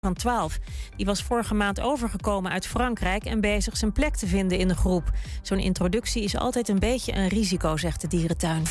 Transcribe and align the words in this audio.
van 0.00 0.14
12. 0.14 0.58
Die 0.96 1.06
was 1.06 1.22
vorige 1.22 1.54
maand 1.54 1.80
overgekomen 1.80 2.50
uit 2.50 2.66
Frankrijk 2.66 3.24
en 3.24 3.40
bezig 3.40 3.76
zijn 3.76 3.92
plek 3.92 4.16
te 4.16 4.26
vinden 4.26 4.58
in 4.58 4.68
de 4.68 4.74
groep. 4.74 5.10
Zo'n 5.42 5.58
introductie 5.58 6.22
is 6.22 6.36
altijd 6.36 6.68
een 6.68 6.78
beetje 6.78 7.14
een 7.14 7.28
risico, 7.28 7.76
zegt 7.76 8.00
de 8.00 8.08
dierentuin. 8.08 8.62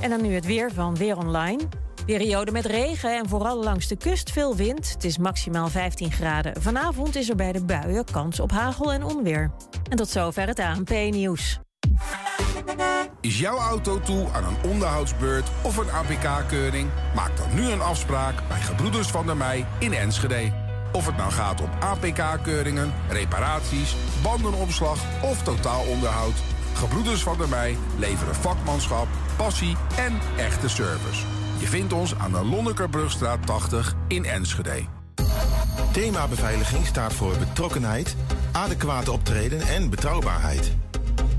En 0.00 0.10
dan 0.10 0.22
nu 0.22 0.34
het 0.34 0.46
weer 0.46 0.72
van 0.72 0.96
Weer 0.96 1.16
Online. 1.16 1.62
Periode 2.06 2.52
met 2.52 2.64
regen 2.64 3.16
en 3.18 3.28
vooral 3.28 3.62
langs 3.62 3.88
de 3.88 3.96
kust 3.96 4.30
veel 4.30 4.56
wind. 4.56 4.92
Het 4.92 5.04
is 5.04 5.18
maximaal 5.18 5.68
15 5.68 6.12
graden. 6.12 6.62
Vanavond 6.62 7.16
is 7.16 7.28
er 7.28 7.36
bij 7.36 7.52
de 7.52 7.64
buien 7.64 8.04
kans 8.04 8.40
op 8.40 8.50
hagel 8.50 8.92
en 8.92 9.04
onweer. 9.04 9.50
En 9.88 9.96
tot 9.96 10.08
zover 10.08 10.46
het 10.46 10.58
ANP-nieuws. 10.58 11.58
Is 13.26 13.38
jouw 13.38 13.58
auto 13.58 14.00
toe 14.00 14.28
aan 14.32 14.44
een 14.44 14.70
onderhoudsbeurt 14.70 15.48
of 15.62 15.76
een 15.76 15.90
APK-keuring? 15.90 16.90
Maak 17.14 17.36
dan 17.36 17.54
nu 17.54 17.70
een 17.70 17.80
afspraak 17.80 18.48
bij 18.48 18.60
Gebroeders 18.60 19.08
van 19.08 19.26
der 19.26 19.36
Mei 19.36 19.66
in 19.78 19.92
Enschede. 19.92 20.52
Of 20.92 21.06
het 21.06 21.16
nou 21.16 21.32
gaat 21.32 21.60
om 21.60 21.70
APK-keuringen, 21.80 22.92
reparaties, 23.08 23.96
bandenopslag 24.22 24.98
of 25.22 25.42
totaalonderhoud. 25.42 26.34
Gebroeders 26.74 27.22
van 27.22 27.38
der 27.38 27.48
Mei 27.48 27.76
leveren 27.98 28.34
vakmanschap, 28.34 29.06
passie 29.36 29.76
en 29.96 30.18
echte 30.36 30.68
service. 30.68 31.24
Je 31.58 31.66
vindt 31.66 31.92
ons 31.92 32.14
aan 32.14 32.32
de 32.32 32.44
Lonnekerbrugstraat 32.44 33.46
80 33.46 33.94
in 34.08 34.24
Enschede. 34.24 34.84
Thema 35.92 36.28
beveiliging 36.28 36.86
staat 36.86 37.12
voor 37.12 37.36
betrokkenheid, 37.38 38.16
adequate 38.52 39.12
optreden 39.12 39.60
en 39.60 39.90
betrouwbaarheid. 39.90 40.76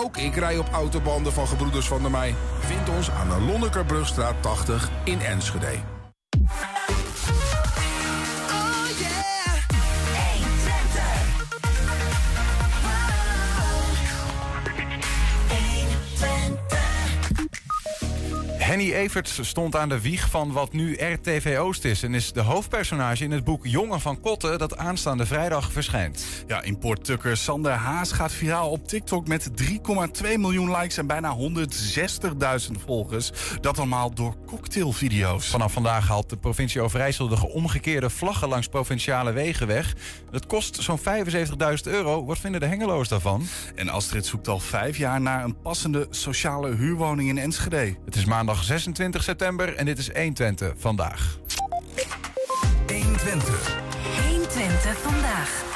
Ook 0.00 0.16
ik 0.16 0.34
rij 0.34 0.58
op 0.58 0.68
autobanden 0.72 1.32
van 1.32 1.46
Gebroeders 1.46 1.88
van 1.88 2.02
der 2.02 2.10
Mei. 2.10 2.34
Vind 2.58 2.88
ons 2.88 3.10
aan 3.10 3.28
de 3.28 3.40
Lonnekerbrugstraat 3.40 4.42
80 4.42 4.90
in 5.04 5.20
Enschede. 5.20 5.97
Henny 18.68 18.92
Everts 18.92 19.48
stond 19.48 19.76
aan 19.76 19.88
de 19.88 20.00
wieg 20.00 20.30
van 20.30 20.52
wat 20.52 20.72
nu 20.72 20.94
RTV 20.94 21.56
Oost 21.58 21.84
is... 21.84 22.02
en 22.02 22.14
is 22.14 22.32
de 22.32 22.40
hoofdpersonage 22.40 23.24
in 23.24 23.30
het 23.30 23.44
boek 23.44 23.66
Jongen 23.66 24.00
van 24.00 24.20
Kotten... 24.20 24.58
dat 24.58 24.76
aanstaande 24.76 25.26
vrijdag 25.26 25.72
verschijnt. 25.72 26.24
Ja, 26.46 26.62
importtukker 26.62 27.36
Sander 27.36 27.72
Haas 27.72 28.12
gaat 28.12 28.32
viraal 28.32 28.70
op 28.70 28.88
TikTok... 28.88 29.28
met 29.28 29.50
3,2 29.62 29.70
miljoen 30.22 30.76
likes 30.76 30.96
en 30.96 31.06
bijna 31.06 31.36
160.000 31.36 32.72
volgers. 32.84 33.30
Dat 33.60 33.78
allemaal 33.78 34.14
door 34.14 34.34
cocktailvideo's. 34.46 35.48
Vanaf 35.48 35.72
vandaag 35.72 36.08
haalt 36.08 36.30
de 36.30 36.36
provincie 36.36 36.80
Overijssel 36.80 37.28
de 37.28 37.48
omgekeerde 37.48 38.10
vlaggen 38.10 38.48
langs 38.48 38.68
provinciale 38.68 39.32
wegen 39.32 39.66
weg. 39.66 39.94
Dat 40.30 40.46
kost 40.46 40.82
zo'n 40.82 41.00
75.000 41.00 41.04
euro. 41.82 42.24
Wat 42.24 42.38
vinden 42.38 42.60
de 42.60 42.66
hengeloos 42.66 43.08
daarvan? 43.08 43.46
En 43.74 43.88
Astrid 43.88 44.26
zoekt 44.26 44.48
al 44.48 44.58
vijf 44.58 44.96
jaar 44.96 45.20
naar 45.20 45.44
een 45.44 45.60
passende 45.60 46.06
sociale 46.10 46.74
huurwoning 46.74 47.28
in 47.28 47.38
Enschede. 47.38 47.96
Het 48.04 48.16
is 48.16 48.24
maandag 48.24 48.56
26 48.64 49.22
september 49.22 49.74
en 49.74 49.84
dit 49.84 49.98
is 49.98 50.10
120 50.12 50.72
vandaag. 50.76 51.38
120. 52.86 53.76
120 54.28 54.98
vandaag. 54.98 55.66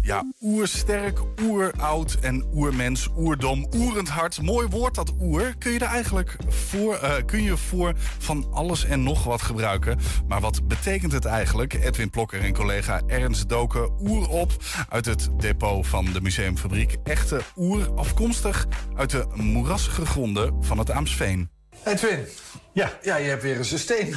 Ja, 0.00 0.24
oersterk, 0.40 1.20
oeroud 1.42 2.16
en 2.20 2.44
oermens, 2.54 3.08
oerdom, 3.16 3.66
oerend 3.74 4.08
hart. 4.08 4.42
Mooi 4.42 4.66
woord 4.68 4.94
dat 4.94 5.12
oer. 5.20 5.54
Kun 5.58 5.72
je 5.72 5.78
er 5.78 5.86
eigenlijk 5.86 6.36
voor, 6.48 6.94
eh, 6.94 7.24
kun 7.24 7.42
je 7.42 7.56
voor 7.56 7.92
van 8.18 8.46
alles 8.52 8.84
en 8.84 9.02
nog 9.02 9.24
wat 9.24 9.42
gebruiken. 9.42 9.98
Maar 10.28 10.40
wat 10.40 10.68
betekent 10.68 11.12
het 11.12 11.24
eigenlijk? 11.24 11.72
Edwin 11.74 12.10
Plokker 12.10 12.40
en 12.40 12.54
collega 12.54 13.00
Ernst 13.06 13.48
doken 13.48 13.90
oer 14.00 14.28
op 14.28 14.52
uit 14.88 15.04
het 15.04 15.28
depot 15.36 15.86
van 15.86 16.04
de 16.12 16.20
museumfabriek. 16.20 16.96
Echte 17.04 17.40
oer, 17.56 17.92
afkomstig 17.94 18.66
uit 18.96 19.10
de 19.10 19.26
moerassige 19.34 20.06
gronden 20.06 20.64
van 20.64 20.78
het 20.78 20.90
Aamsveen. 20.90 21.55
Edwin. 21.86 22.26
Ja. 22.72 22.90
Ja, 23.02 23.16
je 23.16 23.28
hebt 23.28 23.42
weer 23.42 23.56
eens 23.56 23.70
een 23.70 23.78
steen. 23.78 24.06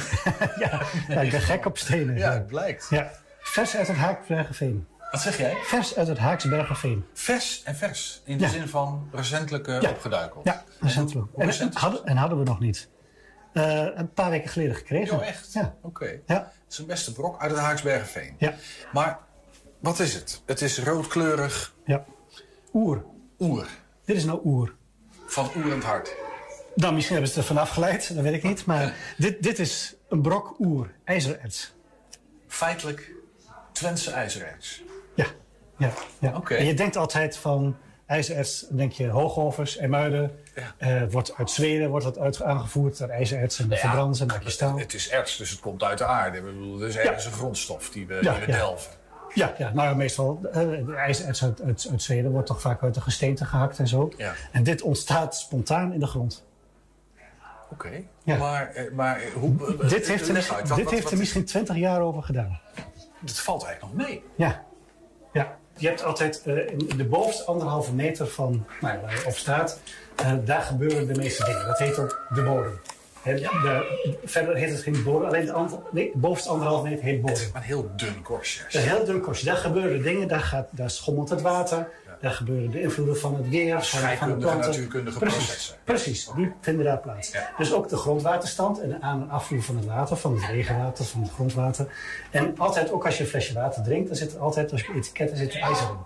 ja, 0.58 0.82
ja, 1.08 1.20
ik 1.20 1.30
ben 1.30 1.40
gek 1.40 1.66
op 1.66 1.78
stenen. 1.78 2.16
Ja, 2.16 2.32
het 2.32 2.46
blijkt. 2.46 2.86
Ja. 2.90 3.10
Vers 3.40 3.76
uit 3.76 3.86
het 3.86 3.96
Haaksbergenveen. 3.96 4.86
Wat 5.10 5.20
zeg 5.20 5.38
jij? 5.38 5.56
Vers 5.62 5.96
uit 5.96 6.08
het 6.08 6.18
Haaksbergenveen. 6.18 7.04
Vers 7.14 7.62
en 7.64 7.76
vers. 7.76 8.22
In 8.24 8.38
de 8.38 8.44
Ja. 8.44 8.50
zin 8.50 8.68
van 8.68 9.08
recentelijk 9.12 9.66
Ja. 9.66 9.90
opgeduikeld. 9.90 10.44
Ja, 10.44 10.64
recentelijk. 10.80 11.26
En, 11.36 11.46
recent 11.46 11.74
hadden, 11.74 12.04
en 12.04 12.16
hadden 12.16 12.38
we 12.38 12.44
nog 12.44 12.60
niet. 12.60 12.88
Eh, 13.52 13.86
een 13.94 14.12
paar 14.12 14.30
weken 14.30 14.50
geleden 14.50 14.74
gekregen. 14.74 15.16
Jo, 15.16 15.22
echt? 15.22 15.52
Ja. 15.52 15.74
Oké. 15.82 16.20
Ja. 16.26 16.34
Het 16.64 16.72
is 16.72 16.78
een 16.78 16.86
beste 16.86 17.12
brok 17.12 17.40
uit 17.42 17.50
het 17.50 17.60
Haaksbergenveen. 17.60 18.34
Ja. 18.38 18.54
Maar 18.92 19.18
wat 19.80 19.98
is 19.98 20.14
het? 20.14 20.42
Het 20.46 20.62
is 20.62 20.78
roodkleurig 20.78 21.74
ja. 21.84 22.04
Oer. 22.72 23.04
oer. 23.38 23.66
Dit 24.04 24.16
is 24.16 24.24
nou 24.24 24.40
oer. 24.44 24.74
Van 25.26 25.50
oerend 25.56 25.84
hart. 25.84 26.14
Dan 26.74 26.94
misschien 26.94 27.16
hebben 27.16 27.32
ze 27.32 27.40
het 27.40 27.48
ervan 27.48 27.62
afgeleid, 27.62 28.14
dat 28.14 28.22
weet 28.22 28.34
ik 28.34 28.42
niet. 28.42 28.64
Maar 28.64 28.94
dit, 29.16 29.42
dit 29.42 29.58
is 29.58 29.94
een 30.08 30.22
brok 30.22 30.54
oer, 30.58 30.90
ijzererts. 31.04 31.72
Feitelijk 32.48 33.12
Twentse 33.72 34.10
ijzererts. 34.10 34.82
Ja. 35.14 35.26
ja, 35.76 35.92
ja. 36.18 36.36
Oké. 36.36 36.54
En 36.54 36.64
je 36.64 36.74
denkt 36.74 36.96
altijd 36.96 37.36
van 37.36 37.76
ijzererts, 38.06 38.66
denk 38.70 38.92
je 38.92 39.08
hoogovers, 39.08 39.76
Emuiden. 39.78 40.38
Ja. 40.54 40.74
Eh, 40.78 41.02
wordt 41.10 41.34
uit 41.36 41.50
Zweden 41.50 41.90
wordt 41.90 42.04
dat 42.04 42.18
uit, 42.18 42.42
aangevoerd, 42.42 42.98
dat 42.98 43.08
ijzererts. 43.08 43.58
En 43.58 43.68
dan 43.68 43.78
verbranden 43.78 44.16
ze 44.16 44.22
en 44.22 44.28
maak 44.28 44.42
je 44.42 44.50
staal. 44.50 44.78
Het 44.78 44.94
is 44.94 45.10
erts, 45.10 45.36
dus 45.36 45.50
het 45.50 45.60
komt 45.60 45.82
uit 45.82 45.98
de 45.98 46.04
aarde. 46.04 46.38
Ik 46.38 46.44
bedoel, 46.44 46.80
het 46.80 46.88
is 46.88 46.96
ergens 46.96 47.24
een 47.24 47.32
grondstof 47.32 47.90
die 47.90 48.06
we, 48.06 48.14
Ja, 48.14 48.34
die 48.34 48.46
we 48.46 48.52
ja. 48.52 48.58
delven. 48.58 48.92
Ja, 49.34 49.54
ja 49.58 49.70
nou 49.74 49.96
meestal, 49.96 50.40
de 50.40 50.94
ijzererts 50.96 51.44
uit, 51.44 51.62
uit, 51.62 51.88
uit 51.90 52.02
Zweden 52.02 52.30
wordt 52.30 52.46
toch 52.46 52.60
vaak 52.60 52.82
uit 52.82 52.94
de 52.94 53.00
gesteente 53.00 53.44
gehakt 53.44 53.78
en 53.78 53.88
zo. 53.88 54.12
Ja. 54.16 54.34
En 54.52 54.62
dit 54.62 54.82
ontstaat 54.82 55.36
spontaan 55.36 55.92
in 55.92 56.00
de 56.00 56.06
grond. 56.06 56.44
Oké. 57.72 57.90
Ja. 58.22 58.36
Maar, 58.36 58.68
eh, 58.74 58.92
maar 58.92 59.20
hoe... 59.34 59.76
eh, 59.82 59.88
dit 59.88 60.06
heeft 60.08 60.28
er, 60.28 60.34
misschien- 60.34 60.56
uit, 60.56 60.68
wat- 60.68 60.76
dit 60.76 60.84
wat- 60.86 60.94
heeft 60.94 61.10
er 61.10 61.18
misschien 61.18 61.44
20 61.44 61.76
jaar 61.76 62.00
over 62.00 62.22
gedaan. 62.22 62.60
Het 63.20 63.38
valt 63.38 63.64
eigenlijk 63.64 63.94
nog 63.96 64.06
mee. 64.06 64.24
Ja. 64.36 64.64
ja. 65.32 65.58
Je 65.76 65.86
hebt 65.88 66.04
altijd 66.04 66.42
eh, 66.44 66.66
in 66.70 66.96
de 66.96 67.04
bovenste 67.04 67.44
anderhalve 67.44 67.92
meter 67.94 68.26
van 68.26 68.66
nou, 68.80 69.00
waar 69.00 69.10
je 69.14 69.26
op 69.26 69.36
staat, 69.36 69.80
eh, 70.16 70.32
daar 70.44 70.62
gebeuren 70.62 71.06
de 71.06 71.14
meeste 71.14 71.44
dingen. 71.44 71.66
Dat 71.66 71.78
heet 71.78 71.98
ook 71.98 72.26
de 72.34 72.42
bodem. 72.42 72.80
De- 73.24 74.16
verder 74.24 74.56
heet 74.56 74.70
het 74.70 74.82
geen 74.82 75.02
bodem, 75.04 75.28
alleen 75.28 75.52
ander- 75.52 75.78
nee, 75.90 76.10
bovenste 76.14 76.48
anderhalve 76.50 76.88
meter 76.88 77.04
heet 77.04 77.12
Het 77.12 77.20
bodem. 77.22 77.36
is 77.36 77.52
maar 77.52 77.60
een 77.62 77.66
heel 77.68 77.90
dun 77.96 78.22
korstje. 78.22 78.62
Een 78.70 78.80
heel 78.88 79.04
dun 79.04 79.20
korstje. 79.20 79.46
Daar 79.46 79.56
gebeuren 79.56 80.02
dingen, 80.02 80.28
daar, 80.28 80.40
gaat, 80.40 80.68
daar 80.70 80.90
schommelt 80.90 81.28
het 81.28 81.40
water, 81.40 81.88
daar 82.20 82.30
gebeuren 82.30 82.70
de 82.70 82.80
invloeden 82.80 83.16
van 83.18 83.34
het 83.34 83.48
weer, 83.48 83.82
van, 83.84 84.28
de 84.28 84.36
planten. 84.36 84.70
natuurkundige 84.70 85.18
precies, 85.18 85.44
processen. 85.44 85.76
Precies, 85.84 86.30
die 86.36 86.52
vinden 86.60 86.84
daar 86.84 86.98
plaats. 86.98 87.30
Ja. 87.32 87.50
Dus 87.58 87.72
ook 87.72 87.88
de 87.88 87.96
grondwaterstand 87.96 88.80
en 88.80 88.88
de 88.88 89.00
aan- 89.00 89.22
en 89.22 89.30
afvoer 89.30 89.62
van 89.62 89.76
het 89.76 89.86
water, 89.86 90.16
van 90.16 90.34
het 90.34 90.44
regenwater, 90.50 91.04
van 91.04 91.22
het 91.22 91.30
grondwater. 91.30 91.86
En 92.30 92.54
altijd, 92.58 92.92
ook 92.92 93.04
als 93.06 93.16
je 93.16 93.22
een 93.22 93.28
flesje 93.30 93.54
water 93.54 93.82
drinkt, 93.82 94.08
dan 94.08 94.16
zit 94.16 94.34
er 94.34 94.40
altijd, 94.40 94.72
als 94.72 94.80
je 94.80 94.92
etiketten 94.94 95.36
zit 95.36 95.54
er 95.54 95.60
ijzer 95.60 95.86
in. 95.88 95.96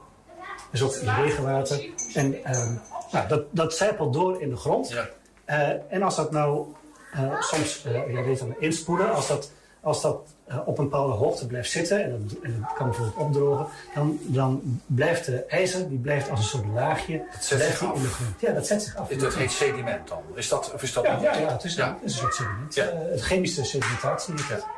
Dus 0.71 0.83
ook 0.83 0.95
in 0.95 1.23
regenwater. 1.25 1.85
En 2.15 2.45
ehm, 2.45 2.75
nou, 3.13 3.29
dat, 3.29 3.43
dat 3.51 3.75
zijpelt 3.75 4.13
door 4.13 4.43
in 4.43 4.49
de 4.51 4.57
grond. 4.57 4.89
Ja. 4.91 5.09
Eh, 5.45 5.69
en 5.89 6.03
als 6.03 6.17
dat 6.17 6.31
nou 6.31 6.67
eh, 7.15 7.41
soms, 7.41 7.85
eh 7.85 8.15
je 8.15 8.23
weet 8.23 8.39
dan 8.39 8.55
inspoelen, 8.59 9.15
als 9.15 9.27
dat, 9.29 9.51
als 9.81 10.03
dat 10.03 10.17
eh, 10.47 10.59
op 10.65 10.79
een 10.79 10.85
bepaalde 10.85 11.13
hoogte 11.13 11.47
blijft 11.47 11.71
zitten 11.71 12.05
en 12.05 12.13
het, 12.13 12.41
en 12.41 12.65
het 12.67 12.73
kan 12.75 12.87
bijvoorbeeld 12.87 13.17
opdrogen, 13.17 13.67
dan, 13.95 14.19
dan 14.23 14.81
blijft 14.87 15.27
de 15.27 15.45
ijzer, 15.45 15.89
die 15.89 15.99
blijft 15.99 16.31
als 16.31 16.39
een 16.39 16.45
soort 16.45 16.67
laagje, 16.75 17.23
zet 17.41 17.61
zich 17.61 17.79
die 17.79 17.89
af. 17.89 17.97
in 17.97 18.03
de 18.03 18.09
grond. 18.09 18.41
Ja, 18.41 18.53
dat 18.53 18.67
zet 18.67 18.83
zich 18.83 18.97
af. 18.97 19.09
Dat 19.09 19.35
heet 19.35 19.51
sediment 19.53 20.09
dan. 20.09 20.23
Is 20.35 20.49
dat, 20.49 20.73
of 20.75 20.83
is 20.83 20.93
dat 20.93 21.05
Ja, 21.05 21.15
niet? 21.15 21.23
ja, 21.23 21.39
ja, 21.39 21.53
het 21.53 21.65
is, 21.65 21.75
Ja. 21.75 21.89
Een, 21.89 21.95
het 21.95 22.03
is 22.05 22.13
een 22.13 22.19
soort 22.19 22.35
sediment. 22.35 22.75
Ja. 22.75 22.85
Het 23.11 23.21
chemische 23.23 23.65
sedimentatie. 23.65 24.35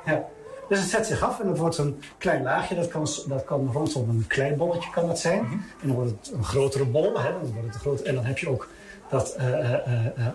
Ja. 0.07 0.25
Dus 0.69 0.81
het 0.81 0.89
zet 0.91 1.07
zich 1.07 1.23
af 1.23 1.41
en 1.41 1.49
het 1.49 1.59
wordt 1.59 1.79
een 1.79 2.03
klein 2.19 2.43
laagje. 2.43 2.75
Dat 2.75 2.89
kan, 2.89 3.09
dat 3.29 3.45
kan 3.45 3.71
rondom 3.73 4.09
een 4.09 4.25
klein 4.27 4.57
bolletje 4.57 4.91
kan 4.91 5.07
dat 5.07 5.19
zijn. 5.19 5.43
Mhm. 5.43 5.53
En 5.53 5.87
dan 5.87 5.97
wordt 5.97 6.11
het 6.11 6.33
een 6.35 6.45
grotere 6.45 6.85
bol. 6.85 7.21
Hè, 7.21 7.33
dan 7.33 7.53
wordt 7.53 7.67
het 7.67 7.75
een 7.75 7.81
groot, 7.81 8.01
en 8.01 8.15
dan 8.15 8.25
heb 8.25 8.39
je 8.39 8.49
ook 8.49 8.69
dat 9.09 9.37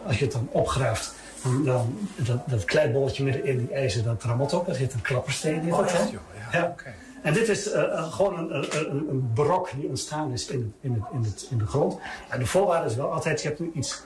als 0.07 0.17
je 0.17 0.23
het 0.23 0.33
dan 0.33 0.47
opgraaft. 0.51 1.13
Dan, 1.43 1.63
dan, 1.63 2.09
dat, 2.15 2.39
dat 2.47 2.65
klein 2.65 2.91
bolletje 2.91 3.23
midden 3.23 3.45
in 3.45 3.57
die 3.57 3.73
ijzer, 3.73 4.03
dat 4.03 4.23
rammelt 4.23 4.53
ook. 4.53 4.65
Dat 4.65 4.77
heet 4.77 4.93
een 4.93 5.01
klappersteen. 5.01 5.61
Heet 5.61 5.73
Oh, 5.73 5.83
echt, 5.83 6.11
joh. 6.11 6.21
Ja. 6.51 6.75
En 7.21 7.33
dit 7.33 7.49
is 7.49 7.71
eh, 7.71 7.83
eh, 7.83 8.13
gewoon 8.13 8.37
een, 8.37 8.55
een, 8.55 9.07
een, 9.09 9.31
brok 9.33 9.69
die 9.75 9.87
ontstaan 9.87 10.31
is 10.31 10.47
in, 10.47 10.73
in, 10.81 10.93
het, 10.93 11.03
in, 11.13 11.23
het, 11.23 11.47
in 11.49 11.57
de 11.57 11.65
grond. 11.65 11.99
En 12.29 12.39
de 12.39 12.45
voorwaarde 12.45 12.89
is 12.89 12.95
wel 12.95 13.11
altijd, 13.11 13.41
je 13.41 13.47
hebt 13.47 13.59
nu 13.59 13.71
iets 13.73 14.03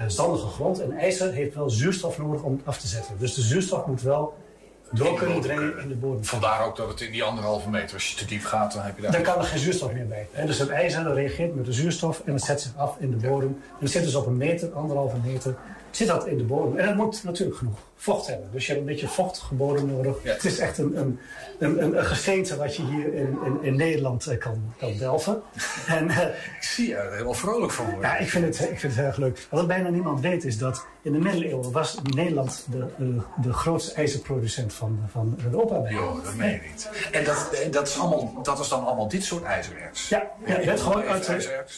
uh, 0.00 0.04
zandige 0.06 0.46
grond. 0.46 0.80
En 0.80 0.92
ijzer 0.92 1.32
heeft 1.32 1.54
wel 1.54 1.70
zuurstof 1.70 2.18
nodig 2.18 2.42
om 2.42 2.52
het 2.52 2.66
af 2.66 2.78
te 2.78 2.86
zetten. 2.86 3.14
Dus 3.18 3.34
de 3.34 3.42
zuurstof 3.42 3.86
moet 3.86 4.02
wel 4.02 4.36
door 4.92 5.14
kunnen 5.14 5.40
dringen 5.40 5.78
in 5.78 5.88
de 5.88 5.94
bodem. 5.94 6.24
Vandaar 6.24 6.66
ook 6.66 6.76
dat 6.76 6.88
het 6.88 7.00
in 7.00 7.12
die 7.12 7.22
anderhalve 7.22 7.70
meter, 7.70 7.94
als 7.94 8.10
je 8.10 8.16
te 8.16 8.24
diep 8.24 8.44
gaat, 8.44 8.72
dan 8.72 8.82
heb 8.82 8.96
je 8.96 9.02
daar... 9.02 9.12
Dan 9.12 9.22
kan 9.22 9.38
er 9.38 9.44
geen 9.44 9.58
zuurstof 9.58 9.92
meer 9.92 10.06
bij. 10.06 10.46
Dus 10.46 10.58
het 10.58 10.68
ijzer 10.68 11.14
reageert 11.14 11.54
met 11.54 11.64
de 11.64 11.72
zuurstof 11.72 12.22
en 12.24 12.32
het 12.32 12.42
zet 12.42 12.60
zich 12.60 12.76
af 12.76 12.96
in 12.98 13.10
de 13.10 13.28
bodem. 13.28 13.48
En 13.48 13.76
het 13.78 13.90
zit 13.90 14.02
dus 14.02 14.14
op 14.14 14.26
een 14.26 14.36
meter, 14.36 14.72
anderhalve 14.72 15.16
meter, 15.24 15.56
zit 15.90 16.08
dat 16.08 16.26
in 16.26 16.36
de 16.38 16.44
bodem. 16.44 16.76
En 16.76 16.86
het 16.86 16.96
moet 16.96 17.24
natuurlijk 17.24 17.58
genoeg 17.58 17.78
vocht 17.98 18.26
hebben. 18.26 18.48
Dus 18.52 18.66
je 18.66 18.72
hebt 18.72 18.84
een 18.84 18.92
beetje 18.92 19.08
vochtige 19.08 19.54
bodem 19.54 19.86
nodig. 19.86 20.16
Het 20.22 20.44
is 20.44 20.58
echt 20.58 20.78
een, 20.78 20.96
een, 20.96 21.18
een, 21.58 21.96
een, 21.96 22.04
gesteente 22.04 22.56
wat 22.56 22.76
je 22.76 22.82
hier 22.82 23.14
in, 23.14 23.38
in, 23.44 23.58
in 23.62 23.76
Nederland 23.76 24.26
eh, 24.26 24.38
kan, 24.38 24.72
kan 24.78 24.96
delven. 24.98 25.42
En, 25.86 26.08
uh, 26.08 26.22
ik 26.22 26.62
zie 26.62 26.88
je 26.88 26.94
er 26.94 27.12
helemaal 27.12 27.34
vrolijk 27.34 27.72
van 27.72 27.84
worden. 27.84 28.10
Ja, 28.10 28.16
ik 28.16 28.28
vind, 28.28 28.44
het, 28.44 28.70
ik 28.70 28.80
vind 28.80 28.96
het 28.96 29.04
erg 29.04 29.16
leuk. 29.16 29.46
Wat 29.50 29.66
bijna 29.66 29.88
niemand 29.88 30.20
weet 30.20 30.44
is 30.44 30.58
dat 30.58 30.86
in 31.02 31.12
de 31.12 31.18
middeleeuwen 31.18 31.72
was 31.72 31.96
Nederland 32.02 32.66
de, 32.70 32.86
de, 32.98 33.20
de 33.42 33.52
grootste 33.52 33.94
ijzerproducent 33.94 34.74
van, 34.74 34.98
van 35.10 35.38
Europa. 35.44 35.90
Jo, 35.90 36.20
dat 36.24 36.34
meen 36.34 36.52
je 36.52 36.60
niet. 36.70 36.90
En 37.12 37.24
dat, 37.24 37.50
dat, 37.70 37.88
is 37.88 37.98
allemaal, 37.98 38.42
dat 38.42 38.58
is 38.58 38.68
dan 38.68 38.86
allemaal 38.86 39.08
dit 39.08 39.24
soort 39.24 39.42
ijzererts? 39.42 40.08
Ja, 40.08 40.30
ja, 40.46 40.58
ja 40.58 40.66
werd 40.66 40.80
gewoon, 40.80 41.02
uit, 41.02 41.26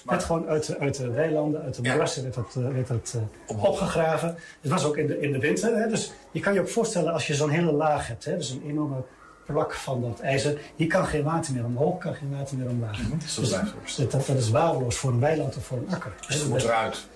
werd 0.05 0.25
gewoon 0.25 0.49
uit, 0.49 0.79
uit 0.79 0.97
de 0.97 1.11
weilanden, 1.11 1.63
uit 1.63 1.75
de 1.75 1.83
moerassen 1.83 2.23
werd 2.23 2.35
dat, 2.35 2.55
werd 2.55 2.89
dat 2.89 3.17
uh, 3.17 3.23
opgegraven. 3.65 4.00
Het 4.01 4.71
was 4.71 4.85
ook 4.85 4.97
in 4.97 5.07
de, 5.07 5.21
in 5.21 5.33
de 5.33 5.39
winter. 5.39 5.77
Hè, 5.77 5.89
dus 5.89 6.13
je 6.31 6.41
kan 6.41 6.55
je 6.55 6.61
ook 6.61 6.69
voorstellen 6.69 7.13
als 7.13 7.27
je 7.27 7.35
zo'n 7.35 7.51
hele 7.51 7.73
laag 7.73 8.09
hebt, 8.09 8.25
hè, 8.25 8.37
dus 8.37 8.51
een 8.51 8.63
enorme 8.67 9.05
plak 9.47 9.75
van 9.75 10.01
dat 10.01 10.21
ijzer, 10.21 10.59
hier 10.77 10.87
kan 10.87 11.07
geen 11.07 11.23
water 11.23 11.53
meer 11.53 11.65
omhoog, 11.65 11.99
kan 11.99 12.15
geen 12.15 12.31
water 12.37 12.57
meer 12.57 12.69
omlaag. 12.69 12.99
Mm 12.99 13.07
-hmm. 13.09 13.19
dus 13.19 13.97
dat, 13.97 14.27
dat, 14.27 14.37
is 14.37 14.51
waardeloos 14.51 14.97
voor 14.97 15.11
een 15.11 15.21
weiland 15.21 15.57
of 15.57 15.65
voor 15.65 15.79
een 15.79 15.95
akker. 15.95 16.13
Dus 16.27 16.39
dat 16.39 16.49
moet 16.49 16.63
eruit. 16.63 17.07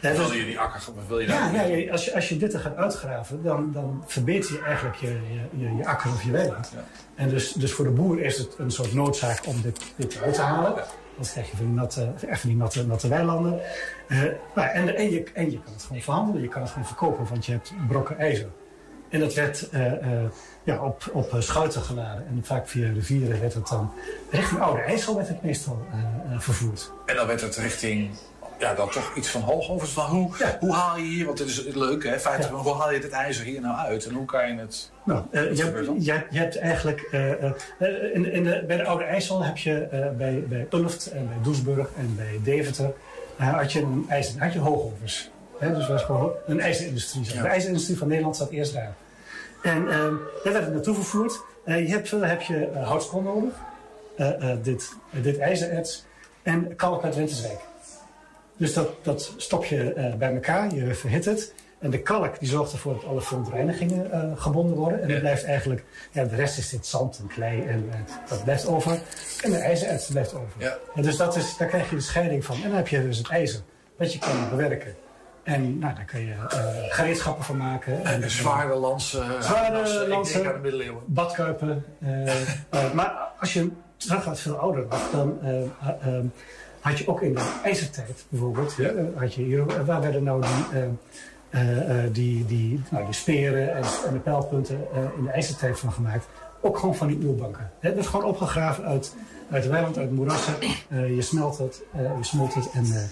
Ja, 0.00 0.12
wil 0.12 0.32
je 0.32 0.44
die 0.44 0.58
akker, 0.58 0.80
wil 1.08 1.18
je 1.18 1.26
ja, 1.26 1.50
ja, 1.50 1.92
als 1.92 2.04
je, 2.04 2.14
als 2.14 2.28
je 2.28 2.36
dit 2.36 2.54
er 2.54 2.60
gaat 2.60 2.76
uitgraven, 2.76 3.42
dan, 3.42 3.72
dan 3.72 4.04
verbeter 4.06 4.52
je 4.52 4.60
eigenlijk 4.60 4.96
je, 4.96 5.20
je, 5.56 5.76
je 5.76 5.86
akker 5.86 6.10
of 6.10 6.22
je 6.22 6.30
weiland. 6.30 6.70
Ja. 6.74 6.84
En 7.14 7.28
dus, 7.28 7.52
dus 7.52 7.72
voor 7.72 7.84
de 7.84 7.90
boer 7.90 8.20
is 8.20 8.38
het 8.38 8.54
een 8.58 8.70
soort 8.70 8.94
noodzaak 8.94 9.46
om 9.46 9.62
dit, 9.62 9.80
dit 9.96 10.14
eruit 10.14 10.34
te 10.34 10.40
halen. 10.40 10.84
Dan 11.16 11.26
krijg 11.26 11.50
je 11.50 11.56
van 11.56 11.66
die 11.66 11.74
natte, 11.74 12.12
echt 12.28 12.42
die 12.42 12.56
natte, 12.56 12.86
natte 12.86 13.08
weilanden. 13.08 13.60
Uh, 14.08 14.22
nou, 14.54 14.68
en, 14.68 14.96
en, 14.96 15.10
je, 15.10 15.24
en 15.34 15.50
je 15.50 15.60
kan 15.62 15.72
het 15.72 15.82
gewoon 15.82 16.02
verhandelen, 16.02 16.42
je 16.42 16.48
kan 16.48 16.62
het 16.62 16.70
gewoon 16.70 16.86
verkopen, 16.86 17.26
want 17.28 17.46
je 17.46 17.52
hebt 17.52 17.72
brokken 17.88 18.18
ijzer. 18.18 18.48
En 19.08 19.20
dat 19.20 19.34
werd 19.34 19.68
uh, 19.72 19.92
uh, 19.92 20.22
ja, 20.62 20.84
op, 20.84 21.10
op 21.12 21.36
schuiten 21.38 21.82
geladen. 21.82 22.26
En 22.26 22.44
vaak 22.44 22.68
via 22.68 22.92
rivieren 22.92 23.40
werd 23.40 23.54
het 23.54 23.68
dan 23.68 23.92
richting 24.30 24.60
Oude 24.60 24.82
IJssel 24.82 25.16
werd 25.16 25.28
het 25.28 25.42
meestal 25.42 25.86
vervoerd. 26.38 26.92
En 27.06 27.16
dan 27.16 27.26
werd 27.26 27.40
het 27.40 27.56
richting 27.56 28.10
ja, 28.62 28.74
dan 28.74 28.90
toch 28.90 29.14
iets 29.14 29.28
van 29.28 29.40
hoogovers. 29.40 29.90
Van 29.90 30.06
hoe, 30.06 30.30
ja. 30.38 30.56
hoe 30.60 30.72
haal 30.72 30.96
je 30.96 31.04
hier, 31.04 31.26
want 31.26 31.38
dit 31.38 31.48
is 31.48 31.64
leuk 31.64 32.04
hè, 32.04 32.18
feit, 32.18 32.44
ja. 32.44 32.50
hoe 32.50 32.74
haal 32.74 32.92
je 32.92 33.00
dit 33.00 33.10
ijzer 33.10 33.44
hier 33.44 33.60
nou 33.60 33.76
uit 33.76 34.06
en 34.06 34.14
hoe 34.14 34.24
kan 34.24 34.48
je 34.48 34.58
het... 34.58 34.90
Nou, 35.04 35.22
uh, 35.30 35.56
je, 35.56 35.64
hebt, 35.64 36.04
je, 36.04 36.24
je, 36.30 36.38
hebt 36.38 36.58
eigenlijk, 36.58 37.08
uh, 37.12 37.42
uh, 37.42 38.14
in, 38.14 38.32
in 38.32 38.44
de, 38.44 38.64
bij 38.66 38.76
de 38.76 38.84
Oude 38.84 39.04
IJssel 39.04 39.44
heb 39.44 39.56
je 39.56 39.88
bij, 40.18 40.44
bij 40.48 40.66
Ulft 40.70 41.06
en 41.06 41.28
bij 41.28 41.36
Doesburg 41.42 41.88
en 41.96 42.16
bij 42.16 42.40
Deventer, 42.42 42.92
had 43.36 43.72
je 43.72 43.80
een 43.80 44.06
ijzer, 44.08 44.42
had 44.42 44.52
je 44.52 44.58
hoogovers. 44.58 45.30
Hè, 45.58 45.74
dus 45.74 45.88
was 45.88 46.02
gewoon 46.02 46.32
een 46.46 46.60
ijzerindustrie. 46.60 47.24
Ja. 47.24 47.42
De 47.42 47.48
ijzerindustrie 47.48 47.98
van 47.98 48.08
Nederland 48.08 48.36
zat 48.36 48.50
eerst 48.50 48.74
daar. 48.74 48.94
En 49.62 49.84
daar 50.44 50.52
werd 50.52 50.64
het 50.64 50.72
naartoe 50.72 50.94
vervoerd. 50.94 51.40
je 51.64 51.72
hebt, 51.72 52.10
heb 52.10 52.42
je 52.42 52.68
houtskool 52.84 53.22
nodig, 53.22 53.54
dit, 54.62 54.92
dit 55.10 55.38
ijzererts 55.38 56.04
en 56.42 56.76
kalk 56.76 57.04
uit 57.04 57.16
Winterswijk. 57.16 57.60
Dus 58.62 58.74
dat, 58.74 58.88
dat 59.02 59.34
stop 59.36 59.64
je 59.64 59.94
uh, 59.96 60.14
bij 60.14 60.34
elkaar, 60.34 60.74
je 60.74 60.94
verhit 60.94 61.24
het. 61.24 61.54
En 61.78 61.90
de 61.90 62.02
kalk 62.02 62.38
die 62.38 62.48
zorgt 62.48 62.72
ervoor 62.72 62.94
dat 62.94 63.04
alle 63.04 63.20
verontreinigingen 63.20 64.10
uh, 64.12 64.42
gebonden 64.42 64.76
worden. 64.76 65.00
En 65.00 65.06
ja. 65.06 65.12
dan 65.12 65.20
blijft 65.20 65.44
eigenlijk, 65.44 65.84
ja, 66.10 66.24
de 66.24 66.36
rest 66.36 66.58
is 66.58 66.68
dit 66.68 66.86
zand 66.86 67.18
en 67.18 67.26
klei 67.26 67.62
en 67.62 67.84
uh, 67.88 67.94
dat 68.28 68.44
blijft 68.44 68.66
over. 68.66 69.00
En 69.42 69.50
de 69.50 69.56
ijzererts 69.56 70.06
blijft 70.06 70.34
over. 70.34 70.52
Ja. 70.58 70.78
En 70.94 71.02
dus 71.02 71.16
dat 71.16 71.36
is, 71.36 71.56
daar 71.56 71.68
krijg 71.68 71.90
je 71.90 71.96
de 71.96 72.02
scheiding 72.02 72.44
van. 72.44 72.56
En 72.56 72.62
dan 72.62 72.72
heb 72.72 72.88
je 72.88 73.02
dus 73.02 73.18
het 73.18 73.28
ijzer, 73.28 73.60
dat 73.98 74.12
je 74.12 74.18
kan 74.18 74.48
bewerken. 74.50 74.94
En 75.42 75.78
nou, 75.78 75.94
daar 75.94 76.04
kun 76.04 76.20
je 76.20 76.32
uh, 76.32 76.48
gereedschappen 76.88 77.44
van 77.44 77.56
maken. 77.56 78.04
En, 78.04 78.22
en 78.22 78.30
zware 78.40 78.74
lansen, 78.74 79.42
zware 79.42 80.08
lansen, 80.08 80.60
middeleeuwen. 80.60 81.02
badkuipen. 81.06 81.84
maar 82.94 83.12
als 83.40 83.52
je 83.52 83.70
terug 83.96 84.22
gaat 84.22 84.40
veel 84.40 84.56
ouder 84.56 84.86
dan 85.12 85.38
had 86.82 86.98
je 86.98 87.08
ook 87.08 87.22
in 87.22 87.34
de 87.34 87.60
ijzertijd 87.62 88.24
bijvoorbeeld, 88.28 88.74
ja. 88.74 88.92
had 89.14 89.34
je 89.34 89.42
hier, 89.42 89.84
waar 89.84 90.00
werden 90.00 90.22
nou 90.22 90.42
die, 90.42 90.80
uh, 91.50 91.60
die, 92.12 92.46
die, 92.46 92.80
nou, 92.90 93.04
die 93.04 93.14
speren 93.14 93.74
en, 93.74 93.82
en 94.06 94.12
de 94.12 94.18
pijlpunten 94.18 94.86
in 95.16 95.24
de 95.24 95.30
ijzertijd 95.30 95.78
van 95.78 95.92
gemaakt? 95.92 96.26
Ook 96.60 96.78
gewoon 96.78 96.94
van 96.96 97.06
die 97.06 97.18
oerbanken. 97.24 97.70
Het 97.78 97.96
is 97.96 98.06
gewoon 98.06 98.26
opgegraven 98.26 98.84
uit, 98.84 99.14
uit 99.50 99.66
weiland, 99.66 99.98
uit 99.98 100.10
moerassen. 100.10 100.54
je 100.88 101.22
smelt 101.22 101.58
het, 101.58 101.82
je 101.92 102.24
smolt 102.24 102.54
het 102.54 102.70
en 102.70 103.10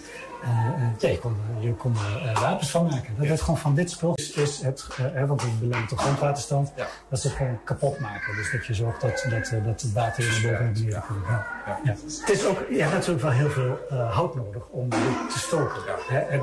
ja, 0.99 1.09
je 1.09 1.19
kon, 1.19 1.37
je 1.59 1.75
kon 1.75 1.95
er 2.27 2.41
wapens 2.41 2.71
van 2.71 2.85
maken. 2.85 3.15
Dat 3.17 3.27
werd 3.27 3.41
gewoon 3.41 3.59
van 3.59 3.75
dit 3.75 3.91
spul. 3.91 4.15
Is, 4.15 4.31
is 4.31 4.61
het, 4.63 4.87
want 5.27 5.43
het 5.43 5.61
belemmert 5.61 5.91
de 5.91 5.97
grondwaterstand, 5.97 6.73
dat 7.09 7.21
ze 7.21 7.27
het 7.29 7.37
gewoon 7.37 7.59
kapot 7.65 7.99
maken. 7.99 8.37
Dus 8.37 8.53
dat 8.53 8.67
je 8.67 8.75
zorgt 8.75 9.01
dat, 9.01 9.27
dat, 9.31 9.65
dat 9.65 9.81
het 9.81 9.93
water 9.93 10.25
in 10.25 10.31
de 10.31 10.49
boven 10.49 10.67
en 10.67 10.73
beneden 10.73 11.03
kan 11.07 11.17
gaan. 11.27 11.45
Ja. 11.67 11.81
Ja. 11.85 11.95
Het 12.21 12.31
is 12.31 12.45
ook 12.45 12.65
ja, 12.71 12.91
natuurlijk 12.91 13.23
wel 13.23 13.31
heel 13.31 13.51
veel 13.51 13.79
hout 14.11 14.35
nodig 14.35 14.63
om 14.71 14.89
dit 14.89 15.01
te 15.33 15.39
stoken. 15.39 15.83
En, 16.31 16.41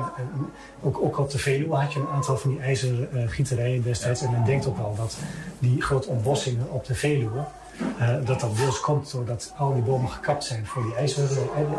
ook, 0.82 1.02
ook 1.02 1.18
op 1.18 1.30
de 1.30 1.38
Veluwe 1.38 1.74
had 1.74 1.92
je 1.92 2.00
een 2.00 2.08
aantal 2.08 2.36
van 2.36 2.50
die 2.50 2.60
ijzergieterijen 2.60 3.82
destijds. 3.82 4.22
En 4.22 4.30
men 4.30 4.44
denkt 4.44 4.66
ook 4.66 4.78
al 4.78 4.94
dat 4.96 5.16
die 5.58 5.82
grote 5.82 6.08
ontbossingen 6.08 6.70
op 6.70 6.86
de 6.86 6.94
Veluwe, 6.94 7.44
uh, 8.00 8.08
dat 8.24 8.40
dat 8.40 8.56
deels 8.56 8.80
komt 8.80 9.12
doordat 9.12 9.52
al 9.56 9.74
die 9.74 9.82
bomen 9.82 10.10
gekapt 10.10 10.44
zijn 10.44 10.66
voor 10.66 10.82
die 10.82 10.94
ijzer, 10.94 11.28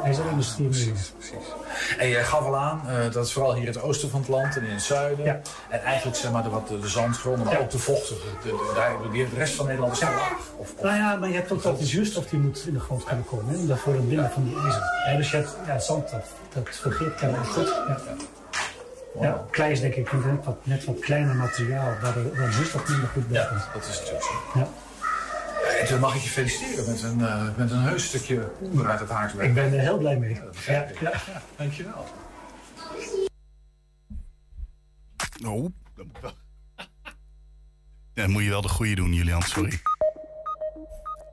ijzerindustrie. 0.03 0.63
Ja, 0.63 0.69
precies, 0.71 1.13
precies. 1.17 1.45
En 1.97 2.09
jij 2.09 2.23
gaf 2.23 2.45
al 2.45 2.57
aan, 2.57 2.81
uh, 2.87 3.11
dat 3.11 3.25
is 3.25 3.33
vooral 3.33 3.53
hier 3.53 3.61
in 3.61 3.67
het 3.67 3.81
oosten 3.81 4.09
van 4.09 4.19
het 4.19 4.29
land 4.29 4.55
en 4.55 4.63
in 4.63 4.73
het 4.73 4.81
zuiden. 4.81 5.25
Ja. 5.25 5.39
En 5.69 5.81
eigenlijk 5.83 6.17
zeg 6.17 6.31
maar 6.31 6.43
de, 6.43 6.49
wat 6.49 6.67
de, 6.67 6.79
de 6.79 6.87
zandgronden, 6.87 7.45
maar 7.45 7.53
Ja. 7.53 7.59
ook 7.59 7.69
de 7.69 7.79
vochtige. 7.79 8.27
De, 8.43 8.49
de, 9.11 9.27
de, 9.29 9.35
rest 9.35 9.55
van 9.55 9.65
Nederland 9.65 9.93
is 9.93 10.01
laag. 10.01 10.31
Of, 10.57 10.71
of, 10.75 10.83
Nou 10.83 10.95
ja, 10.95 11.15
maar 11.15 11.29
je 11.29 11.35
hebt 11.35 11.51
ook 11.51 11.63
dat 11.63 11.77
die 11.77 11.87
zuurstof 11.87 12.25
die 12.25 12.39
moet 12.39 12.63
in 12.67 12.73
de 12.73 12.79
grond 12.79 13.03
kunnen 13.03 13.25
komen. 13.25 13.67
Hè, 13.67 13.75
voor 13.75 13.93
het 13.93 14.09
binden 14.09 14.31
van 14.31 14.43
die 14.43 14.59
ijzer. 14.59 14.83
Ja, 15.05 15.17
dus 15.17 15.31
je 15.31 15.37
hebt, 15.37 15.57
ja, 15.65 15.79
zand, 15.79 16.09
dat, 16.09 16.25
dat 16.53 16.69
fungeert 16.69 17.15
kennelijk 17.15 17.49
goed. 17.49 17.67
Ja. 17.87 17.97
Ja, 19.21 19.45
klei 19.51 19.71
is 19.71 19.79
denk 19.79 19.93
ik 19.93 20.11
net 20.13 20.45
wat, 20.45 20.57
net 20.63 20.85
wat 20.85 20.99
kleiner 20.99 21.35
materiaal, 21.35 21.93
waar 22.01 22.13
de, 22.13 22.31
waar 22.35 22.45
de 22.45 22.51
zuurstof 22.51 22.89
minder 22.89 23.07
goed 23.07 23.27
bij 23.27 23.41
ja, 23.41 23.69
dat 23.73 23.87
is 23.87 23.99
natuurlijk 23.99 24.23
zo. 24.23 24.59
Ja. 24.59 24.67
En 25.79 25.87
toen 25.87 25.99
mag 25.99 26.15
ik 26.15 26.21
je 26.21 26.29
feliciteren 26.29 26.85
met 26.89 27.03
een, 27.03 27.19
uh, 27.19 27.57
met 27.57 27.71
een 27.71 27.81
heus 27.81 28.05
stukje 28.05 28.51
oer 28.61 28.89
uit 28.89 28.99
het 28.99 29.09
haarswerk. 29.09 29.47
Ik 29.47 29.53
ben 29.53 29.73
er 29.73 29.79
heel 29.79 29.97
blij 29.97 30.17
mee. 30.17 30.33
Ja, 30.65 30.87
ja. 30.99 31.11
Ja, 31.27 31.41
dankjewel. 31.55 32.05
Oh, 35.45 35.65
dat 35.95 36.05
moet 36.05 36.19
wel. 36.21 36.33
Ja, 36.75 36.85
dan 38.25 38.31
moet 38.31 38.43
je 38.43 38.49
wel 38.49 38.61
de 38.61 38.67
goede 38.67 38.95
doen, 38.95 39.13
Julian, 39.13 39.41
sorry. 39.41 39.81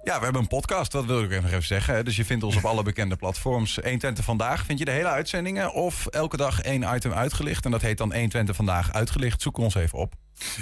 Ja, 0.07 0.19
we 0.19 0.25
hebben 0.25 0.43
een 0.43 0.49
podcast, 0.49 0.93
dat 0.93 1.05
wil 1.05 1.23
ik 1.23 1.43
nog 1.43 1.51
even 1.51 1.63
zeggen. 1.63 2.05
Dus 2.05 2.17
je 2.17 2.25
vindt 2.25 2.45
ons 2.45 2.57
op 2.57 2.65
alle 2.65 2.83
bekende 2.83 3.17
platforms. 3.17 3.79
120 3.83 4.25
Vandaag 4.25 4.65
vind 4.65 4.79
je 4.79 4.85
de 4.85 4.91
hele 4.91 5.09
uitzendingen. 5.09 5.73
Of 5.73 6.07
elke 6.07 6.37
dag 6.37 6.61
één 6.61 6.95
item 6.95 7.13
uitgelicht. 7.13 7.65
En 7.65 7.71
dat 7.71 7.81
heet 7.83 7.99
dan 7.99 8.13
120 8.13 8.57
Vandaag 8.57 8.93
uitgelicht. 8.93 9.43
Zoek 9.43 9.59
ons 9.59 9.75
even 9.75 9.99
op. 9.99 10.15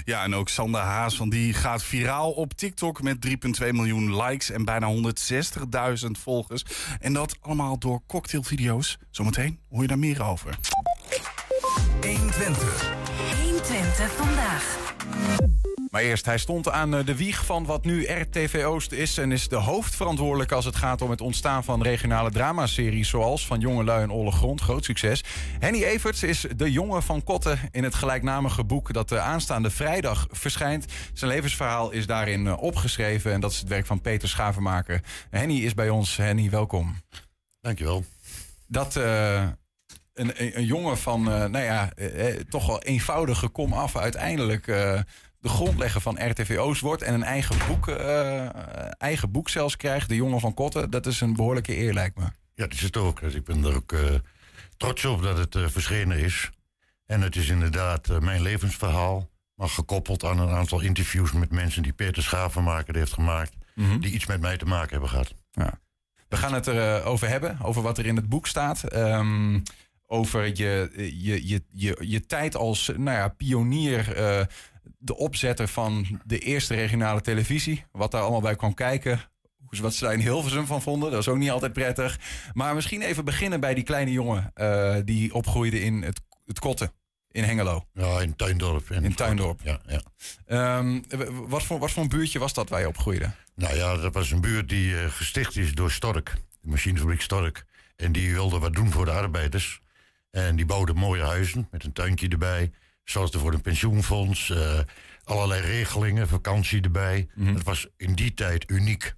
Ja, 0.04 0.22
en 0.22 0.34
ook 0.34 0.48
Sander 0.48 0.80
Haas, 0.80 1.16
van 1.16 1.28
die 1.28 1.54
gaat 1.54 1.82
viraal 1.82 2.30
op 2.30 2.52
TikTok 2.52 3.02
met 3.02 3.26
3,2 3.62 3.68
miljoen 3.70 4.22
likes 4.22 4.50
en 4.50 4.64
bijna 4.64 4.94
160.000 4.94 6.10
volgers. 6.10 6.64
En 7.00 7.12
dat 7.12 7.36
allemaal 7.40 7.78
door 7.78 8.00
cocktailvideo's. 8.06 8.98
Zometeen 9.10 9.58
hoor 9.70 9.82
je 9.82 9.88
daar 9.88 9.98
meer 9.98 10.22
over. 10.22 10.58
120. 12.00 12.92
120 13.42 14.12
vandaag. 14.12 14.92
Maar 15.94 16.02
eerst, 16.02 16.24
hij 16.24 16.38
stond 16.38 16.70
aan 16.70 16.94
eh, 16.94 17.06
de 17.06 17.16
wieg 17.16 17.44
van 17.44 17.64
wat 17.64 17.84
nu 17.84 18.04
RTV 18.04 18.62
Oost 18.66 18.92
is... 18.92 19.18
en 19.18 19.32
is 19.32 19.48
de 19.48 19.56
hoofdverantwoordelijk 19.56 20.52
als 20.52 20.64
het 20.64 20.76
gaat 20.76 21.02
om 21.02 21.10
het 21.10 21.20
ontstaan 21.20 21.64
van 21.64 21.82
regionale 21.82 22.30
dramaseries... 22.30 23.08
zoals 23.08 23.46
Van 23.46 23.60
Jongelui 23.60 24.02
en 24.02 24.10
Olle 24.10 24.30
Grond, 24.30 24.60
groot 24.60 24.84
succes. 24.84 25.24
Henny 25.58 25.82
Everts 25.82 26.22
is 26.22 26.46
de 26.56 26.72
jongen 26.72 27.02
van 27.02 27.24
Kotten 27.24 27.58
in 27.70 27.84
het 27.84 27.94
gelijknamige 27.94 28.64
boek... 28.64 28.92
dat 28.92 29.08
de 29.08 29.20
aanstaande 29.20 29.70
vrijdag 29.70 30.26
verschijnt. 30.30 30.84
Zijn 31.12 31.30
levensverhaal 31.30 31.90
is 31.90 32.06
daarin 32.06 32.46
eh, 32.46 32.62
opgeschreven... 32.62 33.32
en 33.32 33.40
dat 33.40 33.50
is 33.50 33.58
het 33.58 33.68
werk 33.68 33.86
van 33.86 34.00
Peter 34.00 34.28
Schavenmaker. 34.28 35.00
Henny 35.30 35.58
is 35.58 35.74
bij 35.74 35.88
ons. 35.88 36.16
Henny, 36.16 36.50
welkom. 36.50 36.96
Dankjewel. 37.60 38.04
Dat... 38.66 38.96
eh, 38.96 39.48
een, 40.14 40.42
een, 40.42 40.58
een 40.58 40.64
jongen 40.64 40.98
van, 40.98 41.30
eh, 41.32 41.44
nou 41.44 41.64
ja, 41.64 41.90
eh, 41.94 42.28
eh, 42.28 42.40
toch 42.48 42.66
wel 42.66 42.82
eenvoudige 42.82 43.48
kom 43.48 43.72
af 43.72 43.96
uiteindelijk 43.96 44.66
eh, 44.66 45.00
de 45.44 45.50
grondlegger 45.50 46.00
van 46.00 46.28
RTVO's 46.30 46.80
wordt 46.80 47.02
en 47.02 47.14
een 47.14 47.22
eigen 47.22 47.56
boek, 47.68 47.88
eh, 47.88 48.48
eigen 48.98 49.30
boek 49.30 49.48
zelfs 49.48 49.76
krijgt, 49.76 50.08
De 50.08 50.14
Jongen 50.14 50.40
van 50.40 50.54
Kotten. 50.54 50.90
Dat 50.90 51.06
is 51.06 51.20
een 51.20 51.34
behoorlijke 51.34 51.76
eer, 51.76 51.92
lijkt 51.92 52.16
me. 52.16 52.22
Ja, 52.22 52.30
dat 52.54 52.72
is 52.72 52.80
het 52.80 52.96
ook. 52.96 53.20
Dus 53.20 53.34
ik 53.34 53.44
ben 53.44 53.64
er 53.64 53.74
ook 53.74 53.92
eh, 53.92 54.00
trots 54.76 55.04
op 55.04 55.22
dat 55.22 55.38
het 55.38 55.54
eh, 55.54 55.68
verschenen 55.68 56.18
is. 56.18 56.50
En 57.06 57.20
het 57.20 57.36
is 57.36 57.48
inderdaad 57.48 58.08
eh, 58.08 58.18
mijn 58.18 58.42
levensverhaal. 58.42 59.30
Maar 59.54 59.68
gekoppeld 59.68 60.24
aan 60.24 60.38
een 60.38 60.54
aantal 60.54 60.80
interviews 60.80 61.32
met 61.32 61.50
mensen 61.50 61.82
die 61.82 61.92
Peter 61.92 62.22
Schavenmaker 62.22 62.96
heeft 62.96 63.12
gemaakt. 63.12 63.52
Die 63.74 64.12
iets 64.12 64.26
met 64.26 64.40
mij 64.40 64.56
te 64.56 64.64
maken 64.64 64.90
hebben 64.90 65.08
gehad. 65.08 65.34
Ja. 65.50 65.80
We 66.28 66.36
gaan 66.36 66.54
het 66.54 66.66
erover 66.66 67.04
over 67.04 67.28
hebben, 67.28 67.58
over 67.62 67.82
wat 67.82 67.98
er 67.98 68.06
in 68.06 68.16
het 68.16 68.28
boek 68.28 68.46
staat. 68.46 68.82
Ehm, 68.82 69.60
over 70.06 70.46
je, 70.46 70.90
je, 70.96 71.48
je, 71.48 71.62
je, 71.70 71.96
je 72.00 72.26
tijd 72.26 72.56
als 72.56 72.86
nou 72.96 73.16
ja, 73.16 73.28
pionier, 73.28 74.16
eh, 74.16 74.46
de 75.04 75.16
opzetter 75.16 75.68
van 75.68 76.20
de 76.24 76.38
eerste 76.38 76.74
regionale 76.74 77.20
televisie. 77.20 77.84
Wat 77.92 78.10
daar 78.10 78.22
allemaal 78.22 78.40
bij 78.40 78.56
kwam 78.56 78.74
kijken. 78.74 79.20
Wat 79.80 79.94
ze 79.94 80.04
daar 80.04 80.12
in 80.12 80.20
Hilversum 80.20 80.66
van 80.66 80.82
vonden, 80.82 81.10
dat 81.10 81.20
is 81.20 81.28
ook 81.28 81.38
niet 81.38 81.50
altijd 81.50 81.72
prettig. 81.72 82.18
Maar 82.52 82.74
misschien 82.74 83.02
even 83.02 83.24
beginnen 83.24 83.60
bij 83.60 83.74
die 83.74 83.84
kleine 83.84 84.12
jongen 84.12 84.50
eh, 84.54 84.96
die 85.04 85.34
opgroeide 85.34 85.80
in 85.80 86.02
het, 86.02 86.20
het 86.44 86.58
Kotten 86.58 86.92
in 87.30 87.44
Hengelo. 87.44 87.86
Ja, 87.92 88.20
in 88.20 88.36
Tuindorp. 88.36 88.90
In 88.90 89.14
Tuindorp. 89.14 89.60
Ja, 89.62 89.80
ja. 89.86 90.00
Ehm, 90.46 91.00
wat, 91.48 91.62
voor, 91.62 91.78
wat 91.78 91.90
voor 91.90 92.02
een 92.02 92.08
buurtje 92.08 92.38
was 92.38 92.54
dat 92.54 92.68
waar 92.68 92.80
je 92.80 92.88
opgroeide? 92.88 93.30
Nou 93.54 93.76
ja, 93.76 93.96
dat 93.96 94.14
was 94.14 94.30
een 94.30 94.40
buurt 94.40 94.68
die 94.68 95.00
eh, 95.00 95.10
gesticht 95.10 95.56
is 95.56 95.72
door 95.72 95.90
Stork. 95.90 96.34
De 96.60 96.68
machinefabriek 96.68 97.20
Stork. 97.20 97.64
En 97.96 98.12
die 98.12 98.32
wilde 98.32 98.58
wat 98.58 98.74
doen 98.74 98.90
voor 98.90 99.04
de 99.04 99.10
arbeiders. 99.10 99.80
En 100.30 100.56
die 100.56 100.66
bouwden 100.66 100.96
mooie 100.96 101.22
huizen 101.22 101.68
met 101.70 101.84
een 101.84 101.92
tuintje 101.92 102.28
erbij. 102.28 102.70
Zorgde 103.04 103.38
voor 103.38 103.52
een 103.52 103.60
pensioenfonds. 103.60 104.50
eh, 104.50 104.78
allerlei 105.24 105.60
regelingen, 105.60 106.28
vakantie 106.28 106.80
erbij. 106.82 107.28
Dat 107.54 107.62
was 107.62 107.86
in 107.96 108.14
die 108.14 108.34
tijd 108.34 108.70
uniek. 108.70 109.14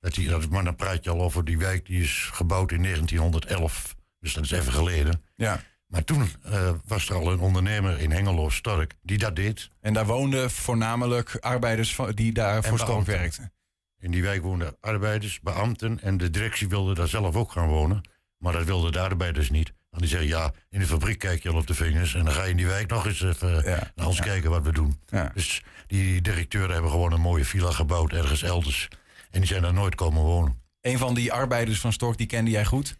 Dat 0.00 0.14
die, 0.14 0.28
dat, 0.28 0.48
maar 0.48 0.64
dan 0.64 0.76
praat 0.76 1.04
je 1.04 1.10
al 1.10 1.20
over 1.22 1.44
die 1.44 1.58
wijk 1.58 1.86
die 1.86 2.02
is 2.02 2.28
gebouwd 2.32 2.72
in 2.72 2.82
1911. 2.82 3.94
Dus 4.20 4.32
dat 4.34 4.44
is 4.44 4.50
even 4.50 4.72
geleden. 4.72 5.22
Ja. 5.36 5.60
Maar 5.86 6.04
toen 6.04 6.28
eh, 6.42 6.70
was 6.86 7.08
er 7.08 7.14
al 7.14 7.32
een 7.32 7.38
ondernemer 7.38 7.98
in 7.98 8.10
Hengelo, 8.10 8.48
Stork, 8.50 8.94
die 9.02 9.18
dat 9.18 9.36
deed. 9.36 9.70
En 9.80 9.92
daar 9.92 10.06
woonden 10.06 10.50
voornamelijk 10.50 11.36
arbeiders 11.40 11.94
van- 11.94 12.10
die 12.12 12.32
daar 12.32 12.64
voor 12.64 12.78
Stork 12.78 13.06
werkten. 13.06 13.52
In 13.98 14.10
die 14.10 14.22
wijk 14.22 14.42
woonden 14.42 14.76
arbeiders, 14.80 15.40
beambten 15.40 16.00
en 16.02 16.16
de 16.16 16.30
directie 16.30 16.68
wilde 16.68 16.94
daar 16.94 17.08
zelf 17.08 17.34
ook 17.36 17.52
gaan 17.52 17.68
wonen. 17.68 18.08
Maar 18.38 18.52
dat 18.52 18.64
wilden 18.64 18.92
de 18.92 19.00
arbeiders 19.00 19.50
niet. 19.50 19.72
Want 19.94 20.06
die 20.06 20.18
zeggen, 20.18 20.28
ja, 20.28 20.52
in 20.70 20.78
de 20.78 20.86
fabriek 20.86 21.18
kijk 21.18 21.42
je 21.42 21.48
al 21.50 21.56
op 21.56 21.66
de 21.66 21.74
vingers... 21.74 22.14
en 22.14 22.24
dan 22.24 22.34
ga 22.34 22.42
je 22.44 22.50
in 22.50 22.56
die 22.56 22.66
wijk 22.66 22.90
nog 22.90 23.06
eens 23.06 23.22
even 23.22 23.64
Ja, 23.64 23.92
naar 23.94 24.06
ons 24.06 24.16
ja. 24.16 24.22
kijken 24.24 24.50
wat 24.50 24.62
we 24.64 24.72
doen. 24.72 25.00
Ja. 25.06 25.30
Dus 25.34 25.62
die 25.86 26.20
directeuren 26.20 26.72
hebben 26.72 26.90
gewoon 26.90 27.12
een 27.12 27.20
mooie 27.20 27.44
villa 27.44 27.70
gebouwd 27.70 28.12
ergens 28.12 28.42
elders. 28.42 28.88
En 29.30 29.40
die 29.40 29.48
zijn 29.48 29.62
daar 29.62 29.72
nooit 29.72 29.94
komen 29.94 30.22
wonen. 30.22 30.62
Een 30.80 30.98
van 30.98 31.14
die 31.14 31.32
arbeiders 31.32 31.80
van 31.80 31.92
Stork, 31.92 32.16
die 32.18 32.26
kende 32.26 32.50
jij 32.50 32.64
goed. 32.64 32.98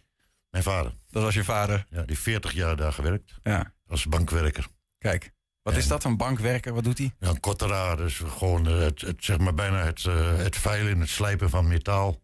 Mijn 0.49 0.63
vader, 0.63 0.93
Dat 1.09 1.23
was 1.23 1.33
je 1.33 1.43
vader. 1.43 1.77
ja, 1.89 1.97
die 1.97 2.05
heeft 2.07 2.21
40 2.21 2.51
jaar 2.53 2.75
daar 2.75 2.93
gewerkt 2.93 3.33
Ja, 3.43 3.73
als 3.87 4.05
bankwerker. 4.05 4.67
kijk. 4.97 5.33
Wat 5.61 5.73
En- 5.73 5.79
is 5.79 5.87
dat, 5.87 6.03
een 6.03 6.17
bankwerker? 6.17 6.73
Wat 6.73 6.83
doet 6.83 6.97
hij? 6.97 7.11
Ja, 7.19 7.27
een 7.29 7.39
kotteraar, 7.39 7.97
dus 7.97 8.17
gewoon 8.27 8.65
het, 8.65 9.01
het, 9.01 9.23
zeg 9.23 9.37
maar 9.37 9.53
bijna 9.53 9.83
het, 9.83 10.05
eh, 10.05 10.37
het 10.37 10.57
veilen, 10.57 10.99
het 10.99 11.09
slijpen 11.09 11.49
van 11.49 11.67
metaal. 11.67 12.21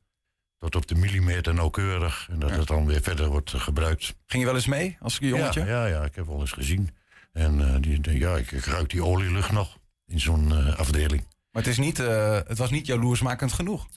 Tot 0.62 0.76
op 0.76 0.88
de 0.88 0.96
millimeter 0.96 1.54
nauwkeurig. 1.54 2.28
En 2.32 2.40
dat 2.40 2.50
Ja. 2.50 2.58
het 2.58 2.68
dan 2.68 2.86
weer 2.86 3.02
verder 3.02 3.28
wordt 3.28 3.54
eh, 3.54 3.62
gebruikt. 3.62 4.04
Ging 4.26 4.42
je 4.44 4.46
wel 4.46 4.56
eens 4.56 4.66
mee 4.66 4.98
als 5.00 5.18
jongetje? 5.22 5.60
Ja, 5.60 5.66
ja, 5.66 5.86
ja, 5.86 6.04
ik 6.04 6.16
heb 6.16 6.26
wel 6.26 6.40
eens 6.40 6.52
gezien. 6.52 6.90
En 7.34 7.74
eh, 7.74 7.82
die, 7.82 8.20
ja, 8.20 8.36
ik, 8.38 8.52
ik 8.52 8.66
ruik 8.66 8.90
die 8.90 9.04
olielucht 9.06 9.52
nog 9.52 9.78
in 10.08 10.20
zo'n 10.20 10.52
eh, 10.52 10.76
afdeling. 10.80 11.22
Maar 11.52 11.62
het, 11.64 11.72
is 11.72 11.78
niet, 11.78 12.00
eh, 12.00 12.40
het 12.48 12.58
was 12.58 12.70
niet 12.72 12.86
jaloersmakend 12.86 13.54
genoeg. 13.54 13.88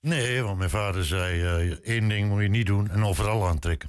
Nee, 0.00 0.42
want 0.42 0.58
mijn 0.58 0.70
vader 0.70 1.04
zei, 1.04 1.72
één 1.72 2.08
ding 2.08 2.28
moet 2.28 2.42
je 2.42 2.48
niet 2.48 2.66
doen 2.66 2.90
en 2.90 3.04
overal 3.04 3.48
aantrekken. 3.48 3.88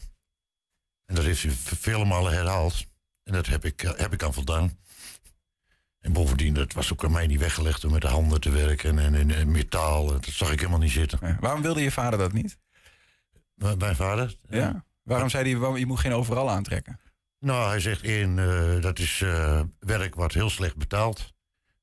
En 1.06 1.16
dat 1.16 1.24
heeft 1.24 1.44
hij 1.44 1.52
vele 1.56 2.06
malen 2.06 2.34
herhaald. 2.34 2.86
En 3.24 3.34
dat 3.34 3.48
heb 3.48 3.66
ik, 3.66 3.82
heb 3.96 4.14
ik 4.14 4.24
aan 4.24 4.34
voldaan. 4.34 4.78
En 6.02 6.14
bovendien, 6.14 6.54
dat 6.54 6.74
was 6.74 6.92
ook 6.94 7.04
aan 7.04 7.12
mij 7.12 7.28
niet 7.28 7.40
weggelegd 7.40 7.86
om 7.86 7.92
met 7.92 8.02
de 8.02 8.08
handen 8.08 8.42
te 8.42 8.50
werken 8.50 9.00
en 9.00 9.14
in, 9.14 9.52
metaal. 9.52 10.06
Dat 10.08 10.26
zag 10.26 10.52
ik 10.52 10.60
helemaal 10.60 10.80
niet 10.80 10.92
zitten. 10.92 11.20
Ja. 11.22 11.38
Waarom 11.40 11.62
wilde 11.62 11.82
je 11.82 11.92
vader 11.92 12.20
dat 12.20 12.34
niet? 12.34 12.58
Mijn 13.56 13.96
vader? 13.96 14.38
Ja. 14.50 14.86
Waarom 15.04 15.30
zei 15.30 15.58
hij, 15.58 15.80
je 15.80 15.86
moet 15.86 16.00
geen 16.00 16.14
overal 16.14 16.50
aantrekken? 16.50 17.00
Nou, 17.40 17.70
hij 17.70 17.80
zegt 17.80 18.04
één, 18.04 18.40
eh, 18.40 18.82
dat 18.82 19.00
is 19.00 19.22
eh, 19.22 19.62
werk 19.80 20.16
wat 20.16 20.34
heel 20.34 20.50
slecht 20.50 20.76
betaalt. 20.76 21.34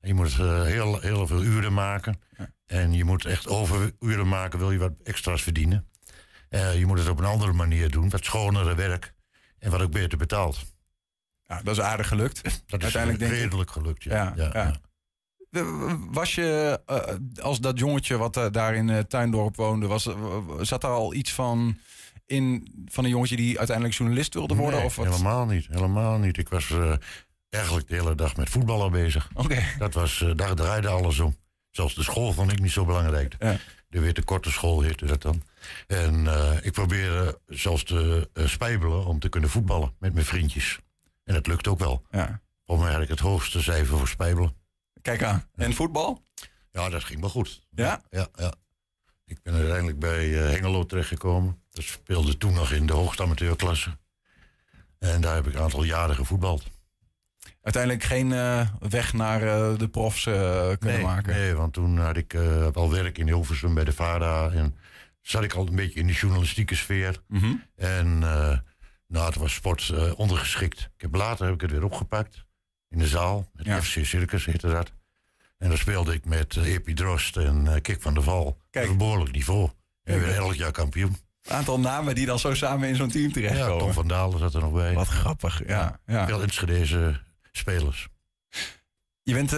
En 0.00 0.08
je 0.08 0.14
moet 0.14 0.38
eh, 0.38 0.62
heel, 0.62 1.00
heel 1.00 1.26
veel 1.26 1.42
uren 1.42 1.75
maken. 1.75 2.20
Ja. 2.37 2.50
En 2.66 2.92
je 2.92 3.04
moet 3.04 3.25
echt 3.25 3.49
overuren 3.49 4.28
maken, 4.28 4.58
wil 4.58 4.70
je 4.70 4.78
wat 4.78 4.92
extra's 5.02 5.42
verdienen. 5.42 5.88
Je 6.50 6.87
moet 6.87 6.99
het 6.99 7.08
op 7.08 7.18
een 7.18 7.25
andere 7.25 7.52
manier 7.52 7.90
doen, 7.90 8.08
wat 8.08 8.25
schonere 8.25 8.75
werk. 8.75 9.14
En 9.58 9.70
wat 9.70 9.82
ook 9.82 9.90
beter 9.90 10.18
betaalt. 10.18 10.75
Ja, 11.47 11.61
dat 11.62 11.76
is 11.76 11.83
aardig 11.83 12.09
gelukt. 12.09 12.43
Dat 12.45 12.53
is 12.79 12.83
Uiteindelijk 12.85 13.19
denk 13.23 13.33
ik- 13.33 13.38
redelijk 13.38 13.71
gelukt, 13.71 14.03
ja. 14.03 14.33
Ja. 14.37 14.81
De- 15.50 15.97
Was 16.11 16.35
je, 16.35 16.81
eh, 16.87 17.45
als 17.45 17.61
dat 17.61 17.79
jongetje 17.79 18.17
wat 18.17 18.37
eh, 18.37 18.47
daar 18.50 18.75
in 18.75 18.91
eh, 18.91 18.99
Tuindorp 18.99 19.57
woonde, 19.57 19.87
was, 19.87 20.09
zat 20.61 20.81
daar 20.81 20.91
al 20.91 21.15
iets 21.15 21.33
van 21.33 21.79
in 22.26 22.69
van 22.91 23.05
een 23.05 23.11
jongetje 23.11 23.37
die 23.37 23.59
uiteindelijk 23.59 23.97
journalist 23.97 24.35
wilde 24.35 24.55
worden? 24.55 24.79
Nee, 24.79 24.88
of 24.88 24.97
wat? 24.97 25.07
helemaal 25.07 25.47
niet, 25.47 25.67
helemaal 25.71 26.19
niet. 26.19 26.38
Ik 26.38 26.49
was 26.49 26.73
eigenlijk 27.49 27.88
de 27.88 27.95
hele 27.95 28.15
dag 28.15 28.37
met 28.37 28.50
voetballen 28.50 28.91
bezig. 28.91 29.29
Oké. 29.35 29.62
Dat 29.79 29.95
was, 29.95 30.25
daar 30.37 30.55
draaide 30.55 30.88
alles 30.88 31.19
om. 31.19 31.37
Zelfs 31.71 31.95
de 31.95 32.03
school 32.03 32.33
vond 32.33 32.53
ik 32.53 32.61
niet 32.61 32.73
zo 32.73 32.85
belangrijk. 32.85 33.35
Ja. 33.38 33.57
De 33.88 34.00
witte 34.00 34.23
korte 34.25 34.50
school 34.50 34.81
heette 34.81 35.07
dat 35.07 35.23
dan. 35.23 35.43
En 35.87 36.26
ik 36.62 36.73
probeerde 36.73 37.38
zelfs 37.47 37.83
te 37.85 38.29
spijbelen 38.35 39.07
om 39.07 39.19
te 39.19 39.29
kunnen 39.29 39.50
voetballen 39.50 39.93
met 39.99 40.15
mijn 40.15 40.26
vriendjes. 40.26 40.79
En 41.26 41.35
dat 41.35 41.47
lukt 41.47 41.68
ook 41.68 41.78
wel. 41.78 42.06
Ja. 42.11 42.40
Had 42.64 43.02
ik 43.02 43.09
het 43.09 43.21
hoogste 43.21 43.62
cijfer 43.62 43.99
voor 43.99 44.09
spijbelen. 44.09 44.54
Kijk 45.02 45.23
aan. 45.23 45.45
En 45.54 45.75
voetbal? 45.75 46.25
Ja, 46.73 46.88
dat 46.88 47.04
ging 47.04 47.21
wel 47.21 47.30
goed. 47.30 47.66
Ja? 47.71 48.02
Ja, 48.11 48.28
ja. 48.35 48.54
Ik 49.26 49.42
ben 49.42 49.54
uiteindelijk 49.54 49.99
bij 49.99 50.42
eh, 50.42 50.50
Hengelo 50.50 50.87
terechtgekomen. 50.87 51.62
Dat 51.71 51.85
speelde 51.85 52.37
toen 52.37 52.52
nog 52.52 52.73
in 52.73 52.87
de 52.87 52.92
hoogste 52.92 53.23
amateurklasse. 53.23 53.97
En 54.99 55.21
daar 55.21 55.35
heb 55.35 55.47
ik 55.47 55.54
een 55.54 55.61
aantal 55.61 55.83
jaren 55.83 56.14
gevoetbald. 56.14 56.64
Uiteindelijk 57.62 58.04
geen 58.04 58.33
eh, 58.33 58.68
weg 58.88 59.12
naar 59.12 59.42
eh, 59.42 59.78
de 59.78 59.88
profs 59.88 60.23
kunnen 60.23 60.78
nee, 60.80 61.02
maken. 61.02 61.33
Nee, 61.33 61.54
want 61.54 61.73
toen 61.73 61.99
had 61.99 62.16
ik 62.16 62.35
al 62.73 62.90
werk 62.90 63.18
in 63.18 63.26
Hilversum 63.26 63.75
bij 63.75 63.85
de 63.85 63.92
VARA. 63.92 64.50
En 64.50 64.76
zat 65.21 65.42
ik 65.42 65.52
al 65.52 65.66
een 65.66 65.76
beetje 65.76 66.00
in 66.00 66.06
de 66.06 66.12
journalistieke 66.12 66.75
sfeer. 66.75 67.23
Mhm. 67.28 67.54
En 67.76 68.23
nou, 69.08 69.26
het 69.26 69.36
was 69.36 69.54
sport 69.54 69.88
eh, 69.88 70.18
ondergeschikt. 70.18 70.80
Ik 70.80 71.00
heb, 71.00 71.14
later 71.14 71.44
heb 71.44 71.54
ik 71.54 71.60
het 71.60 71.70
weer 71.70 71.84
opgepakt. 71.84 72.44
In 72.88 72.98
de 72.98 73.06
zaal. 73.06 73.50
Met 73.52 73.66
Ja. 73.66 73.82
FC 73.82 74.04
Circus 74.04 74.44
heette 74.44 74.68
dat. 74.68 74.92
En 75.58 75.68
dan 75.68 75.78
speelde 75.78 76.12
ik 76.14 76.25
met 76.25 76.56
eh, 76.56 76.72
Epi 76.75 76.94
Drost 76.94 77.36
en 77.36 77.75
eh, 77.75 77.80
Kik 77.82 78.02
van 78.02 78.14
der 78.14 78.22
Val. 78.22 78.58
Kijk. 78.70 78.88
Een 78.88 78.98
behoorlijk 78.98 79.32
niveau. 79.32 79.70
En 80.02 80.20
weer 80.20 80.34
elk 80.34 80.54
jaar 80.54 80.72
kampioen. 80.72 81.16
Een 81.42 81.52
aantal 81.56 81.80
namen 81.80 82.14
die 82.14 82.26
dan 82.26 82.38
zo 82.38 82.54
samen 82.54 82.88
in 82.88 82.96
zo'n 82.96 83.08
team 83.08 83.26
Ja, 83.26 83.32
terechtkomen. 83.32 83.78
Tom 83.78 83.92
van 83.92 84.08
Dalen 84.08 84.38
zat 84.38 84.54
er 84.54 84.60
nog 84.60 84.72
bij. 84.72 84.94
Wat 84.94 85.08
grappig, 85.08 85.68
ja. 85.68 86.00
ja. 86.06 86.26
Veel 86.26 86.42
Enschedeze 86.42 87.20
spelers. 87.52 88.08
Je 89.22 89.32
bent 89.34 89.52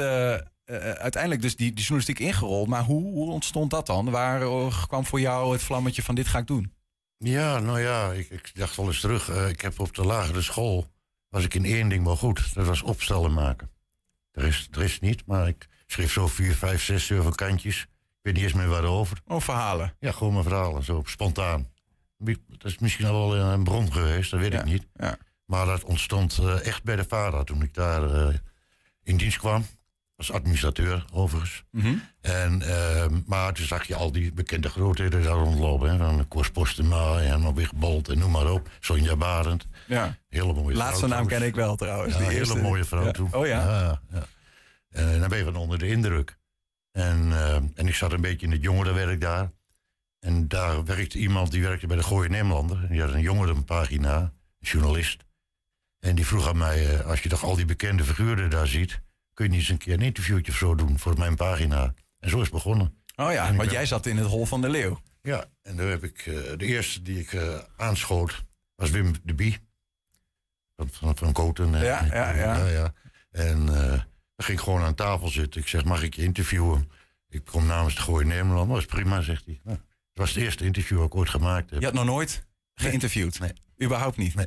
uiteindelijk 0.99 1.43
dus 1.43 1.57
die, 1.57 1.69
die 1.69 1.79
journalistiek 1.79 2.19
ingerold. 2.19 2.69
Maar 2.69 2.83
hoe, 2.83 3.03
hoe 3.13 3.31
ontstond 3.31 3.71
dat 3.71 3.87
dan? 3.87 4.11
Waar 4.11 4.41
kwam 4.87 5.07
voor 5.07 5.21
jou 5.21 5.53
het 5.53 5.63
vlammetje 5.63 6.03
van 6.03 6.15
dit 6.15 6.27
ga 6.27 6.39
ik 6.39 6.47
doen? 6.47 6.73
Ja, 7.19 7.59
nou 7.59 7.81
ja, 7.81 8.13
ik, 8.13 8.31
ik 8.31 8.51
dacht 8.55 8.77
wel 8.77 8.87
eens 8.87 9.01
terug. 9.01 9.29
eh, 9.29 9.49
ik 9.49 9.61
heb 9.61 9.81
op 9.81 9.95
de 9.95 10.05
lagere 10.05 10.43
school, 10.43 10.87
was 11.29 11.45
ik 11.45 11.55
in 11.55 11.65
één 11.65 11.89
ding 11.89 12.05
wel 12.05 12.17
goed. 12.17 12.55
Dat 12.55 12.67
was 12.67 12.83
opstellen 12.83 13.33
maken. 13.33 13.71
Er 14.33 14.45
is, 14.45 14.69
er 14.71 14.83
is 14.83 15.01
niet, 15.01 15.27
maar 15.27 15.49
ik 15.49 15.67
schreef 15.87 16.13
zo 16.13 16.27
vier, 16.27 16.55
vijf, 16.55 16.83
zes, 16.83 17.07
zeven 17.07 17.35
kantjes. 17.35 17.81
Ik 17.83 17.89
weet 18.23 18.35
niet 18.35 18.43
eens 18.43 18.53
meer 18.53 18.69
waarover. 18.69 19.21
Oh, 19.27 19.41
verhalen. 19.41 19.95
Ja, 19.99 20.13
gewoon 20.13 20.33
mijn 20.33 20.45
verhalen, 20.45 20.85
zo 20.85 21.03
spontaan. 21.07 21.69
Dat 22.19 22.65
is 22.65 22.79
misschien 22.79 23.07
al 23.07 23.31
wel 23.31 23.45
een 23.45 23.65
bron 23.65 23.93
geweest, 23.93 24.31
dat 24.31 24.41
weet 24.41 24.53
Ja, 24.53 24.59
ik 24.59 24.65
niet. 24.65 24.87
ja. 24.95 25.17
Maar 25.45 25.67
dat 25.67 25.85
ontstond 25.85 26.39
eh, 26.39 26.67
echt 26.67 26.83
bij 26.83 26.97
de 26.97 27.05
VARA 27.09 27.45
toen 27.45 27.63
ik 27.63 27.75
daar 27.75 28.15
eh, 28.29 28.35
in 29.03 29.17
dienst 29.17 29.39
kwam. 29.39 29.67
Als 30.19 30.33
administrateur, 30.33 31.05
overigens. 31.13 31.65
Mhm. 31.71 31.95
En, 32.21 32.63
eh, 32.63 33.07
maar 33.27 33.53
toen 33.53 33.67
zag 33.67 33.85
je 33.87 33.95
al 33.95 34.13
die 34.13 34.33
bekende 34.33 34.69
grootheden 34.69 35.23
daar 35.23 35.33
rondlopen. 35.35 35.91
Hè, 35.91 35.97
van 35.97 36.29
Koos 36.29 36.51
Postema, 36.51 37.17
Herman 37.19 37.55
Wigbold 37.55 38.09
en 38.09 38.19
noem 38.19 38.31
maar 38.31 38.51
op. 38.51 38.69
Sonja 38.81 39.17
Barend. 39.17 39.67
Ja. 39.87 40.17
Hele 40.29 40.53
mooie 40.53 40.75
vrouw. 40.75 40.87
Laatste 40.87 41.07
naam 41.07 41.27
ken 41.27 41.43
ik 41.43 41.55
wel 41.55 41.77
trouwens. 41.77 42.13
Ja, 42.13 42.19
Die 42.19 42.29
hele 42.29 42.39
eerste. 42.41 42.59
mooie 42.61 42.85
vrouw 42.85 43.05
Ja. 43.05 43.11
toen. 43.11 43.35
Oh 43.35 43.47
ja? 43.47 43.61
ja, 43.81 44.01
ja. 44.13 44.27
En 44.91 45.21
dan 45.21 45.29
ben 45.29 45.39
je 45.39 45.45
van 45.45 45.57
onder 45.57 45.79
de 45.79 45.89
indruk. 45.89 46.39
En, 46.93 47.33
eh, 47.33 47.55
en 47.55 47.87
ik 47.87 47.95
zat 47.95 48.13
een 48.13 48.21
beetje 48.21 48.47
in 48.47 48.53
het 48.53 48.63
jongerenwerk 48.63 49.21
daar. 49.21 49.51
En 50.21 50.49
daar 50.49 50.85
werkte 50.85 51.19
iemand 51.19 51.51
die 51.51 51.63
werkte 51.63 51.87
bij 51.87 51.97
de 51.97 52.03
Gooie 52.03 52.29
Nederlander. 52.29 52.87
Die 52.89 53.01
had 53.01 53.13
een 53.13 53.21
jongerenpagina, 53.21 54.17
een 54.21 54.33
journalist. 54.61 55.25
En 56.01 56.15
die 56.15 56.27
vroeg 56.27 56.49
aan 56.49 56.57
mij, 56.59 56.99
eh, 56.99 57.07
als 57.07 57.23
je 57.23 57.29
toch 57.29 57.45
al 57.45 57.57
die 57.57 57.65
bekende 57.65 58.05
figuren 58.05 58.51
daar 58.51 58.67
ziet... 58.67 59.01
kun 59.39 59.47
je 59.47 59.53
niet 59.53 59.61
eens 59.61 59.69
een 59.71 59.79
keer 59.79 59.95
een 59.95 60.01
interviewtje 60.03 60.53
of 60.53 60.59
zo 60.59 60.75
doen 60.75 60.99
voor 60.99 61.19
mijn 61.19 61.37
pagina? 61.37 61.95
En 62.19 62.31
zo 62.31 62.37
is 62.37 62.43
het 62.43 62.53
begonnen. 62.53 63.03
Oh 63.17 63.33
ja, 63.33 63.47
En 63.47 63.57
want 63.57 63.69
ben- 63.69 63.77
jij 63.79 63.87
zat 63.87 64.07
in 64.07 64.17
het 64.17 64.27
hol 64.27 64.47
van 64.47 64.61
de 64.61 64.69
leeuw. 64.69 65.01
Ja, 65.23 65.45
en 65.63 65.77
daar 65.77 65.89
heb 65.89 66.05
ik, 66.05 66.19
eh, 66.27 66.35
de 66.57 66.67
eerste 66.67 67.03
die 67.03 67.19
ik 67.21 67.33
eh, 67.33 67.59
aanschoot 67.77 68.45
was 68.75 68.91
Wim 68.91 69.15
de 69.23 69.35
Bie. 69.35 69.59
Van, 70.77 70.89
van, 70.91 71.17
van 71.17 71.33
Koten. 71.33 71.75
En, 71.75 71.85
Ja, 71.85 72.05
ja, 72.05 72.31
ja. 72.35 72.67
ja. 72.67 72.95
En 73.31 73.69
eh 73.69 73.91
dan 74.37 74.47
ging 74.47 74.59
ik 74.59 74.65
gewoon 74.65 74.83
aan 74.83 74.95
tafel 74.95 75.29
zitten. 75.29 75.61
Ik 75.61 75.69
zeg, 75.69 75.85
mag 75.85 76.03
ik 76.03 76.15
je 76.15 76.23
interviewen? 76.23 76.91
Ik 77.29 77.45
kom 77.45 77.67
namens 77.67 77.95
de 77.95 78.01
Gooi 78.03 78.25
Nederland. 78.27 78.69
Dat 78.69 78.79
is 78.79 78.85
prima, 78.87 79.21
zegt 79.21 79.45
hij. 79.45 79.61
Nou, 79.65 79.77
het 79.77 80.19
was 80.19 80.29
het 80.35 80.39
eerste 80.43 80.65
interview 80.65 80.99
dat 80.99 81.07
ik 81.07 81.15
ooit 81.15 81.29
gemaakt 81.29 81.71
heb. 81.71 81.79
Je 81.81 81.85
had 81.85 81.95
nog 81.95 82.05
nooit 82.05 82.47
geïnterviewd? 82.75 83.39
Nee. 83.39 83.53
Überhaupt 83.83 84.17
niet? 84.17 84.35
Nee. 84.35 84.47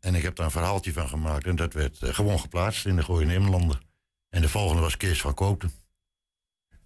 En 0.00 0.14
ik 0.14 0.22
heb 0.22 0.36
daar 0.36 0.46
een 0.46 0.52
verhaaltje 0.52 0.92
van 0.92 1.08
gemaakt. 1.08 1.46
En 1.46 1.56
dat 1.56 1.72
werd 1.72 1.98
gewoon 2.00 2.40
geplaatst 2.40 2.86
in 2.86 2.96
de 2.96 3.02
Gooi 3.02 3.26
Nederlander. 3.26 3.78
En 4.32 4.40
de 4.40 4.48
volgende 4.48 4.82
was 4.82 4.96
Kees 4.96 5.20
van 5.20 5.34
Koten. 5.34 5.72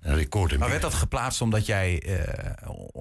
En 0.01 0.19
ik 0.19 0.31
koot 0.31 0.51
hem 0.51 0.59
Maar 0.59 0.69
werd 0.69 0.83
dat 0.83 0.95
geplaatst 0.95 1.41
omdat 1.41 1.67
jij, 1.67 2.03
eh, 2.03 2.53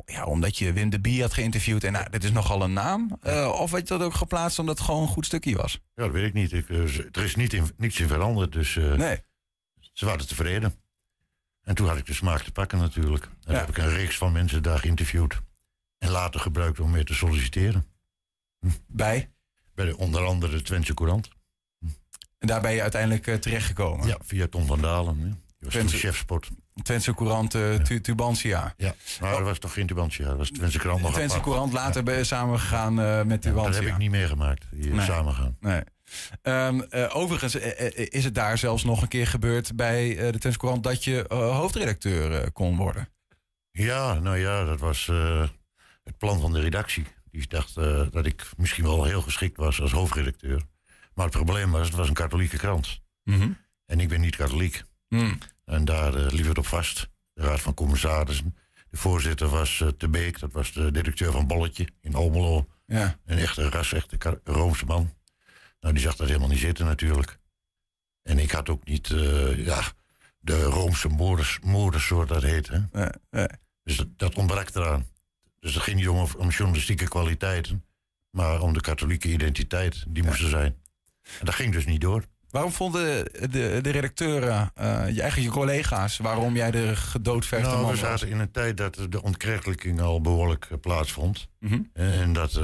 ja, 0.06 0.25
omdat 0.25 0.58
je 0.58 0.74
Wim 0.74 0.90
de 0.90 1.00
Bie 1.00 1.22
had 1.22 1.34
geïnterviewd 1.34 1.84
en 1.84 1.92
nou, 1.92 2.10
dit 2.10 2.24
is 2.24 2.32
nogal 2.32 2.62
een 2.62 2.74
naam? 2.74 3.18
Eh, 3.22 3.56
of 3.60 3.72
werd 3.72 3.88
dat 3.88 4.02
ook 4.02 4.14
geplaatst 4.14 4.60
omdat 4.60 4.78
het 4.78 4.86
gewoon 4.86 5.02
een 5.02 5.08
goed 5.08 5.25
stukje 5.25 5.56
was? 5.56 5.72
Ja, 5.96 6.04
dat 6.04 6.12
weet 6.12 6.25
ik 6.28 6.34
niet. 6.34 6.52
Ik, 6.52 6.70
eh, 6.70 6.98
er 7.12 7.24
is 7.24 7.36
niet 7.36 7.54
in, 7.54 7.72
niets 7.78 8.00
in 8.00 8.08
veranderd. 8.08 8.52
Dus 8.52 8.75
Nee. 8.75 9.20
ze 9.94 10.06
waren 10.06 10.28
tevreden. 10.28 10.75
En 11.62 11.75
toen 11.75 11.88
had 11.88 11.98
ik 11.98 12.06
de 12.06 12.14
smaak 12.14 12.42
te 12.42 12.52
pakken 12.52 12.78
natuurlijk. 12.78 13.24
En 13.44 13.54
Ja. 13.54 13.60
heb 13.60 13.70
ik 13.70 13.78
een 13.78 13.90
reeks 13.90 14.18
van 14.18 14.32
mensen 14.32 14.64
daar 14.64 14.80
geïnterviewd. 14.80 15.42
En 15.98 16.10
later 16.10 16.40
gebruikt 16.40 16.80
om 16.80 16.92
mee 16.92 17.04
te 17.04 17.14
solliciteren. 17.14 17.86
Bij? 18.88 19.32
Bij 19.75 19.86
de, 19.86 19.98
onder 19.98 20.25
andere 20.25 20.56
de 20.56 20.62
Twentse 20.62 20.94
Courant. 20.94 21.30
En 22.46 22.52
daar 22.52 22.62
ben 22.62 22.72
je 22.74 22.82
uiteindelijk 22.82 23.28
eh, 23.28 23.36
terechtgekomen. 23.36 24.08
Ja, 24.08 24.18
via 24.24 24.48
Tom 24.48 24.66
van 24.66 24.82
Dalen. 24.82 25.18
hè. 25.20 25.24
Die 25.24 25.34
was 25.60 25.60
toen 25.60 25.70
Twentse- 25.70 25.98
chefsport. 25.98 26.50
Twentse 26.84 27.14
Courant 27.16 27.56
eh, 27.56 27.74
Tu- 27.75 28.02
Tubantia. 28.02 28.74
Ja, 28.78 28.96
maar 29.22 29.32
dat 29.32 29.42
was 29.42 29.60
toch 29.60 29.74
geen 29.74 29.88
Tubantia. 29.88 30.28
Dat 30.28 30.38
was 30.38 30.50
Twentse 30.50 30.78
Courant 30.78 31.02
nog 31.04 31.14
Twentse. 31.14 31.40
Courant 31.40 31.74
later 31.74 32.04
ben 32.04 32.18
je 32.18 32.24
samengegaan 32.24 33.00
eh 33.02 33.24
met 33.24 33.42
Tubantia. 33.42 33.72
dat 33.72 33.82
heb 33.84 33.92
ik 33.92 33.98
niet 33.98 34.10
meegemaakt. 34.12 34.66
Die 34.72 34.92
Nee. 34.94 35.06
samen 35.06 35.34
gaan. 35.34 35.58
Nee. 35.60 35.82
Ehm, 36.42 36.80
eh, 36.90 37.16
overigens 37.16 37.56
is 38.10 38.24
het 38.24 38.36
daar 38.36 38.58
zelfs 38.58 38.84
nog 38.84 39.02
een 39.02 39.08
keer 39.08 39.28
gebeurd 39.28 39.75
bij 39.75 40.16
de 40.16 40.38
Twentse 40.38 40.60
Courant 40.60 40.84
dat 40.84 41.04
je 41.04 41.25
hoofdredacteur 41.30 42.52
kon 42.52 42.75
worden. 42.78 43.10
Ja, 43.72 44.14
nou 44.20 44.38
ja, 44.38 44.64
dat 44.66 44.80
was 44.80 45.06
het 46.04 46.18
plan 46.18 46.40
van 46.40 46.54
de 46.54 46.60
redactie. 46.60 47.06
Die 47.32 47.48
dacht 47.48 47.75
dat 48.12 48.25
ik 48.25 48.50
misschien 48.58 48.84
wel 48.84 49.04
heel 49.04 49.22
geschikt 49.22 49.58
was 49.58 49.82
als 49.82 49.92
hoofdredacteur. 49.92 50.62
Maar 51.15 51.25
het 51.25 51.36
probleem 51.36 51.72
was, 51.72 51.88
het 51.88 51.95
was 51.95 52.07
een 52.07 52.13
katholieke 52.13 52.57
krant. 52.57 53.01
En 53.86 54.00
ik 54.00 54.10
ben 54.10 54.22
niet 54.22 54.36
katholiek. 54.36 54.84
Hmm. 55.07 55.38
En 55.65 55.86
daar 55.86 56.15
eh, 56.15 56.31
liep 56.31 56.48
het 56.48 56.57
op 56.57 56.67
vast. 56.67 57.10
De 57.34 57.41
raad 57.41 57.62
van 57.62 57.74
commissarissen. 57.74 58.55
De 58.89 58.98
voorzitter 58.98 59.48
was 59.48 59.79
eh 59.81 59.88
Te 59.88 60.10
Beek, 60.10 60.39
dat 60.39 60.51
was 60.51 60.72
de 60.72 60.91
directeur 60.91 61.31
van 61.31 61.48
Bolletje 61.48 61.88
in 62.01 62.15
Almelo. 62.15 62.67
Ja. 62.86 63.19
Een 63.25 63.38
echte 63.38 63.69
ras, 63.69 63.93
echte 63.93 64.39
Roomse 64.43 64.86
man. 64.86 65.13
Nou, 65.79 65.93
die 65.93 66.03
zag 66.03 66.15
dat 66.15 66.27
helemaal 66.27 66.50
niet 66.50 66.60
zitten 66.60 66.86
natuurlijk. 66.86 67.39
En 68.22 68.39
ik 68.39 68.51
had 68.51 68.69
ook 68.69 68.86
niet, 68.86 69.12
eh, 69.12 69.65
ja, 69.65 69.81
de 70.39 70.63
Roomse 70.63 71.10
zoals 72.00 72.27
dat 72.27 72.41
heet. 72.41 72.67
Hè? 72.67 72.79
Nee, 72.91 73.10
nee. 73.29 73.48
Dus 73.84 73.98
dat, 73.98 74.07
dat 74.17 74.36
ontbrak 74.36 74.75
eraan. 74.75 75.07
Dus 75.60 75.74
het 75.74 75.84
ging 75.84 75.98
niet 75.98 76.07
om, 76.07 76.27
om 76.38 76.50
journalistieke 76.50 77.07
kwaliteiten, 77.07 77.86
maar 78.29 78.62
om 78.62 78.74
de 78.74 78.81
katholieke 78.81 79.27
identiteit, 79.27 80.05
die 80.07 80.24
moest 80.24 80.41
er 80.41 80.50
zijn. 80.50 80.75
En 81.39 81.46
dat 81.46 81.55
ging 81.55 81.74
dus 81.74 81.86
niet 81.86 82.01
door. 82.01 82.24
Waarom 82.50 82.72
vonden 82.72 83.25
de, 83.25 83.79
de 83.82 83.89
redacteuren, 83.89 84.72
eh, 84.75 85.10
je 85.10 85.22
eigen 85.22 85.41
je 85.41 85.50
collega's, 85.50 86.17
waarom 86.17 86.55
jij 86.55 86.72
de 86.72 86.96
gedoodverfde 86.96 87.67
Nou, 87.70 87.82
man 87.82 87.91
we 87.91 87.98
zaten 87.98 88.29
in 88.29 88.39
een 88.39 88.51
tijd 88.51 88.77
dat 88.77 88.98
de 89.10 89.24
ontkrechtelijking 89.24 90.01
al 90.01 90.22
behoorlijk 90.22 90.67
eh, 90.72 90.77
plaatsvond. 90.79 91.50
Mhm. 91.60 91.79
En, 91.94 92.12
en 92.13 92.34
dat 92.34 92.50
eh, 92.50 92.55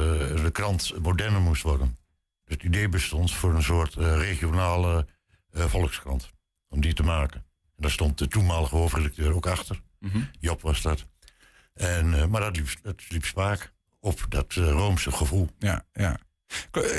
de 0.43 0.49
krant 0.51 0.93
moderner 1.01 1.41
moest 1.41 1.61
worden. 1.61 1.97
Dus 2.45 2.55
het 2.55 2.63
idee 2.63 2.89
bestond 2.89 3.33
voor 3.33 3.55
een 3.55 3.63
soort 3.63 3.95
eh, 3.95 4.17
regionale 4.17 5.07
eh, 5.51 5.65
volkskrant. 5.65 6.29
Om 6.69 6.81
die 6.81 6.93
te 6.93 7.03
maken. 7.03 7.39
En 7.65 7.75
daar 7.77 7.91
stond 7.91 8.17
de 8.17 8.27
toenmalige 8.27 8.75
hoofdredacteur 8.75 9.33
ook 9.35 9.47
achter. 9.47 9.81
Mhm. 9.99 10.21
Job 10.39 10.61
was 10.61 10.81
dat. 10.81 11.05
En, 11.73 12.13
eh, 12.13 12.25
maar 12.25 12.41
dat 12.41 12.55
liep, 12.55 12.67
dat 12.81 13.01
liep 13.09 13.25
spaak 13.25 13.73
op 13.99 14.25
dat 14.29 14.55
eh, 14.55 14.69
Roomse 14.69 15.11
gevoel. 15.11 15.49
Ja, 15.59 15.85
ja. 15.93 16.17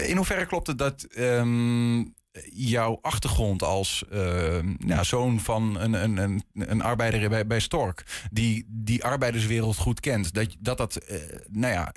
In 0.06 0.16
hoeverre 0.16 0.46
klopt 0.46 0.66
het 0.66 0.78
dat 0.78 1.02
ehm, 1.02 2.04
jouw 2.52 2.98
achtergrond 3.02 3.62
als 3.62 4.04
ehm, 4.10 4.74
ja, 4.78 5.02
zoon 5.02 5.40
van 5.40 5.80
een, 5.80 5.92
een, 5.92 6.16
een, 6.16 6.44
een 6.54 6.82
arbeider 6.82 7.28
bij, 7.28 7.46
bij 7.46 7.60
Stork, 7.60 8.26
die 8.30 8.66
die 8.68 9.04
arbeiderswereld 9.04 9.76
goed 9.76 10.00
kent, 10.00 10.34
dat 10.34 10.56
dat, 10.58 10.76
dat 10.76 10.96
eh, 10.96 11.18
nou 11.50 11.72
ja. 11.72 11.92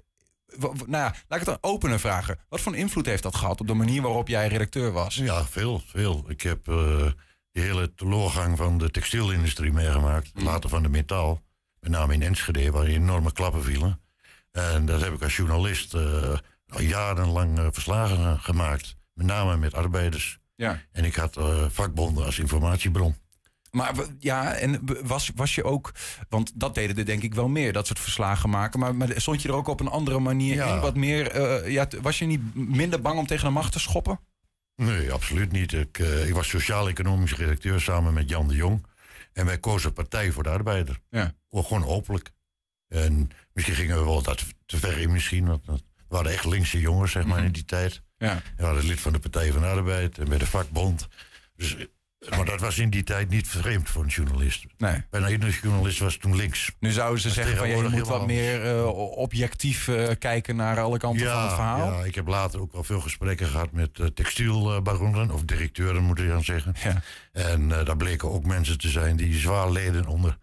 Nou 0.57 0.85
ja, 0.87 1.15
laat 1.27 1.41
ik 1.41 1.45
het 1.45 1.45
dan 1.45 1.57
opener 1.61 1.99
vragen. 1.99 2.39
Wat 2.49 2.61
voor 2.61 2.71
een 2.71 2.77
invloed 2.77 3.05
heeft 3.05 3.23
dat 3.23 3.35
gehad 3.35 3.61
op 3.61 3.67
de 3.67 3.73
manier 3.73 4.01
waarop 4.01 4.27
jij 4.27 4.47
redacteur 4.47 4.91
was? 4.91 5.15
Ja, 5.15 5.45
veel, 5.45 5.81
veel. 5.85 6.25
Ik 6.27 6.41
heb 6.41 6.67
eh, 6.67 7.05
de 7.51 7.61
hele 7.61 7.93
teleurgang 7.93 8.57
van 8.57 8.77
de 8.77 8.91
textielindustrie 8.91 9.71
meegemaakt. 9.71 10.31
Later 10.33 10.69
van 10.69 10.83
de 10.83 10.89
metaal. 10.89 11.41
Met 11.79 11.91
name 11.91 12.13
in 12.13 12.21
Enschede, 12.21 12.71
waar 12.71 12.85
enorme 12.85 13.31
klappen 13.31 13.63
vielen. 13.63 14.01
En 14.51 14.85
dat 14.85 15.01
heb 15.01 15.13
ik 15.13 15.23
als 15.23 15.35
journalist 15.35 15.93
eh, 15.93 16.37
al 16.67 16.81
jarenlang 16.81 17.57
eh, 17.59 17.67
verslagen 17.71 18.39
gemaakt. 18.39 18.95
Met 19.13 19.25
name 19.25 19.57
met 19.57 19.73
arbeiders. 19.73 20.39
Ja. 20.55 20.81
En 20.91 21.03
ik 21.05 21.15
had 21.15 21.37
eh, 21.37 21.65
vakbonden 21.69 22.25
als 22.25 22.39
informatiebron. 22.39 23.15
Maar 23.71 23.93
ja, 24.19 24.53
en 24.53 24.81
was, 25.03 25.31
was 25.35 25.55
je 25.55 25.63
ook, 25.63 25.91
want 26.29 26.51
dat 26.59 26.75
deden 26.75 26.97
er 26.97 27.05
denk 27.05 27.23
ik 27.23 27.33
wel 27.33 27.47
meer, 27.47 27.73
dat 27.73 27.87
soort 27.87 27.99
verslagen 27.99 28.49
maken. 28.49 28.79
Maar, 28.79 28.95
maar 28.95 29.09
stond 29.15 29.41
je 29.41 29.47
er 29.47 29.53
ook 29.53 29.67
op 29.67 29.79
een 29.79 29.87
andere 29.87 30.19
manier 30.19 30.55
Ja. 30.55 30.73
in? 30.75 30.79
Wat 30.81 30.95
meer, 30.95 31.31
eh, 31.31 31.71
ja, 31.71 31.87
was 32.01 32.19
je 32.19 32.25
niet 32.25 32.55
minder 32.55 33.01
bang 33.01 33.19
om 33.19 33.27
tegen 33.27 33.45
de 33.45 33.51
macht 33.51 33.71
te 33.71 33.79
schoppen? 33.79 34.19
Nee, 34.75 35.11
absoluut 35.11 35.51
niet. 35.51 35.73
Ik, 35.73 35.97
ik 35.97 36.33
was 36.33 36.49
sociaal-economisch 36.49 37.35
redacteur 37.35 37.81
samen 37.81 38.13
met 38.13 38.29
Jan 38.29 38.47
de 38.47 38.55
Jong. 38.55 38.85
En 39.33 39.45
wij 39.45 39.59
kozen 39.59 39.93
Partij 39.93 40.31
voor 40.31 40.43
de 40.43 40.49
Arbeider. 40.49 40.99
Ja. 41.09 41.33
Gewoon 41.51 41.85
openlijk. 41.85 42.31
En 42.87 43.29
misschien 43.53 43.75
gingen 43.75 43.97
we 43.97 44.03
wel 44.03 44.21
dat 44.21 44.45
te 44.65 44.77
ver 44.77 44.97
in 44.97 45.11
misschien. 45.11 45.45
Want 45.47 45.65
dat 45.65 45.83
waren 46.07 46.31
echt 46.31 46.45
linkse 46.45 46.79
jongens, 46.79 47.11
zeg 47.11 47.25
maar, 47.25 47.43
in 47.43 47.51
die 47.51 47.65
tijd. 47.65 48.01
Ja. 48.17 48.41
We 48.57 48.63
waren 48.63 48.85
lid 48.85 48.99
van 48.99 49.13
de 49.13 49.19
Partij 49.19 49.51
van 49.51 49.61
de 49.61 49.67
Arbeid 49.67 50.17
en 50.17 50.29
bij 50.29 50.37
de 50.37 50.47
vakbond. 50.47 51.07
Dus, 51.55 51.75
maar 52.29 52.45
dat 52.45 52.59
was 52.59 52.77
in 52.77 52.89
die 52.89 53.03
tijd 53.03 53.29
niet 53.29 53.47
vreemd 53.47 53.89
voor 53.89 54.03
een 54.03 54.09
journalist. 54.09 54.65
Nee. 54.77 55.03
Bijna 55.09 55.29
iedere 55.29 55.51
journalist 55.61 55.99
was 55.99 56.17
toen 56.17 56.35
links. 56.35 56.71
Nu 56.79 56.91
zouden 56.91 57.21
ze 57.21 57.29
zeggen 57.29 57.57
van 57.57 57.69
ja, 57.69 57.75
je 57.75 57.89
moet 57.89 58.07
wat 58.07 58.27
meer 58.27 58.65
eh, 58.65 58.87
objectief 59.17 59.87
eh, 59.87 60.09
kijken 60.19 60.55
naar 60.55 60.79
alle 60.79 60.97
kanten 60.97 61.27
van 61.27 61.41
het 61.41 61.53
verhaal. 61.53 61.93
Ja, 61.93 62.03
ik 62.03 62.15
heb 62.15 62.27
later 62.27 62.61
ook 62.61 62.73
al 62.73 62.83
veel 62.83 63.01
gesprekken 63.01 63.47
gehad 63.47 63.71
met 63.71 63.99
uh, 63.99 64.07
textielbaronnen, 64.07 65.31
of 65.31 65.43
directeuren 65.43 66.03
moet 66.03 66.19
ik 66.19 66.27
dan 66.27 66.43
zeggen. 66.43 66.75
Ja. 66.83 67.01
En 67.31 67.67
daar 67.67 67.97
bleken 67.97 68.31
ook 68.31 68.45
mensen 68.45 68.77
te 68.77 68.89
zijn 68.89 69.15
die 69.15 69.39
zwaar 69.39 69.71
leden 69.71 70.07
onder 70.07 70.37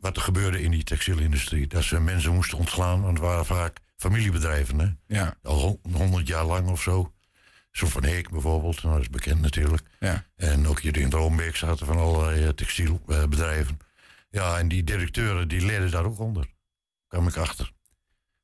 wat 0.00 0.16
er 0.16 0.22
gebeurde 0.22 0.62
in 0.62 0.70
die 0.70 0.84
textielindustrie. 0.84 1.66
Dat 1.66 1.82
ze 1.82 2.00
mensen 2.00 2.34
moesten 2.34 2.58
ontslaan, 2.58 3.02
want 3.02 3.18
het 3.18 3.26
waren 3.26 3.46
vaak 3.46 3.78
familiebedrijven. 4.02 4.78
Hè? 4.78 5.16
Ja. 5.16 5.34
Al 5.42 5.80
honderd 5.92 6.26
jaar 6.26 6.44
lang 6.44 6.68
of 6.68 6.82
zo. 6.82 7.12
Zo 7.70 7.86
van 7.86 8.04
Heek 8.04 8.30
bijvoorbeeld, 8.30 8.82
nou, 8.82 8.94
dat 8.94 9.02
is 9.02 9.10
bekend 9.10 9.40
natuurlijk. 9.40 9.82
Ja. 10.00 10.24
En 10.36 10.66
ook 10.66 10.80
hier 10.80 10.96
in 10.96 11.10
Droombeek 11.10 11.56
zaten 11.56 11.86
van 11.86 11.96
allerlei 11.96 12.42
uh, 12.42 12.48
textielbedrijven. 12.48 13.78
Ja, 14.30 14.58
en 14.58 14.68
die 14.68 14.84
directeuren 14.84 15.48
die 15.48 15.64
leden 15.64 15.90
daar 15.90 16.04
ook 16.04 16.18
onder. 16.18 16.46
kwam 17.06 17.28
ik 17.28 17.36
achter. 17.36 17.72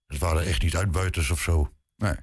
Het 0.07 0.19
waren 0.19 0.47
echt 0.47 0.63
niet 0.63 0.77
uitbuiters 0.77 1.31
of 1.31 1.41
zo. 1.41 1.73
Nee. 1.97 2.15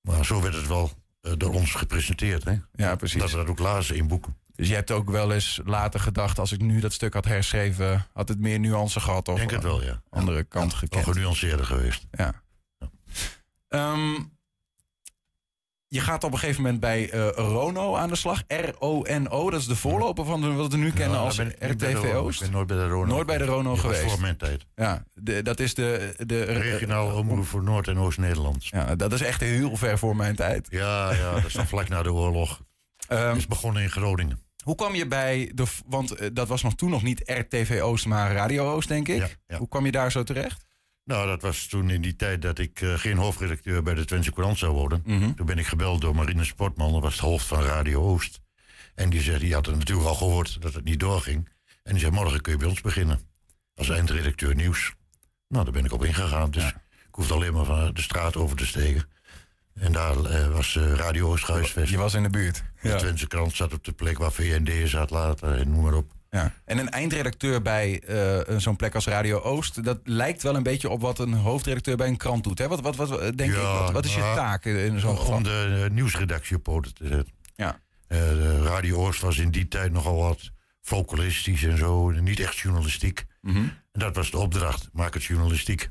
Maar 0.00 0.24
zo 0.24 0.42
werd 0.42 0.54
het 0.54 0.66
wel 0.66 0.90
uh, 1.22 1.32
door 1.36 1.54
ons 1.54 1.74
gepresenteerd. 1.74 2.44
Hè? 2.44 2.56
Ja, 2.72 2.96
precies. 2.96 3.20
Dat 3.20 3.30
we 3.30 3.36
dat 3.36 3.48
ook 3.48 3.58
lazen 3.58 3.96
in 3.96 4.08
boeken. 4.08 4.36
Dus 4.54 4.68
je 4.68 4.74
hebt 4.74 4.90
ook 4.90 5.10
wel 5.10 5.32
eens 5.32 5.60
later 5.64 6.00
gedacht, 6.00 6.38
als 6.38 6.52
ik 6.52 6.60
nu 6.60 6.80
dat 6.80 6.92
stuk 6.92 7.14
had 7.14 7.24
herschreven, 7.24 8.06
had 8.12 8.28
het 8.28 8.38
meer 8.38 8.58
nuance 8.58 9.00
gehad? 9.00 9.28
Of 9.28 9.36
Denk 9.38 9.50
het 9.50 9.62
wel, 9.62 9.82
ja. 9.82 10.02
Andere 10.10 10.44
kant 10.44 10.74
gekend. 10.74 11.04
Wel 11.04 11.14
genuanceerder 11.14 11.66
geweest. 11.66 12.06
Ja. 12.10 12.42
Um, 13.74 14.38
je 15.86 16.00
gaat 16.00 16.24
op 16.24 16.32
een 16.32 16.38
gegeven 16.38 16.62
moment 16.62 16.80
bij 16.80 17.14
uh, 17.14 17.28
Rono 17.28 17.96
aan 17.96 18.08
de 18.08 18.16
slag. 18.16 18.42
R-O-N-O, 18.46 19.50
dat 19.50 19.60
is 19.60 19.66
de 19.66 19.76
voorloper 19.76 20.24
van 20.24 20.40
de, 20.40 20.52
wat 20.52 20.72
we 20.72 20.78
nu 20.78 20.92
kennen 20.92 21.18
als 21.18 21.36
ben, 21.36 21.54
RTV 21.58 22.14
Oost. 22.14 22.40
Ik 22.40 22.46
ben 22.46 22.56
nooit 22.56 22.66
bij 22.66 22.76
de 22.76 22.88
Rono. 22.88 23.06
Nooit 23.06 23.26
bij 23.26 23.38
de 23.38 23.44
Rono 23.44 23.76
geweest. 23.76 24.10
voor 24.10 24.20
mijn 24.20 24.36
tijd. 24.36 24.66
Ja, 24.74 25.04
de, 25.14 25.42
dat 25.42 25.60
is 25.60 25.74
de... 25.74 26.14
de 26.18 26.42
Regionaal 26.42 27.16
omroep 27.16 27.46
voor 27.46 27.62
Noord- 27.62 27.88
en 27.88 27.98
Oost-Nederland. 27.98 28.66
Ja, 28.66 28.94
dat 28.94 29.12
is 29.12 29.20
echt 29.20 29.40
heel 29.40 29.76
ver 29.76 29.98
voor 29.98 30.16
mijn 30.16 30.36
tijd. 30.36 30.66
Ja, 30.70 31.12
ja 31.12 31.34
dat 31.34 31.44
is 31.44 31.52
dan 31.52 31.66
vlak 31.66 31.88
na 31.88 32.02
de 32.02 32.12
oorlog. 32.12 32.60
Um, 33.08 33.36
is 33.36 33.46
begonnen 33.46 33.82
in 33.82 33.90
Groningen. 33.90 34.42
Hoe 34.64 34.74
kwam 34.74 34.94
je 34.94 35.06
bij 35.06 35.52
de... 35.54 35.64
Want 35.86 36.20
uh, 36.20 36.28
dat 36.32 36.48
was 36.48 36.62
nog 36.62 36.74
toen 36.74 36.90
nog 36.90 37.02
niet 37.02 37.20
RTV 37.24 37.80
Oost, 37.82 38.06
maar 38.06 38.32
Radio 38.32 38.72
Oost, 38.72 38.88
denk 38.88 39.08
ik. 39.08 39.18
Ja, 39.18 39.28
ja. 39.46 39.58
Hoe 39.58 39.68
kwam 39.68 39.84
je 39.84 39.92
daar 39.92 40.12
zo 40.12 40.22
terecht? 40.22 40.64
Nou, 41.04 41.26
dat 41.26 41.42
was 41.42 41.66
toen 41.66 41.90
in 41.90 42.00
die 42.00 42.16
tijd 42.16 42.42
dat 42.42 42.58
ik 42.58 42.80
uh, 42.80 42.98
geen 42.98 43.16
hoofdredacteur 43.16 43.82
bij 43.82 43.94
de 43.94 44.04
Twentse 44.04 44.32
Courant 44.32 44.58
zou 44.58 44.72
worden. 44.72 45.02
Mm 45.04 45.20
-hmm. 45.20 45.34
Toen 45.34 45.46
ben 45.46 45.58
ik 45.58 45.66
gebeld 45.66 46.00
door 46.00 46.14
Marine 46.14 46.44
Sportman, 46.44 46.92
dat 46.92 47.02
was 47.02 47.12
het 47.12 47.22
hoofd 47.22 47.46
van 47.46 47.62
Radio 47.62 48.00
Oost. 48.00 48.40
En 48.94 49.10
die, 49.10 49.20
zegt, 49.20 49.40
die 49.40 49.54
had 49.54 49.66
er 49.66 49.76
natuurlijk 49.76 50.08
al 50.08 50.14
gehoord 50.14 50.62
dat 50.62 50.74
het 50.74 50.84
niet 50.84 51.00
doorging. 51.00 51.48
En 51.82 51.92
die 51.92 52.00
zei, 52.00 52.12
morgen 52.12 52.40
kun 52.40 52.52
je 52.52 52.58
bij 52.58 52.68
ons 52.68 52.80
beginnen. 52.80 53.20
Als 53.74 53.88
eindredacteur 53.88 54.54
nieuws. 54.54 54.94
Nou, 55.48 55.64
daar 55.64 55.72
ben 55.72 55.84
ik 55.84 55.92
op 55.92 56.04
ingegaan. 56.04 56.50
Dus 56.50 56.64
ik 56.64 57.08
hoefde 57.10 57.34
alleen 57.34 57.52
maar 57.52 57.64
van 57.64 57.94
de 57.94 58.02
straat 58.02 58.36
over 58.36 58.56
te 58.56 58.66
steken. 58.66 59.08
En 59.74 59.92
daar 59.92 60.24
eh, 60.24 60.52
was 60.52 60.76
eh, 60.76 60.94
Radio 60.94 61.30
Oost 61.30 61.44
gehuisvest. 61.44 61.90
Je 61.90 61.96
was 61.96 62.14
in 62.14 62.22
de 62.22 62.30
buurt. 62.30 62.62
De 62.82 62.96
Twentse 62.96 63.26
krant 63.26 63.54
zat 63.54 63.72
op 63.72 63.84
de 63.84 63.92
plek 63.92 64.18
waar 64.18 64.32
VND 64.32 64.88
zat 64.88 65.10
later 65.10 65.58
en 65.58 65.70
noem 65.70 65.82
maar 65.82 65.94
op. 65.94 66.12
Ja. 66.30 66.52
En 66.64 66.78
een 66.78 66.88
eindredacteur 66.88 67.62
bij 67.62 68.00
eh, 68.00 68.58
zo'n 68.58 68.76
plek 68.76 68.94
als 68.94 69.06
Radio 69.06 69.40
Oost, 69.40 69.84
dat 69.84 69.98
lijkt 70.04 70.42
wel 70.42 70.56
een 70.56 70.62
beetje 70.62 70.88
op 70.88 71.00
wat 71.00 71.18
een 71.18 71.32
hoofdredacteur 71.32 71.96
bij 71.96 72.08
een 72.08 72.16
krant 72.16 72.44
doet. 72.44 72.58
Hè? 72.58 72.68
Wat, 72.68 72.80
wat, 72.80 72.96
wat, 72.96 73.08
denk 73.36 73.52
ik, 73.52 73.56
wat, 73.56 73.90
wat 73.90 74.04
is 74.04 74.14
je 74.14 74.20
nou, 74.20 74.36
taak 74.36 74.64
in 74.64 75.00
zo'n 75.00 75.18
geval? 75.18 75.36
Om 75.36 75.42
de 75.42 75.82
eh, 75.84 75.90
nieuwsredactie 75.90 76.56
op 76.56 76.62
poten 76.62 76.94
te 76.94 77.06
zetten. 77.06 77.34
Ja. 77.56 77.80
Eh, 78.06 78.62
Radio 78.62 78.96
Oost 78.96 79.20
was 79.20 79.38
in 79.38 79.50
die 79.50 79.68
tijd 79.68 79.92
nogal 79.92 80.16
wat 80.16 80.50
folkloristisch 80.80 81.62
en 81.62 81.78
zo. 81.78 82.10
Niet 82.10 82.40
echt 82.40 82.58
journalistiek. 82.58 83.24
Mhm. 83.40 83.56
En 83.92 84.00
dat 84.00 84.16
was 84.16 84.30
de 84.30 84.38
opdracht, 84.38 84.88
maak 84.92 85.14
het 85.14 85.24
journalistiek. 85.24 85.90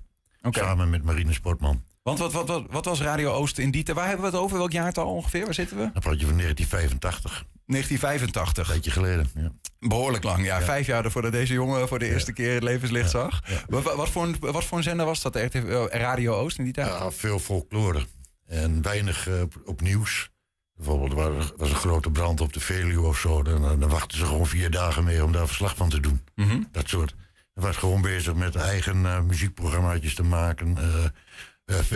Samen 0.49 0.89
met 0.89 1.04
Marine 1.04 1.34
Sportman. 1.34 1.84
Want 2.09 2.19
wat, 2.19 2.33
wat, 2.33 2.47
wat, 2.47 2.65
wat 2.69 2.85
was 2.85 3.01
Radio 3.01 3.31
Oost 3.31 3.57
in 3.57 3.71
die 3.71 3.83
tijd? 3.83 3.97
Waar 3.97 4.07
hebben 4.07 4.25
we 4.25 4.31
het 4.31 4.41
over? 4.41 4.57
Welk 4.57 4.71
jaartal 4.71 5.07
ongeveer? 5.07 5.45
Waar 5.45 5.53
zitten 5.53 5.77
we? 5.77 5.89
Dan 5.93 6.01
praat 6.01 6.19
je 6.19 6.25
van 6.25 6.37
1985. 6.37 7.45
1985. 7.65 8.67
Een 8.67 8.75
beetje 8.75 8.91
geleden. 8.91 9.29
Ja. 9.35 9.51
Behoorlijk 9.79 10.23
lang, 10.23 10.45
ja. 10.45 10.61
Vijf 10.61 10.87
jaar 10.87 11.11
voordat 11.11 11.31
deze 11.31 11.53
jongen 11.53 11.87
voor 11.87 11.99
de 11.99 12.09
eerste 12.09 12.33
keer 12.33 12.53
het 12.53 12.63
levenslicht 12.63 13.09
zag. 13.09 13.43
Wat, 13.67 13.83
wat, 13.83 14.09
voor 14.09 14.23
een, 14.23 14.35
wat 14.39 14.63
voor 14.63 14.77
een 14.77 14.83
zender 14.83 15.05
was 15.05 15.21
dat? 15.21 15.35
RTV, 15.35 15.53
eh, 15.53 15.85
Radio 15.89 16.33
Oost 16.33 16.57
in 16.57 16.63
die 16.63 16.73
tijd? 16.73 16.87
Ja, 16.87 17.11
veel 17.11 17.39
folklore. 17.39 18.05
En 18.45 18.81
weinig 18.81 19.27
eh, 19.27 19.41
op, 19.65 19.81
nieuws. 19.81 20.29
Bijvoorbeeld, 20.75 21.11
er 21.11 21.53
was, 21.57 21.69
een 21.69 21.75
grote 21.75 22.11
brand 22.11 22.41
op 22.41 22.53
de 22.53 22.59
Veluwe 22.59 23.07
of 23.07 23.19
zo. 23.19 23.43
Dan, 23.43 23.79
dan 23.79 23.89
wachten 23.89 24.17
ze 24.17 24.25
gewoon 24.25 24.47
vier 24.47 24.71
dagen 24.71 25.03
mee 25.03 25.23
om 25.23 25.31
daar 25.31 25.47
verslag 25.47 25.75
van 25.75 25.89
te 25.89 25.99
doen. 25.99 26.21
Mhm. 26.35 26.61
Dat 26.71 26.89
soort. 26.89 27.15
Hij 27.59 27.67
was 27.67 27.77
gewoon 27.77 28.01
bezig 28.01 28.33
met 28.33 28.55
eigen 28.55 29.05
eh, 29.05 29.21
muziekprogrammaatjes 29.21 30.15
te 30.15 30.23
maken. 30.23 30.77
eh, 30.77 31.03
eh, 31.03 31.09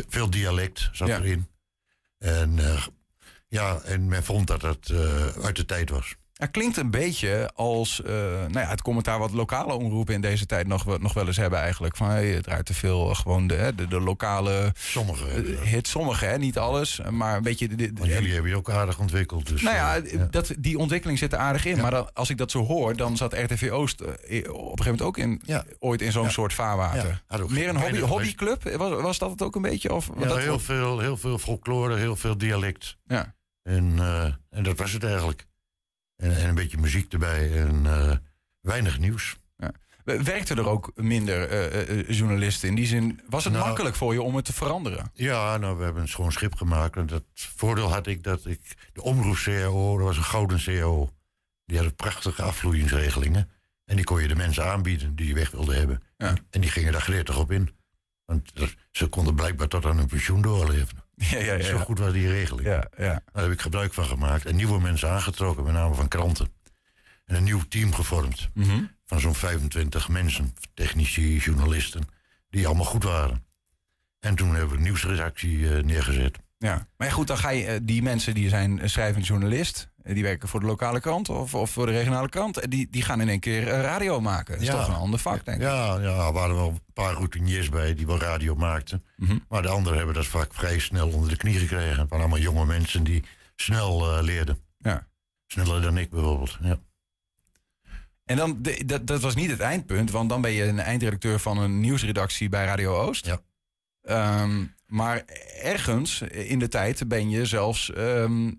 veel 0.07 0.29
dialect 0.29 0.89
zat 0.91 1.07
Ja. 1.07 1.17
erin. 1.19 1.47
En 2.17 2.59
eh, 2.59 2.85
ja, 3.47 3.79
en 3.81 4.07
men 4.07 4.23
vond 4.23 4.47
dat 4.47 4.61
het 4.61 4.89
eh, 4.89 5.27
uit 5.27 5.55
de 5.55 5.65
tijd 5.65 5.89
was. 5.89 6.15
Het 6.33 6.51
klinkt 6.51 6.77
een 6.77 6.91
beetje 6.91 7.49
als 7.55 8.01
eh, 8.01 8.13
nou 8.13 8.59
ja, 8.59 8.67
het 8.67 8.81
commentaar 8.81 9.19
wat 9.19 9.31
lokale 9.31 9.73
omroepen 9.73 10.13
in 10.13 10.21
deze 10.21 10.45
tijd 10.45 10.67
nog, 10.67 10.83
wel- 10.83 10.97
nog 10.97 11.13
wel 11.13 11.27
eens 11.27 11.37
hebben 11.37 11.59
eigenlijk. 11.59 11.97
Van 11.97 12.09
hey, 12.09 12.27
het 12.27 12.43
draait 12.43 12.65
te 12.65 12.73
veel 12.73 13.09
eh, 13.09 13.15
gewoon 13.15 13.47
de, 13.47 13.73
de, 13.75 13.87
de 13.87 13.99
lokale 13.99 14.71
Sommige. 14.77 15.25
eh, 15.29 15.61
hits. 15.61 15.89
Sommige, 15.89 16.25
hè, 16.25 16.37
niet 16.37 16.57
alles. 16.57 17.01
Maar 17.09 17.35
een 17.37 17.43
beetje... 17.43 17.67
De, 17.67 17.91
jullie 18.01 18.33
hebben 18.33 18.51
je 18.51 18.57
ook 18.57 18.69
aardig 18.69 18.99
ontwikkeld. 18.99 19.47
Dus, 19.47 19.61
nou 19.61 19.75
ja, 19.75 20.01
Dat, 20.29 20.53
die 20.57 20.77
ontwikkeling 20.77 21.17
zit 21.19 21.33
er 21.33 21.39
aardig 21.39 21.65
in. 21.65 21.75
Ja. 21.75 21.81
Maar 21.81 21.91
dan, 21.91 22.13
als 22.13 22.29
ik 22.29 22.37
dat 22.37 22.51
zo 22.51 22.65
hoor, 22.65 22.95
dan 22.95 23.17
zat 23.17 23.33
RTV 23.33 23.69
Oost 23.71 24.01
op 24.01 24.07
een 24.09 24.17
gegeven 24.23 24.75
moment 24.77 25.01
ook 25.01 25.17
in, 25.17 25.41
ooit 25.79 26.01
in 26.01 26.11
zo'n 26.11 26.29
soort 26.29 26.53
vaarwater. 26.53 27.23
Meer 27.49 27.69
een 27.69 27.75
hobby, 27.77 27.99
hobbyclub? 27.99 28.63
Was, 28.77 29.01
was 29.01 29.17
dat 29.17 29.31
het 29.31 29.41
ook 29.41 29.55
een 29.55 29.61
beetje? 29.61 29.93
Of, 29.93 30.09
ja, 30.19 30.27
dat 30.27 30.37
heel, 30.37 30.59
veel, 30.59 30.99
heel 30.99 31.17
veel 31.17 31.37
folklore, 31.37 31.95
heel 31.97 32.15
veel 32.15 32.37
dialect. 32.37 32.97
Ja. 33.05 33.35
En, 33.63 33.93
en 34.49 34.63
dat 34.63 34.77
was 34.77 34.91
het 34.91 35.03
eigenlijk. 35.03 35.45
En, 36.23 36.37
en 36.37 36.49
een 36.49 36.55
beetje 36.55 36.77
muziek 36.77 37.13
erbij 37.13 37.61
en 37.61 37.85
eh, 37.85 38.15
weinig 38.61 38.99
nieuws. 38.99 39.35
Werkten 40.03 40.57
er 40.57 40.67
ook 40.67 40.91
minder 40.95 41.49
eh, 41.49 41.99
eh, 41.99 42.09
journalisten? 42.09 42.69
In 42.69 42.75
die 42.75 42.85
zin, 42.85 43.21
was 43.29 43.43
het 43.43 43.53
Nou- 43.53 43.65
makkelijk 43.65 43.95
voor 43.95 44.13
je 44.13 44.21
om 44.21 44.35
het 44.35 44.45
te 44.45 44.53
veranderen? 44.53 45.11
Ja, 45.13 45.57
nou, 45.57 45.77
we 45.77 45.83
hebben 45.83 46.01
een 46.01 46.07
schoon 46.07 46.31
schip 46.31 46.55
gemaakt. 46.55 46.95
En 46.95 47.05
dat 47.05 47.23
voordeel 47.33 47.91
had 47.91 48.07
ik 48.07 48.23
dat 48.23 48.45
ik... 48.45 48.59
De 48.93 49.01
omroep-CAO, 49.01 49.97
dat 49.97 50.07
was 50.07 50.17
een 50.17 50.23
gouden 50.23 50.63
CAO. 50.63 51.09
Die 51.65 51.77
had 51.77 51.95
prachtige 51.95 52.41
afvloeingsregelingen. 52.41 53.49
En 53.85 53.95
die 53.95 54.05
kon 54.05 54.21
je 54.21 54.27
de 54.27 54.35
mensen 54.35 54.65
aanbieden 54.65 55.15
die 55.15 55.27
je 55.27 55.33
weg 55.33 55.51
wilden 55.51 55.75
hebben. 55.75 56.03
Ja. 56.17 56.33
En 56.49 56.61
die 56.61 56.69
gingen 56.69 56.91
daar 56.91 57.01
gretig 57.01 57.37
op 57.37 57.51
in. 57.51 57.69
Want 58.25 58.53
ze 58.91 59.07
konden 59.07 59.35
blijkbaar 59.35 59.67
tot 59.67 59.85
aan 59.85 59.97
hun 59.97 60.07
pensioen 60.07 60.41
doorleven. 60.41 61.02
Ja, 61.29 61.39
ja, 61.39 61.53
ja. 61.53 61.63
Zo 61.63 61.77
goed 61.77 61.99
was 61.99 62.13
die 62.13 62.27
regeling. 62.27 62.67
Ja, 62.67 62.87
ja. 62.97 63.21
Daar 63.33 63.43
heb 63.43 63.51
ik 63.51 63.61
gebruik 63.61 63.93
van 63.93 64.05
gemaakt. 64.05 64.45
En 64.45 64.55
nieuwe 64.55 64.81
mensen 64.81 65.09
aangetrokken, 65.09 65.63
met 65.63 65.73
name 65.73 65.95
van 65.95 66.07
kranten. 66.07 66.47
En 67.25 67.35
een 67.35 67.43
nieuw 67.43 67.61
team 67.69 67.93
gevormd. 67.93 68.49
Mhm. 68.53 68.83
Van 69.05 69.19
zo'n 69.19 69.35
25 69.35 70.09
mensen. 70.09 70.55
Technici, 70.73 71.37
journalisten. 71.37 72.01
Die 72.49 72.65
allemaal 72.65 72.85
goed 72.85 73.03
waren. 73.03 73.45
En 74.19 74.35
toen 74.35 74.49
hebben 74.49 74.69
we 74.69 74.75
een 74.75 74.83
nieuwsredactie 74.83 75.75
eh, 75.75 75.83
neergezet. 75.83 76.37
Ja, 76.57 76.87
maar 76.97 77.11
goed, 77.11 77.27
dan 77.27 77.37
ga 77.37 77.49
je 77.49 77.65
eh, 77.65 77.79
die 77.81 78.01
mensen 78.01 78.33
die 78.33 78.49
zijn 78.49 78.79
eh, 78.79 78.87
schrijvend 78.87 79.27
journalist, 79.27 79.89
die 80.03 80.23
werken 80.23 80.47
voor 80.49 80.59
de 80.59 80.65
lokale 80.65 80.99
krant 80.99 81.29
of, 81.29 81.53
of 81.53 81.69
voor 81.71 81.85
de 81.85 81.91
regionale 81.91 82.29
krant, 82.29 82.71
die, 82.71 82.87
die 82.91 83.01
gaan 83.01 83.21
in 83.21 83.29
één 83.29 83.39
keer 83.39 83.67
eh, 83.67 83.81
radio 83.81 84.21
maken. 84.21 84.53
Dat 84.53 84.61
is 84.61 84.67
Ja. 84.67 84.73
toch 84.79 84.87
een 84.87 84.93
ander 85.01 85.19
vak, 85.19 85.45
denk 85.45 85.57
ik. 85.57 85.63
Ja, 85.63 85.99
ja, 85.99 86.25
er 86.27 86.33
waren 86.33 86.55
wel 86.55 86.67
een 86.69 86.81
paar 86.93 87.13
routiniers 87.13 87.69
bij 87.69 87.93
die 87.95 88.05
wel 88.05 88.19
radio 88.19 88.55
maakten. 88.55 89.03
Mhm. 89.17 89.37
Maar 89.49 89.61
de 89.61 89.67
anderen 89.67 89.97
hebben 89.97 90.15
dat 90.15 90.25
vak 90.27 90.53
vrij 90.53 90.79
snel 90.79 91.09
onder 91.09 91.29
de 91.29 91.37
knie 91.37 91.57
gekregen. 91.59 91.99
Het 91.99 92.09
waren 92.09 92.19
allemaal 92.25 92.39
jonge 92.39 92.65
mensen 92.65 93.03
die 93.03 93.23
snel 93.55 94.17
eh, 94.17 94.23
leerden. 94.23 94.57
Ja. 94.77 95.07
Sneller 95.47 95.81
dan 95.81 95.97
ik 95.97 96.09
bijvoorbeeld. 96.09 96.57
Ja. 96.61 96.77
En 98.25 98.37
dan, 98.37 98.57
de- 98.61 98.83
dat, 98.85 99.07
dat 99.07 99.21
was 99.21 99.35
niet 99.35 99.49
het 99.51 99.59
eindpunt, 99.59 100.11
want 100.11 100.29
dan 100.29 100.41
ben 100.41 100.51
je 100.51 100.63
een 100.63 100.79
eindredacteur 100.79 101.39
van 101.39 101.57
een 101.57 101.79
nieuwsredactie 101.79 102.49
bij 102.49 102.65
Radio 102.65 102.95
Oost. 102.95 103.25
Ja. 103.25 103.39
Ehm, 104.01 104.63
maar 104.85 105.23
ergens 105.61 106.21
in 106.21 106.59
de 106.59 106.67
tijd 106.67 107.07
ben 107.07 107.29
je 107.29 107.45
zelfs 107.45 107.91
ehm, 107.93 108.51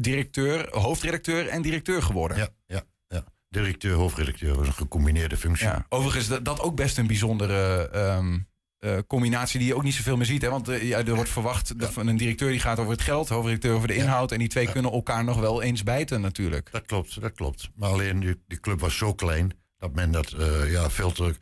directeur, 0.00 0.68
hoofdredacteur 0.70 1.48
en 1.48 1.62
directeur 1.62 2.02
geworden. 2.02 2.36
Ja, 2.36 2.48
ja, 2.66 2.82
ja. 3.08 3.24
Directeur, 3.48 3.94
hoofdredacteur 3.94 4.54
was 4.54 4.66
een 4.66 4.72
gecombineerde 4.72 5.36
functie. 5.36 5.66
Ja, 5.66 5.86
overigens, 5.88 6.28
dat, 6.28 6.44
dat 6.44 6.60
ook 6.60 6.76
best 6.76 6.98
een 6.98 7.06
bijzondere 7.06 7.88
ehm, 7.88 8.38
eh, 8.78 8.98
combinatie 9.06 9.58
die 9.58 9.68
je 9.68 9.74
ook 9.74 9.82
niet 9.82 9.94
zoveel 9.94 10.16
meer 10.16 10.26
ziet. 10.26 10.42
Hè? 10.42 10.50
Want 10.50 10.68
eh, 10.68 10.82
ja, 10.82 10.98
er 10.98 11.14
wordt 11.14 11.30
verwacht 11.30 11.78
dat 11.78 11.92
van 11.92 12.06
een 12.06 12.16
directeur 12.16 12.50
die 12.50 12.60
gaat 12.60 12.78
over 12.78 12.92
het 12.92 13.02
geld, 13.02 13.28
hoofdredacteur 13.28 13.74
over 13.74 13.88
de 13.88 13.94
inhoud. 13.94 14.32
En 14.32 14.38
die 14.38 14.48
twee 14.48 14.70
kunnen 14.70 14.92
elkaar 14.92 15.24
nog 15.24 15.40
wel 15.40 15.62
eens 15.62 15.82
bijten 15.82 16.20
natuurlijk. 16.20 16.68
Dat 16.72 16.86
klopt, 16.86 17.20
dat 17.20 17.32
klopt. 17.32 17.70
Maar 17.74 17.90
alleen 17.90 18.20
die, 18.20 18.42
die 18.46 18.60
club 18.60 18.80
was 18.80 18.96
zo 18.96 19.14
klein 19.14 19.52
dat 19.82 19.94
men 19.94 20.10
dat 20.10 20.32
eh, 20.32 20.72
ja, 20.72 20.90
veel 20.90 21.12
te 21.12 21.34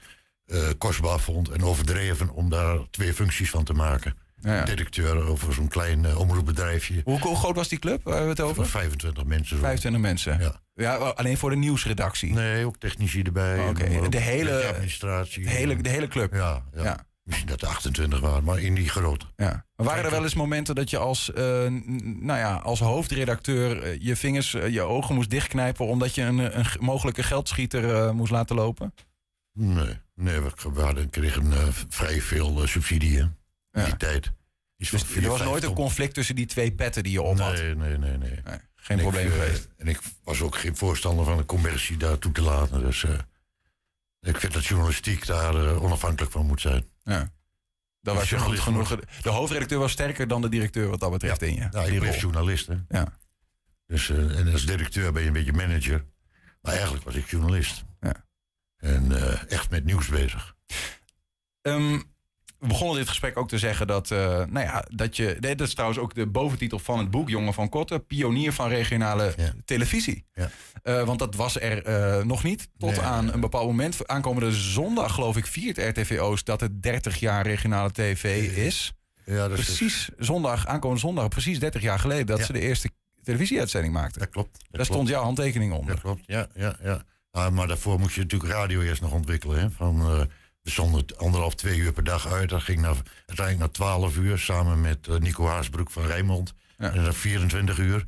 eh, 0.47 0.69
kostbaar 0.79 1.21
vond 1.21 1.49
en 1.49 1.63
overdreven 1.63 2.31
om 2.31 2.49
daar 2.49 2.79
twee 2.91 3.15
functies 3.15 3.51
van 3.51 3.65
te 3.65 3.73
maken. 3.73 4.17
Ja, 4.41 4.55
ja. 4.55 4.65
Directeur 4.65 5.27
over 5.27 5.53
zo'n 5.53 5.69
klein 5.69 6.05
eh, 6.05 6.19
omroepbedrijfje. 6.19 7.01
Hoe, 7.05 7.21
hoe 7.21 7.37
groot 7.37 7.57
was 7.57 7.69
die 7.69 7.79
club? 7.79 8.05
Hebben 8.05 8.23
we 8.23 8.29
het 8.29 8.41
over? 8.41 8.67
25 8.67 9.25
mensen. 9.25 9.57
zo. 9.57 9.63
25 9.63 10.01
mensen. 10.01 10.41
Ja. 10.41 10.61
Ja, 10.75 10.95
alleen 10.95 11.37
voor 11.39 11.51
de 11.51 11.57
nieuwsredactie. 11.57 12.33
Nee, 12.33 12.67
ook 12.67 12.77
technici 12.77 13.23
erbij. 13.23 13.59
Oh, 13.59 13.69
oké. 13.69 14.09
De 14.09 14.19
hele- 14.19 14.65
administratie. 14.67 15.43
De 15.45 15.51
hele, 15.51 15.77
de 15.83 15.89
hele 15.89 16.09
club. 16.09 16.35
Ja, 16.35 16.63
ja. 16.75 17.09
Misschien 17.23 17.49
dat 17.49 17.63
er 17.63 17.69
28 17.69 18.21
waren, 18.21 18.45
maar 18.45 18.61
in 18.61 18.75
die 18.75 18.89
grote. 18.89 19.27
Ja. 19.37 19.65
Maar 19.77 19.87
waren 19.87 20.05
er 20.05 20.11
wel 20.11 20.23
eens 20.23 20.35
momenten 20.35 20.75
dat 20.75 20.91
je 20.91 20.99
als, 20.99 21.33
eh, 21.33 21.43
nou 22.03 22.39
ja, 22.39 22.55
als 22.55 22.81
hoofdredacteur 22.81 23.83
eh, 23.83 23.97
je 24.01 24.17
vingers, 24.17 24.55
eh, 24.55 24.69
je 24.69 24.81
ogen 24.83 25.15
moest 25.15 25.31
dichtknijpen 25.31 25.87
omdat 25.87 26.15
je 26.15 26.23
een, 26.23 26.59
een 26.59 26.65
mogelijke 26.79 27.23
geldschieter 27.23 27.95
eh, 27.95 28.11
moest 28.11 28.33
laten 28.33 28.57
lopen? 28.57 28.95
Nee, 29.53 29.99
nee 30.15 30.41
we, 30.41 30.51
we 30.75 30.81
hadden, 30.81 31.11
kregen 31.11 31.53
eh, 31.53 31.59
vrij 31.89 32.21
veel 32.21 32.63
eh, 32.63 32.69
subsidie 32.69 33.29
Ja. 33.73 33.85
die 33.85 33.97
tijd. 33.97 34.33
Dus 34.77 34.93
er 34.93 35.29
was 35.29 35.43
nooit 35.43 35.63
een 35.65 35.75
conflict 35.75 36.15
tussen 36.15 36.35
die 36.35 36.47
twee 36.47 36.73
petten 36.73 37.03
die 37.03 37.13
je 37.13 37.23
op 37.23 37.39
had. 37.39 37.53
Nee, 37.53 37.75
nee, 37.75 37.99
nee, 37.99 38.17
nee. 38.17 38.41
Nee, 38.45 38.59
geen 38.77 38.97
En 38.97 39.03
probleem 39.03 39.27
ik, 39.27 39.33
eh, 39.33 39.39
geweest. 39.39 39.69
En 39.77 39.89
ik 39.89 40.01
was 40.25 40.41
ook 40.43 40.57
geen 40.57 40.77
voorstander 40.77 41.25
van 41.25 41.37
de 41.37 41.45
commercie 41.45 41.97
daartoe 41.97 42.33
te 42.33 42.43
laten. 42.43 42.81
Dus 42.81 43.05
eh, 43.05 43.19
ik 44.21 44.37
vind 44.37 44.53
dat 44.53 44.65
journalistiek 44.65 45.27
daar 45.27 45.55
eh, 45.55 45.83
onafhankelijk 45.83 46.33
van 46.33 46.47
moet 46.47 46.61
zijn. 46.61 46.85
Ja. 47.03 47.33
Dan 48.01 48.15
was 48.15 48.31
je 48.31 48.39
goed 48.39 48.61
genoeg. 48.61 48.97
De 49.23 49.29
hoofdredacteur 49.29 49.79
was 49.79 49.93
sterker 49.93 50.29
dan 50.29 50.43
de 50.43 50.49
directeur 50.49 50.89
wat 50.89 51.01
dat 51.01 51.11
betreft 51.11 51.43
in 51.43 51.55
je. 51.55 51.69
Die 51.69 51.95
ik 51.95 52.03
rol. 52.03 52.15
journalist. 52.15 52.67
Hè. 52.67 52.75
Ja. 52.89 53.19
Dus, 53.87 54.09
en 54.09 54.53
als 54.53 54.67
directeur 54.67 55.13
ben 55.13 55.23
je 55.23 55.29
een 55.29 55.35
beetje 55.35 55.53
manager. 55.53 56.05
Maar 56.63 56.73
eigenlijk 56.73 57.05
was 57.05 57.15
ik 57.15 57.31
journalist. 57.31 57.85
Ja. 58.01 58.25
En 58.77 59.13
echt 59.49 59.71
met 59.71 59.85
nieuws 59.85 60.09
bezig. 60.09 60.55
Ehm, 61.63 62.01
we 62.61 62.67
begonnen 62.67 62.97
dit 62.97 63.09
gesprek 63.09 63.37
ook 63.39 63.49
te 63.49 63.59
zeggen 63.59 63.87
dat, 63.87 64.11
eh, 64.11 64.19
nou 64.29 64.61
ja, 64.67 64.85
dat 64.95 65.17
je. 65.17 65.37
Dat 65.41 65.61
is 65.61 65.73
trouwens 65.73 66.01
ook 66.01 66.15
de 66.15 66.27
boventitel 66.27 66.79
van 66.79 66.99
het 66.99 67.11
boek, 67.11 67.29
Jongen 67.29 67.55
van 67.55 67.69
Kotten, 67.69 68.07
pionier 68.07 68.53
van 68.53 68.69
regionale 68.69 69.33
Ja. 69.37 69.53
televisie. 69.65 70.25
Ja. 70.35 70.51
Eh, 70.83 71.03
want 71.05 71.19
dat 71.19 71.35
was 71.35 71.61
er 71.61 71.83
eh, 71.85 72.25
nog 72.25 72.43
niet. 72.43 72.69
Tot 72.79 72.91
Nee, 72.91 73.01
aan 73.01 73.33
een 73.33 73.41
bepaald 73.41 73.67
moment. 73.67 74.09
Aankomende 74.09 74.53
zondag, 74.53 75.15
geloof 75.15 75.37
ik, 75.37 75.47
viert 75.47 75.79
RTV 75.79 76.19
Oost 76.21 76.47
dat 76.47 76.61
het 76.61 76.83
30 76.83 77.17
jaar 77.21 77.43
regionale 77.47 77.91
tv 77.93 78.51
is. 78.57 78.93
Ja, 79.25 79.49
dat, 79.49 79.59
is, 79.59 79.65
Precies 79.65 80.09
zondag, 80.19 80.67
aankomende 80.67 81.01
zondag, 81.01 81.29
precies 81.29 81.59
30 81.61 81.83
jaar 81.83 81.99
geleden 81.99 82.27
dat 82.27 82.39
Ja. 82.39 82.45
ze 82.45 82.53
de 82.53 82.61
eerste 82.61 82.91
televisieuitzending 83.23 83.95
maakten. 83.95 84.21
dat 84.21 84.31
klopt. 84.31 84.53
Dat 84.53 84.61
Daar 84.61 84.71
klopt. 84.71 84.87
stond 84.93 85.09
jouw 85.09 85.23
handtekening 85.23 85.73
onder. 85.73 85.95
Dat 85.95 86.03
klopt, 86.03 86.23
ja, 86.27 86.47
ja, 86.55 86.77
ja. 86.83 87.03
Ah, 87.31 87.51
maar 87.53 87.67
daarvoor 87.67 87.99
moest 87.99 88.15
je 88.15 88.21
natuurlijk 88.21 88.53
radio 88.53 88.81
eerst 88.81 89.03
nog 89.03 89.13
ontwikkelen. 89.13 89.61
Hè? 89.61 89.71
Van, 89.71 90.29
eh 90.71 90.95
het 90.95 91.19
anderhalf, 91.19 91.55
twee 91.55 91.79
uur 91.79 91.93
per 91.93 92.05
dag 92.05 92.27
uit. 92.27 92.49
Dat 92.49 92.63
ging 92.63 92.81
naar, 92.81 92.97
uiteindelijk 93.27 93.59
naar 93.59 93.71
12 93.71 94.17
uur 94.17 94.39
samen 94.39 94.81
met 94.81 95.09
eh, 95.09 95.17
Nico 95.17 95.47
Haasbroek 95.47 95.91
van 95.91 96.07
Rijnmond. 96.07 96.55
Ja. 96.79 96.93
En 96.93 97.05
dan 97.05 97.15
24 97.15 97.79
uur. 97.79 98.05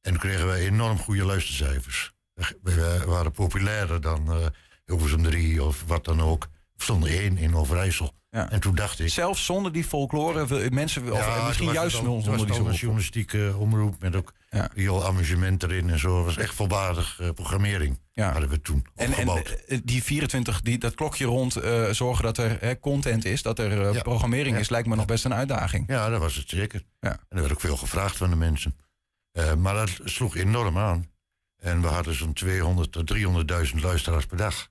En 0.00 0.18
kregen 0.18 0.46
wij 0.46 0.60
enorm 0.60 0.98
goede 0.98 1.24
luistercijfers. 1.24 2.12
We, 2.34 2.58
we 2.62 3.02
waren 3.06 3.32
populairder 3.32 4.00
dan 4.00 4.32
eh 4.32 4.46
Hilversum 4.84 5.22
3 5.22 5.62
of 5.64 5.84
wat 5.86 6.04
dan 6.04 6.20
ook. 6.20 6.48
We 6.76 6.82
stonden 6.82 7.10
één 7.10 7.38
in 7.38 7.54
Overijssel. 7.54 8.14
Ja. 8.34 8.50
En 8.50 8.60
toen 8.60 8.74
dacht 8.74 9.00
ik... 9.00 9.08
Zelfs 9.08 9.44
zonder 9.44 9.72
die 9.72 9.84
folklore, 9.84 10.70
mensen, 10.70 11.04
Ja, 11.04 11.12
eh, 11.12 11.46
misschien 11.46 11.72
juist 11.72 11.96
al- 11.96 12.02
zonder 12.02 12.36
die 12.36 12.46
folklore. 12.54 12.72
journalistieke 12.76 13.54
omroep 13.58 14.00
met 14.00 14.16
ook 14.16 14.32
Ja. 14.50 14.70
heel 14.74 15.04
amusement 15.06 15.62
erin 15.62 15.90
en 15.90 15.98
zo. 15.98 16.16
Het 16.16 16.24
was 16.24 16.36
echt 16.36 16.54
volwaardig 16.54 17.20
eh, 17.20 17.30
programmering. 17.30 17.98
Ja. 18.12 18.30
Hadden 18.32 18.48
we 18.48 18.60
toen 18.60 18.86
En, 18.94 19.12
en 19.12 19.28
eh, 19.28 19.78
die 19.84 20.02
24, 20.02 20.60
die, 20.60 20.78
dat 20.78 20.94
klokje 20.94 21.24
rond 21.24 21.56
eh, 21.56 21.88
zorgen 21.90 22.24
dat 22.24 22.38
er 22.38 22.56
hè, 22.60 22.78
content 22.80 23.24
is, 23.24 23.42
dat 23.42 23.58
er 23.58 23.86
eh, 23.86 23.94
Ja. 23.94 24.02
programmering 24.02 24.56
is, 24.56 24.68
lijkt 24.68 24.88
me 24.88 24.96
nog 24.96 25.04
best 25.06 25.24
een 25.24 25.34
uitdaging. 25.34 25.84
Ja, 25.88 26.08
dat 26.08 26.20
was 26.20 26.34
het 26.34 26.48
zeker. 26.48 26.82
Ja. 27.00 27.10
En 27.10 27.18
er 27.28 27.40
werd 27.40 27.52
ook 27.52 27.60
veel 27.60 27.76
gevraagd 27.76 28.16
van 28.16 28.30
de 28.30 28.36
mensen. 28.36 28.76
Eh, 29.32 29.54
maar 29.54 29.74
dat 29.74 29.90
sloeg 30.04 30.36
enorm 30.36 30.78
aan. 30.78 31.10
En 31.56 31.80
we 31.80 31.86
hadden 31.88 32.14
zo'n 32.14 32.32
200 32.32 32.92
tot 32.92 33.06
300.000 33.06 33.80
luisteraars 33.82 34.26
per 34.26 34.36
dag. 34.36 34.68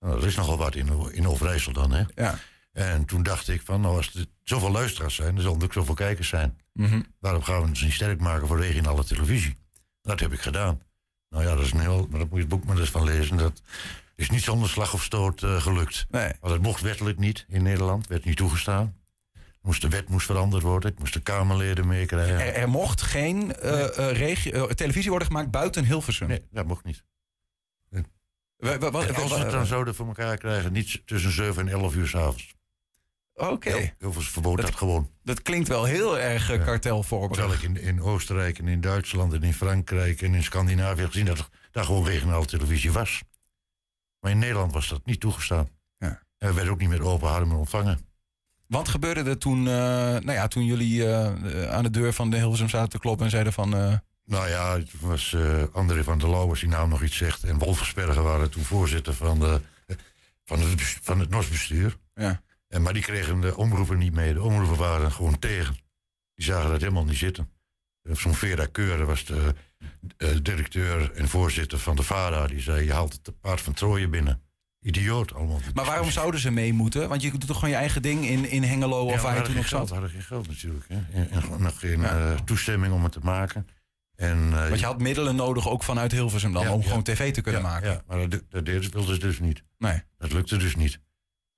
Nou, 0.00 0.14
dat 0.14 0.24
is 0.24 0.36
nogal 0.36 0.56
wat 0.56 0.74
in, 0.74 0.88
in 1.12 1.26
Overijssel 1.28 1.72
dan, 1.72 1.90
hè? 1.92 2.02
Ja. 2.14 2.38
En 2.78 3.04
toen 3.04 3.22
dacht 3.22 3.48
ik 3.48 3.62
van, 3.64 3.80
nou 3.80 3.96
als 3.96 4.14
er 4.14 4.26
zoveel 4.42 4.70
luisteraars 4.70 5.14
zijn, 5.14 5.34
dan 5.34 5.42
zullen 5.42 5.58
er 5.58 5.64
ook 5.64 5.72
zoveel 5.72 5.94
kijkers 5.94 6.28
zijn. 6.28 6.58
Mhm. 6.72 7.00
Waarom 7.20 7.42
gaan 7.42 7.60
we 7.62 7.68
ons 7.68 7.82
niet 7.82 7.92
sterk 7.92 8.20
maken 8.20 8.46
voor 8.46 8.60
regionale 8.60 9.04
televisie? 9.04 9.56
Dat 10.02 10.20
heb 10.20 10.32
ik 10.32 10.40
gedaan. 10.40 10.80
Nou 11.28 11.44
ja, 11.44 11.54
dat 11.54 11.64
is 11.64 11.72
een 11.72 11.80
heel, 11.80 12.06
maar 12.10 12.18
dat 12.18 12.28
moet 12.28 12.36
je 12.38 12.44
het 12.44 12.48
boek 12.48 12.64
maar 12.64 12.78
eens 12.78 12.90
van 12.90 13.04
lezen. 13.04 13.36
Dat 13.36 13.62
is 14.16 14.30
niet 14.30 14.42
zonder 14.42 14.68
slag 14.68 14.92
of 14.94 15.02
stoot 15.02 15.42
eh, 15.42 15.62
gelukt. 15.62 16.06
Nee. 16.10 16.32
Want 16.40 16.52
het 16.52 16.62
mocht 16.62 16.80
wettelijk 16.80 17.18
niet 17.18 17.44
in 17.48 17.62
Nederland, 17.62 18.06
werd 18.06 18.24
niet 18.24 18.36
toegestaan. 18.36 18.96
Moest, 19.62 19.80
de 19.80 19.88
wet 19.88 20.08
moest 20.08 20.26
veranderd 20.26 20.62
worden, 20.62 20.90
ik 20.90 20.98
moest 20.98 21.12
de 21.12 21.20
Kamerleden 21.20 21.86
meekrijgen. 21.86 22.40
Er, 22.40 22.54
er 22.54 22.68
mocht 22.68 23.02
geen 23.02 23.54
eh, 23.54 23.98
eh, 24.10 24.16
regio- 24.16 24.66
televisie 24.66 25.10
worden 25.10 25.28
gemaakt 25.28 25.50
buiten 25.50 25.84
Hilversum. 25.84 26.28
Nee, 26.28 26.42
dat 26.50 26.66
mocht 26.66 26.84
niet. 26.84 27.04
Wa- 28.56 28.72
En 28.72 28.80
als 29.14 29.32
we 29.32 29.38
het 29.38 29.50
dan 29.50 29.66
zouden 29.66 29.94
voor 29.94 30.06
elkaar 30.06 30.36
krijgen, 30.36 30.72
niet 30.72 31.02
tussen 31.06 31.30
7 31.32 31.66
en 31.68 31.72
11 31.72 31.94
uur 31.94 32.08
s'avonds. 32.08 32.54
Oké, 33.38 33.70
Heel, 33.70 33.90
heel 33.98 34.12
veel 34.12 34.22
verbood 34.22 34.56
dat, 34.56 34.66
Dat- 34.66 34.74
gewoon. 34.76 35.10
dat 35.22 35.42
klinkt 35.42 35.68
wel 35.68 35.84
heel 35.84 36.18
erg 36.18 36.50
uh, 36.52 36.64
kartelvormig. 36.64 37.36
Terwijl 37.36 37.54
ik 37.58 37.62
in, 37.62 37.76
in 37.76 38.02
Oostenrijk 38.02 38.58
en 38.58 38.68
in 38.68 38.80
Duitsland 38.80 39.32
en 39.32 39.42
in 39.42 39.54
Frankrijk 39.54 40.22
en 40.22 40.34
in 40.34 40.42
Scandinavië 40.42 41.06
gezien 41.06 41.24
dat 41.24 41.48
daar 41.70 41.84
gewoon 41.84 42.04
regionale 42.04 42.46
televisie 42.46 42.92
was. 42.92 43.22
Maar 44.20 44.30
in 44.30 44.38
Nederland 44.38 44.72
was 44.72 44.88
dat 44.88 45.00
niet 45.06 45.20
toegestaan. 45.20 45.68
Ja. 45.98 46.22
En 46.38 46.48
we 46.48 46.54
werden 46.54 46.72
ook 46.72 46.78
niet 46.80 46.88
met 46.88 47.00
open 47.00 47.28
armen 47.28 47.56
ontvangen. 47.56 48.06
Wat 48.66 48.88
gebeurde 48.88 49.22
er 49.30 49.38
toen, 49.38 49.58
eh, 49.58 49.72
nou 49.72 50.32
ja, 50.32 50.48
toen 50.48 50.64
jullie 50.64 51.06
eh, 51.08 51.70
aan 51.70 51.82
de 51.82 51.90
deur 51.90 52.12
van 52.12 52.30
de 52.30 52.36
Hilversum 52.36 52.68
zaten 52.68 52.88
te 52.88 52.98
kloppen 52.98 53.24
en 53.24 53.30
zeiden 53.30 53.52
van... 53.52 53.74
eh, 53.76 53.94
Nou 54.24 54.48
ja, 54.48 54.76
het 54.78 54.90
was 55.00 55.36
André 55.72 56.04
van 56.04 56.18
der 56.18 56.30
Lauw, 56.30 56.48
als 56.48 56.60
die 56.60 56.68
naam 56.68 56.88
nog 56.88 57.02
iets 57.02 57.16
zegt. 57.16 57.44
En 57.44 57.58
Wolfersberger 57.58 58.22
waren 58.22 58.50
toen 58.50 58.62
voorzitter 58.64 59.14
van, 59.14 59.38
de, 59.38 59.60
van, 60.44 60.60
het, 60.60 60.98
van 61.02 61.20
het 61.20 61.28
NOS-bestuur. 61.30 61.96
ja. 62.14 62.42
En, 62.68 62.82
maar 62.82 62.92
die 62.92 63.02
kregen 63.02 63.40
de 63.40 63.56
omroepen 63.56 63.98
niet 63.98 64.12
mee. 64.14 64.32
De 64.32 64.42
omroepen 64.42 64.76
waren 64.76 65.12
gewoon 65.12 65.38
tegen. 65.38 65.76
Die 66.34 66.44
zagen 66.44 66.70
dat 66.70 66.80
helemaal 66.80 67.04
niet 67.04 67.16
zitten. 67.16 67.50
Eh, 68.02 68.14
Zo'n 68.14 68.34
Vera 68.34 68.66
Keur 68.66 69.04
was 69.06 69.24
de 69.24 69.54
eh, 70.16 70.28
directeur 70.42 71.12
en 71.12 71.28
voorzitter 71.28 71.78
van 71.78 71.96
de 71.96 72.02
VARA. 72.02 72.46
Die 72.46 72.60
zei, 72.60 72.84
je 72.84 72.92
haalt 72.92 73.12
het 73.22 73.40
paard 73.40 73.60
van 73.60 73.72
Troje 73.72 74.08
binnen. 74.08 74.42
Idioot 74.80 75.34
allemaal. 75.34 75.60
Maar 75.74 75.84
waarom 75.84 76.10
zouden 76.10 76.40
ze 76.40 76.50
mee 76.50 76.72
moeten? 76.72 77.08
Want 77.08 77.22
je 77.22 77.30
doet 77.30 77.46
toch 77.46 77.54
gewoon 77.58 77.70
je 77.70 77.76
eigen 77.76 78.02
ding 78.02 78.26
in, 78.26 78.50
in 78.50 78.62
Hengelo 78.62 79.06
Ja, 79.06 79.12
of 79.12 79.16
we 79.16 79.22
waar 79.22 79.34
je 79.36 79.42
toen 79.42 79.46
geen 79.46 79.56
nog 79.56 79.68
geld, 79.68 79.88
zat? 79.88 79.90
hadden 79.98 80.10
geen 80.10 80.22
geld 80.22 80.48
natuurlijk. 80.48 80.84
Hè. 80.88 81.22
En, 81.24 81.62
nog 81.62 81.78
geen 81.78 82.00
Ja. 82.00 82.32
eh, 82.32 82.40
toestemming 82.40 82.92
om 82.94 83.02
het 83.02 83.12
te 83.12 83.20
maken. 83.22 83.66
En, 84.14 84.50
Want 84.68 84.78
je 84.80 84.86
had 84.86 85.00
middelen 85.00 85.36
nodig 85.36 85.68
ook 85.68 85.82
vanuit 85.82 86.12
Hilversum 86.12 86.52
dan 86.52 86.62
Ja, 86.62 86.72
om 86.72 86.80
ja. 86.80 86.86
gewoon 86.86 87.02
tv 87.02 87.32
te 87.32 87.40
kunnen 87.40 87.60
ja, 87.60 87.66
maken. 87.68 87.90
Ja, 87.90 88.02
maar 88.06 88.28
dat, 88.28 88.42
dat 88.48 88.62
wilden 88.68 89.04
ze 89.14 89.18
dus 89.18 89.38
niet. 89.40 89.62
Nee. 89.78 90.02
Dat 90.18 90.32
lukte 90.32 90.56
dus 90.56 90.76
niet. 90.76 91.00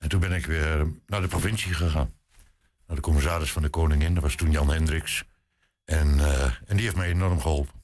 En 0.01 0.09
toen 0.09 0.21
ben 0.21 0.33
ik 0.33 0.47
weer 0.47 0.93
naar 1.07 1.21
de 1.21 1.29
provincie 1.29 1.75
gegaan. 1.75 2.15
Naar 2.87 2.97
de 2.97 3.03
commissaris 3.03 3.53
van 3.53 3.63
de 3.63 3.69
Koningin, 3.69 4.15
dat 4.15 4.23
was 4.23 4.35
toen 4.35 4.51
Jan 4.51 4.71
Hendricks. 4.71 5.25
En, 5.85 6.21
eh, 6.21 6.45
en 6.45 6.77
die 6.77 6.85
heeft 6.85 6.97
mij 6.97 7.09
enorm 7.09 7.41
geholpen. 7.41 7.83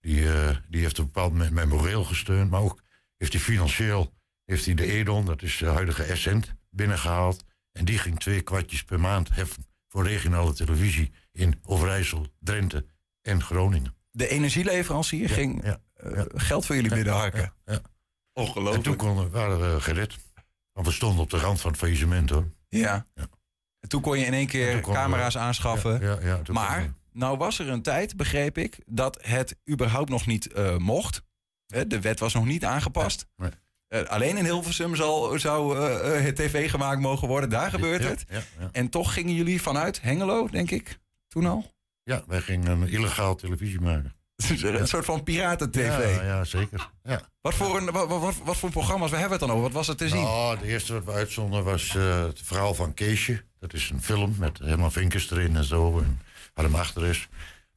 Die, 0.00 0.32
eh, 0.32 0.56
die 0.68 0.80
heeft 0.80 0.98
op 0.98 1.04
een 1.06 1.12
bepaald 1.12 1.32
moment 1.32 1.52
mij 1.52 1.66
moreel 1.66 2.04
gesteund, 2.04 2.50
maar 2.50 2.60
ook 2.60 2.82
heeft 3.16 3.32
hij 3.32 3.42
financieel 3.42 4.12
heeft 4.44 4.64
hij 4.64 4.74
de 4.74 4.86
Edon, 4.86 5.24
dat 5.24 5.42
is 5.42 5.56
de 5.56 5.66
huidige 5.66 6.02
Essent, 6.02 6.54
binnengehaald. 6.70 7.44
En 7.72 7.84
die 7.84 7.98
ging 7.98 8.18
twee 8.18 8.40
kwartjes 8.40 8.84
per 8.84 9.00
maand 9.00 9.34
heffen 9.34 9.66
voor 9.88 10.06
regionale 10.06 10.52
televisie 10.52 11.12
in 11.32 11.60
Overijssel, 11.62 12.26
Drenthe 12.40 12.86
en 13.22 13.42
Groningen. 13.42 13.94
De 14.10 14.28
energieleverancier 14.28 15.28
ging 15.28 15.64
Ja, 15.64 15.80
eh, 15.94 16.22
geld 16.28 16.66
voor 16.66 16.74
jullie 16.74 16.90
binnenharken. 16.90 17.40
Ja, 17.40 17.54
ja. 17.64 17.72
En 17.72 17.82
Ongelooflijk. 18.32 18.84
toen 18.84 18.96
konden, 18.96 19.30
waren 19.30 19.74
we 19.74 19.80
gered. 19.80 20.16
Want 20.74 20.86
we 20.86 20.92
stonden 20.92 21.22
op 21.22 21.30
de 21.30 21.38
rand 21.38 21.60
van 21.60 21.70
het 21.70 21.78
faillissement 21.80 22.30
hoor. 22.30 22.48
Ja. 22.68 23.06
Ja. 23.14 23.26
En 23.80 23.88
toen 23.88 24.00
kon 24.00 24.18
je 24.18 24.26
in 24.26 24.34
één 24.34 24.46
keer 24.46 24.80
camera's 24.80 25.34
we- 25.34 25.40
aanschaffen. 25.40 26.00
Ja, 26.00 26.18
ja, 26.22 26.40
maar 26.52 26.94
nou 27.12 27.36
was 27.38 27.58
er 27.58 27.68
een 27.68 27.82
tijd, 27.82 28.16
begreep 28.16 28.58
ik, 28.58 28.78
dat 28.86 29.18
het 29.22 29.56
überhaupt 29.70 30.08
nog 30.10 30.26
niet 30.26 30.52
eh, 30.52 30.76
mocht. 30.76 31.22
De 31.86 32.00
wet 32.00 32.18
was 32.20 32.34
nog 32.34 32.44
niet 32.44 32.64
aangepast. 32.64 33.26
Nee. 33.36 33.50
Eh, 33.88 34.02
alleen 34.02 34.36
in 34.36 34.44
Hilversum 34.44 34.96
zal, 34.96 35.38
zou 35.38 35.78
eh, 35.78 36.24
het 36.24 36.36
tv 36.36 36.70
gemaakt 36.70 37.00
mogen 37.00 37.28
worden. 37.28 37.50
Daar 37.50 37.70
gebeurt 37.70 38.04
het. 38.04 38.24
En 38.72 38.88
toch 38.88 39.12
gingen 39.12 39.34
jullie 39.34 39.62
vanuit 39.62 40.02
Hengelo, 40.02 40.48
denk 40.48 40.70
ik, 40.70 40.98
toen 41.28 41.46
al. 41.46 41.72
ja, 42.02 42.22
wij 42.26 42.40
gingen 42.40 42.70
een 42.80 42.88
illegaal 42.88 43.34
televisie 43.34 43.80
maken. 43.80 44.14
Een 44.36 44.88
soort 44.88 45.04
van 45.04 45.22
piraten-tv. 45.22 46.16
Ja, 46.16 46.22
ja, 46.22 46.44
zeker. 46.44 46.90
Ja. 47.02 47.20
Wat, 47.40 47.54
voor 47.54 47.76
een, 47.76 47.90
wat, 47.90 48.08
wat, 48.08 48.34
wat 48.44 48.56
voor 48.56 48.70
programma's, 48.70 49.10
waar 49.10 49.20
hebben 49.20 49.38
we 49.38 49.44
het 49.44 49.52
dan 49.52 49.62
over? 49.62 49.72
Wat 49.72 49.86
was 49.86 49.88
er 49.88 49.96
te 49.96 50.08
zien? 50.08 50.22
Nou, 50.22 50.58
de 50.58 50.66
eerste 50.66 50.92
wat 50.92 51.04
we 51.04 51.12
uitzonden 51.12 51.64
was 51.64 51.96
eh, 51.96 52.22
het 52.24 52.40
verhaal 52.42 52.74
van 52.74 52.94
Keesje. 52.94 53.44
Dat 53.58 53.72
is 53.72 53.90
een 53.90 54.02
film 54.02 54.34
met 54.38 54.58
helemaal 54.58 54.90
vinkers 54.90 55.30
erin 55.30 55.56
en 55.56 55.64
zo. 55.64 55.98
En 55.98 56.20
wat 56.54 56.64
hem 56.64 56.74
achter 56.74 57.04
is. 57.06 57.28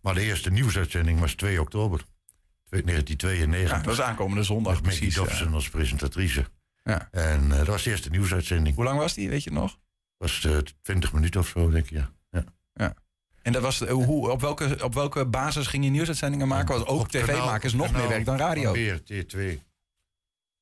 Maar 0.02 0.14
de 0.14 0.22
eerste 0.22 0.50
nieuwsuitzending 0.50 1.20
was 1.20 1.34
2 1.34 1.62
oktober. 1.62 2.02
1992. 2.70 3.70
Ja, 3.70 3.78
dat 3.84 3.86
was 3.98 4.06
aankomende 4.06 4.44
zondag, 4.44 4.74
Met 4.74 4.82
precies. 4.82 5.16
ja. 5.16 5.22
Dobson 5.24 5.54
als 5.54 5.70
presentatrice. 5.70 6.46
Ja. 6.84 7.08
En 7.12 7.52
eh, 7.52 7.58
dat 7.58 7.68
was 7.68 7.84
de 7.84 7.90
eerste 7.90 8.10
nieuwsuitzending. 8.10 8.76
Hoe 8.76 8.84
lang 8.86 9.00
was 9.00 9.14
die, 9.14 9.30
weet 9.30 9.44
je 9.44 9.50
het 9.50 9.60
nog? 9.60 9.78
was 10.18 10.46
eh 10.46 10.58
20 10.82 11.14
minuten 11.14 11.40
of 11.40 11.48
zo, 11.48 11.70
denk 11.70 11.86
ik. 11.86 11.92
Ja. 11.92 12.12
En 13.48 13.54
dat 13.54 13.62
was, 13.62 13.82
eh, 13.82 13.92
hoe, 13.94 14.30
op, 14.32 14.42
welke, 14.42 14.78
op 14.84 14.94
welke 14.94 15.26
basis 15.26 15.68
ging 15.68 15.84
je 15.84 15.90
nieuwsuitzendingen 15.90 16.48
maken? 16.48 16.76
Want 16.76 16.88
ook 16.88 17.00
Op 17.00 17.08
tv 17.08 17.26
kanaal- 17.26 17.46
maken 17.46 17.66
is 17.68 17.74
nog 17.74 17.86
kanaal 17.86 18.02
meer 18.02 18.10
werk 18.10 18.26
dan 18.26 18.38
radio. 18.38 18.72
Beer, 18.72 19.00
T2. 19.04 19.62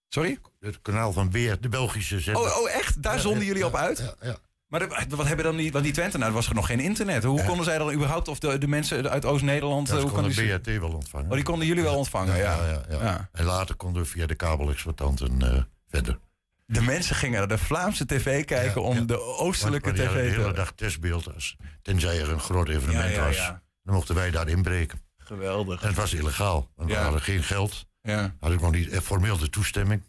Sorry? 0.10 0.40
Het 0.60 0.80
kanaal 0.82 1.14
van 1.14 1.30
Beer, 1.30 1.62
de 1.62 1.70
Belgische 1.70 2.20
zender. 2.20 2.44
Oh, 2.44 2.58
oh 2.62 2.70
echt? 2.72 3.02
Daar 3.04 3.16
Ja, 3.16 3.20
zonden 3.22 3.42
ja, 3.42 3.48
jullie 3.48 3.66
op 3.66 3.76
uit? 3.76 3.98
Ja, 3.98 4.28
ja. 4.28 4.38
Maar 4.68 4.80
de- 4.80 5.16
wat 5.16 5.28
hebben 5.28 5.46
dan 5.46 5.56
die, 5.56 5.72
want 5.72 5.84
die 5.84 5.94
Twente, 5.94 6.18
nou, 6.18 6.30
er 6.30 6.36
was 6.36 6.48
er 6.48 6.56
nog 6.56 6.66
geen 6.66 6.80
internet. 6.80 7.24
Hoe 7.24 7.38
Ja. 7.40 7.46
konden 7.46 7.66
zij 7.66 7.78
dan 7.78 7.92
überhaupt, 7.94 8.28
of 8.28 8.40
de, 8.40 8.58
de 8.58 8.68
mensen 8.68 9.10
uit 9.10 9.26
Oost-Nederland, 9.26 9.88
Ja, 9.88 9.94
eh, 9.94 10.00
ze 10.00 10.06
hoe 10.06 10.16
konden. 10.16 10.62
BRT 10.62 10.80
wel 10.80 10.94
ontvangen. 10.94 11.28
Oh, 11.30 11.34
die 11.36 11.44
konden 11.44 11.68
jullie 11.68 11.84
wel 11.84 11.98
ontvangen, 11.98 12.38
ja. 12.38 12.66
ja, 12.66 12.84
ja. 12.90 13.04
Ja. 13.04 13.30
En 13.32 13.46
later 13.46 13.76
konden 13.76 14.02
we 14.02 14.08
via 14.08 14.26
de 14.26 14.36
kabelexploitanten 14.36 15.42
eh 15.42 15.62
verder. 15.90 16.20
De 16.66 16.82
mensen 16.82 17.16
gingen 17.16 17.38
naar 17.40 17.48
de 17.48 17.58
Vlaamse 17.58 18.06
tv 18.06 18.46
kijken 18.46 18.82
Ja, 18.82 18.88
om 18.88 18.96
ja. 18.96 19.02
de 19.04 19.20
oostelijke 19.22 19.92
die 19.92 20.06
hadden 20.06 20.24
tv 20.24 20.30
de 20.30 20.36
hele 20.36 20.50
te... 20.50 20.56
dag 20.56 20.72
testbeeld. 20.72 21.34
Als, 21.34 21.56
tenzij 21.82 22.20
er 22.22 22.30
een 22.30 22.40
groot 22.40 22.70
evenement 22.70 23.10
Ja, 23.10 23.20
ja, 23.22 23.26
was. 23.26 23.36
ja. 23.36 23.62
Dan 23.84 23.94
mochten 23.96 24.16
wij 24.16 24.32
daar 24.32 24.48
inbreken. 24.48 25.02
Geweldig. 25.18 25.82
En 25.82 25.88
het 25.88 25.98
was 25.98 26.14
illegaal. 26.14 26.72
Want 26.76 26.90
Ja. 26.90 26.96
we 26.98 27.02
hadden 27.04 27.22
geen 27.22 27.44
geld. 27.44 27.86
Ja. 28.02 28.36
Had 28.40 28.52
ik 28.52 28.62
nog 28.62 28.72
niet 28.72 28.90
eh, 28.90 29.00
formeel 29.00 29.38
de 29.38 29.50
toestemming 29.50 30.04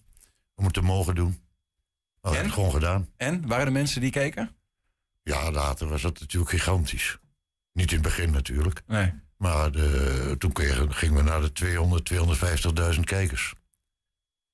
om 0.55 0.65
het 0.65 0.73
te 0.73 0.81
mogen 0.81 1.15
doen. 1.15 1.29
Maar 2.21 2.33
we 2.33 2.39
hebben 2.39 2.39
En? 2.39 2.45
het 2.45 2.55
gewoon 2.55 2.73
gedaan. 2.73 3.09
En, 3.17 3.47
waren 3.47 3.67
er 3.67 3.73
mensen 3.73 4.01
die 4.01 4.11
keken? 4.11 4.57
Ja, 5.23 5.51
later 5.51 5.89
was 5.89 6.03
dat 6.03 6.21
natuurlijk 6.21 6.51
gigantisch. 6.51 7.19
Niet 7.73 7.89
in 7.91 7.95
het 7.99 8.05
begin 8.07 8.31
natuurlijk. 8.31 8.83
Nee. 8.87 9.13
Maar 9.37 9.73
de, 9.73 10.35
toen 10.39 10.53
kregen, 10.53 10.95
gingen 10.95 11.17
we 11.17 11.23
naar 11.23 11.41
de 11.41 11.53
200, 11.53 12.13
250.000 12.95 13.01
kijkers. 13.05 13.55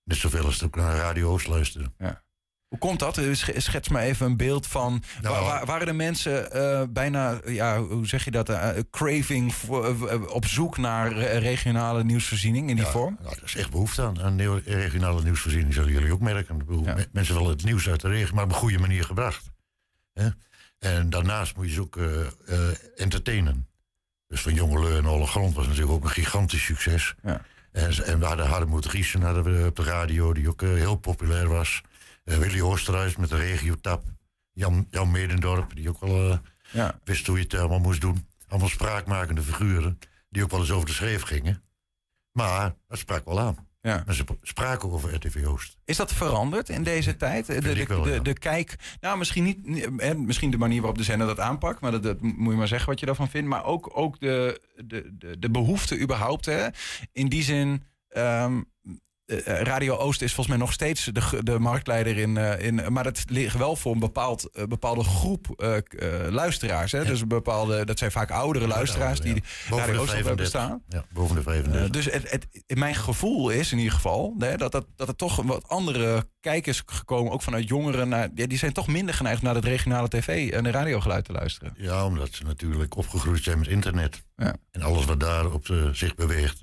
Net 0.04 0.16
zoveel 0.18 0.44
als 0.44 0.62
ook 0.62 0.76
naar 0.76 0.96
Radio 0.96 1.28
Oost 1.30 1.46
luisteren. 1.46 1.94
Hoe 2.68 2.78
komt 2.80 2.98
dat? 2.98 3.18
Eh, 3.18 3.34
sch- 3.34 3.50
Schets 3.56 3.88
me 3.88 3.98
even 4.00 4.26
een 4.26 4.36
beeld 4.36 4.66
van. 4.66 5.02
Nou, 5.22 5.34
wa- 5.34 5.42
wa- 5.44 5.64
waren 5.64 5.86
de 5.86 5.92
mensen 5.92 6.52
eh, 6.52 6.82
bijna, 6.90 7.40
ja, 7.46 7.80
hoe 7.82 8.06
zeg 8.06 8.24
je 8.24 8.30
dat? 8.30 8.48
eh, 8.48 8.68
craving 8.90 9.54
voor, 9.54 10.08
eh, 10.08 10.26
op 10.30 10.46
zoek 10.46 10.76
naar 10.78 11.12
regionale 11.22 12.04
nieuwsvoorziening 12.04 12.68
in 12.70 12.76
die 12.76 12.84
Ja, 12.84 12.90
vorm? 12.90 13.18
nou, 13.22 13.34
er 13.36 13.42
is 13.44 13.54
echt 13.56 13.70
behoefte 13.70 14.02
aan, 14.02 14.20
aan 14.22 14.34
nieuwe- 14.36 14.62
regionale 14.64 15.22
nieuwsvoorziening, 15.22 15.74
zullen 15.74 15.92
jullie 15.92 16.12
ook 16.12 16.20
merken. 16.20 16.58
Bedoel, 16.58 16.84
Ja. 16.84 16.96
Mensen 17.12 17.34
willen 17.34 17.50
het 17.50 17.64
nieuws 17.64 17.88
uit 17.88 18.00
de 18.00 18.08
regio, 18.08 18.34
maar 18.34 18.44
op 18.44 18.50
een 18.50 18.56
goede 18.56 18.78
manier 18.78 19.04
gebracht. 19.04 19.50
Hè? 20.12 20.28
En 20.78 21.10
daarnaast 21.10 21.56
moet 21.56 21.66
je 21.66 21.72
ze 21.72 21.80
ook 21.80 21.96
entertainen. 22.96 23.68
Dus 24.26 24.40
van 24.40 24.54
Jongelui 24.54 24.96
en 24.98 25.06
Olle 25.06 25.26
Grond 25.26 25.54
was 25.54 25.66
natuurlijk 25.66 25.92
ook 25.92 26.04
een 26.04 26.10
gigantisch 26.10 26.64
succes. 26.64 27.14
Ja. 27.22 27.40
En, 27.72 28.04
en 28.04 28.18
we 28.18 28.24
hadden 28.24 28.46
Hardemoed 28.46 28.87
Riesen 28.87 29.22
hadden 29.22 29.44
we 29.44 29.66
op 29.66 29.76
de 29.76 29.82
radio, 29.82 30.32
die 30.32 30.48
ook 30.48 30.62
eh, 30.62 30.68
heel 30.68 30.96
populair 30.96 31.48
was. 31.48 31.82
Eh, 32.24 32.37
Willy 32.37 32.61
Oosterhuis 32.61 33.16
met 33.16 33.28
de 33.28 33.37
regiotap. 33.37 34.04
Jan, 34.52 34.87
Jan 34.90 35.11
Medendorp, 35.11 35.74
die 35.74 35.88
ook 35.88 36.00
wel 36.00 36.30
eh, 36.32 36.38
Ja. 36.70 37.00
wist 37.04 37.26
hoe 37.26 37.37
je 37.37 37.42
het 37.42 37.54
allemaal 37.54 37.78
moest 37.78 38.00
doen. 38.00 38.26
Allemaal 38.48 38.68
spraakmakende 38.68 39.42
figuren. 39.42 39.98
die 40.28 40.42
ook 40.42 40.50
wel 40.50 40.61
eens 40.61 40.70
over 40.70 40.87
de 40.87 40.92
schreef 40.92 41.22
gingen. 41.22 41.62
Maar 42.32 42.74
dat 42.88 42.98
sprak 42.98 43.24
wel 43.24 43.40
aan. 43.40 43.68
Ja. 43.83 44.03
Maar 44.07 44.14
ze 44.14 44.25
spraken 44.42 44.88
ook 44.88 44.95
over 44.95 45.14
RTV 45.14 45.47
Oost. 45.47 45.77
Is 45.85 45.97
dat 45.97 46.12
veranderd 46.12 46.68
in 46.68 46.83
deze 46.83 47.16
tijd? 47.16 47.47
De, 47.47 47.61
de, 47.61 47.85
wel, 47.87 48.03
de, 48.03 48.11
ja. 48.11 48.18
de 48.18 48.33
kijk, 48.33 48.97
nou 49.01 49.18
misschien 49.18 49.45
niet, 49.45 49.88
hè, 49.97 50.14
misschien 50.14 50.51
de 50.51 50.59
manier 50.59 50.79
waarop 50.79 50.99
de 50.99 51.05
zender 51.05 51.27
dat 51.27 51.40
aanpakt, 51.40 51.81
maar 51.81 51.90
dat, 51.90 52.03
dat 52.03 52.21
moet 52.21 52.53
je 52.53 52.59
maar 52.59 52.68
zeggen 52.68 52.88
wat 52.88 53.01
je 53.01 53.07
daarvan 53.07 53.29
vindt. 53.29 53.49
Maar 53.49 53.64
ook, 53.64 53.90
ook 53.92 54.21
de, 54.21 54.61
de, 54.85 55.16
de, 55.18 55.38
de 55.38 55.51
behoefte 55.51 56.01
überhaupt. 56.01 56.45
Hè? 56.45 56.68
In 57.12 57.29
die 57.29 57.42
zin, 57.42 57.85
ehm, 58.09 58.57
eh, 58.57 58.61
Radio 59.45 59.97
Oost 59.97 60.23
is 60.23 60.35
volgens 60.35 60.57
mij 60.57 60.66
nog 60.66 60.73
steeds 60.73 61.05
de, 61.05 61.42
de 61.42 61.59
marktleider 61.59 62.18
in, 62.18 62.37
eh, 62.37 62.66
in. 62.66 62.92
Maar 62.92 63.05
dat 63.05 63.25
ligt 63.27 63.57
wel 63.57 63.77
voor 63.77 63.92
een 63.92 63.99
bepaald, 63.99 64.51
eh, 64.51 64.64
bepaalde 64.64 65.05
groep 65.05 65.47
eh, 65.57 65.77
eh, 65.77 65.83
luisteraars. 66.31 66.92
Hè? 66.92 67.05
Dus 67.05 67.21
een 67.21 67.29
bepaalde, 67.29 67.85
dat 67.85 67.99
zijn 67.99 68.11
vaak 68.11 68.31
oudere 68.31 68.66
luisteraars 68.66 69.21
die 69.21 69.42
Boven 69.68 69.87
Radio 69.87 70.01
Oost 70.01 70.12
hebben 70.12 70.37
35. 70.37 70.37
bestaan. 70.37 70.83
Ja, 70.88 71.05
boven 71.12 71.37
de 71.37 71.42
35. 71.42 71.83
Eh, 71.83 71.90
dus 71.90 72.05
het, 72.05 72.31
het, 72.31 72.79
mijn 72.79 72.95
gevoel 72.95 73.51
is 73.51 73.73
in 73.73 73.79
ieder 73.79 73.92
geval 73.92 74.35
hè, 74.38 74.57
dat, 74.57 74.73
dat, 74.73 74.87
dat 74.97 75.09
er 75.09 75.16
toch 75.16 75.37
wat 75.42 75.68
andere 75.68 76.27
kijkers 76.40 76.83
gekomen, 76.87 77.33
ook 77.33 77.42
vanuit 77.42 77.68
jongeren. 77.68 78.09
Naar, 78.09 78.29
ja, 78.35 78.47
die 78.47 78.59
zijn 78.59 78.73
toch 78.73 78.87
minder 78.87 79.14
geneigd 79.14 79.42
naar 79.42 79.55
het 79.55 79.64
regionale 79.64 80.09
tv 80.09 80.51
en 80.53 80.64
de 80.64 80.71
radiogeluid 80.71 81.25
te 81.25 81.33
luisteren. 81.33 81.75
Ja, 81.77 82.07
omdat 82.07 82.29
ze 82.33 82.45
natuurlijk 82.45 82.97
opgegroeid 82.97 83.42
zijn 83.42 83.59
met 83.59 83.68
internet. 83.68 84.23
Ja. 84.37 84.55
En 84.71 84.83
alles 84.83 85.05
wat 85.05 85.21
daarop 85.21 85.68
eh, 85.68 85.88
zich 85.92 86.14
beweegt. 86.14 86.62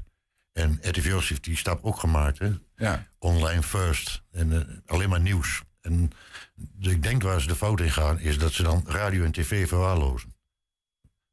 En 0.60 0.80
Oost 1.14 1.30
heeft 1.30 1.44
die 1.44 1.58
stap 1.58 1.84
ook 1.84 2.00
gemaakt. 2.00 2.40
Hè? 2.40 2.52
Ja. 2.76 3.08
Online 3.18 3.64
first. 3.64 4.24
En 4.32 4.54
eh, 4.54 4.78
alleen 4.86 5.10
maar 5.10 5.22
nieuws. 5.22 5.64
En 5.82 6.12
dus 6.56 6.94
ik 6.94 7.04
denk 7.04 7.24
waar 7.24 7.42
ze 7.42 7.48
de 7.48 7.56
fout 7.56 7.80
in 7.80 7.92
gaan, 7.92 8.20
is 8.20 8.38
dat 8.38 8.52
ze 8.52 8.64
dan 8.64 8.84
radio 8.88 9.24
en 9.24 9.32
tv 9.32 9.68
verwaarlozen. 9.68 10.36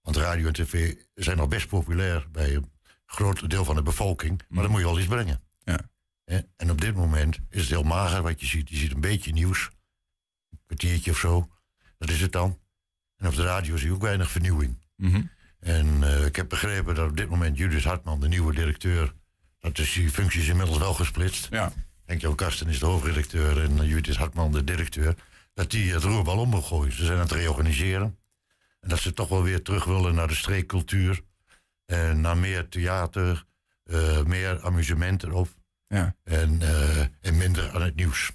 Want 0.02 0.16
radio 0.16 0.46
en 0.46 0.52
tv 0.52 0.94
zijn 1.14 1.38
al 1.38 1.48
best 1.48 1.68
populair 1.68 2.26
bij 2.32 2.54
een 2.54 2.72
groot 3.06 3.50
deel 3.50 3.64
van 3.64 3.74
de 3.74 3.82
bevolking. 3.82 4.42
Maar 4.48 4.62
dan 4.62 4.70
moet 4.70 4.80
je 4.80 4.86
wel 4.86 4.98
iets 4.98 5.08
brengen. 5.08 5.42
Ja. 5.64 5.80
En 6.56 6.70
op 6.70 6.80
dit 6.80 6.94
moment 6.94 7.38
is 7.50 7.60
het 7.60 7.70
heel 7.70 7.82
mager 7.82 8.22
wat 8.22 8.40
je 8.40 8.46
ziet. 8.46 8.68
Je 8.68 8.76
ziet 8.76 8.92
een 8.92 9.00
beetje 9.00 9.32
nieuws. 9.32 9.70
Een 10.50 10.60
kwartiertje 10.66 11.10
of 11.10 11.18
zo. 11.18 11.48
Dat 11.98 12.10
is 12.10 12.20
het 12.20 12.32
dan. 12.32 12.58
En 13.16 13.26
op 13.26 13.34
de 13.34 13.42
radio 13.42 13.76
zie 13.76 13.86
je 13.86 13.94
ook 13.94 14.02
weinig 14.02 14.30
vernieuwing. 14.30 14.84
Mhm. 14.96 15.22
En 15.60 16.02
eh, 16.02 16.24
ik 16.24 16.36
heb 16.36 16.48
begrepen 16.48 16.94
dat 16.94 17.08
op 17.10 17.16
dit 17.16 17.28
moment 17.28 17.58
Judith 17.58 17.84
Hartman, 17.84 18.20
de 18.20 18.28
nieuwe 18.28 18.54
directeur, 18.54 19.14
dat 19.58 19.78
is 19.78 19.92
die 19.92 20.10
functie 20.10 20.40
is 20.40 20.48
inmiddels 20.48 20.78
wel 20.78 20.94
gesplitst. 20.94 21.46
Ja. 21.50 21.72
Henk-Jan 22.04 22.34
Kasten 22.34 22.68
is 22.68 22.78
de 22.78 22.86
hoofdredacteur 22.86 23.62
en 23.62 23.80
eh, 23.80 23.88
Judith 23.88 24.16
Hartman 24.16 24.52
de 24.52 24.64
directeur. 24.64 25.14
Dat 25.54 25.70
die 25.70 25.92
het 25.92 26.02
roerbal 26.02 26.38
om 26.38 26.50
wil 26.50 26.62
gooien. 26.62 26.92
Ze 26.92 27.04
zijn 27.04 27.16
aan 27.16 27.22
het 27.22 27.32
reorganiseren. 27.32 28.18
En 28.80 28.88
dat 28.88 28.98
ze 28.98 29.12
toch 29.12 29.28
wel 29.28 29.42
weer 29.42 29.62
terug 29.62 29.84
willen 29.84 30.14
naar 30.14 30.28
de 30.28 30.34
streekcultuur. 30.34 31.22
En 31.86 32.20
naar 32.20 32.36
meer 32.36 32.68
theater, 32.68 33.44
eh, 33.84 34.22
meer 34.22 34.60
amusement 34.62 35.22
erop. 35.22 35.48
Ja. 35.88 36.16
En, 36.24 36.60
en 37.20 37.36
minder 37.36 37.70
aan 37.74 37.82
het 37.82 37.96
nieuws. 37.96 38.32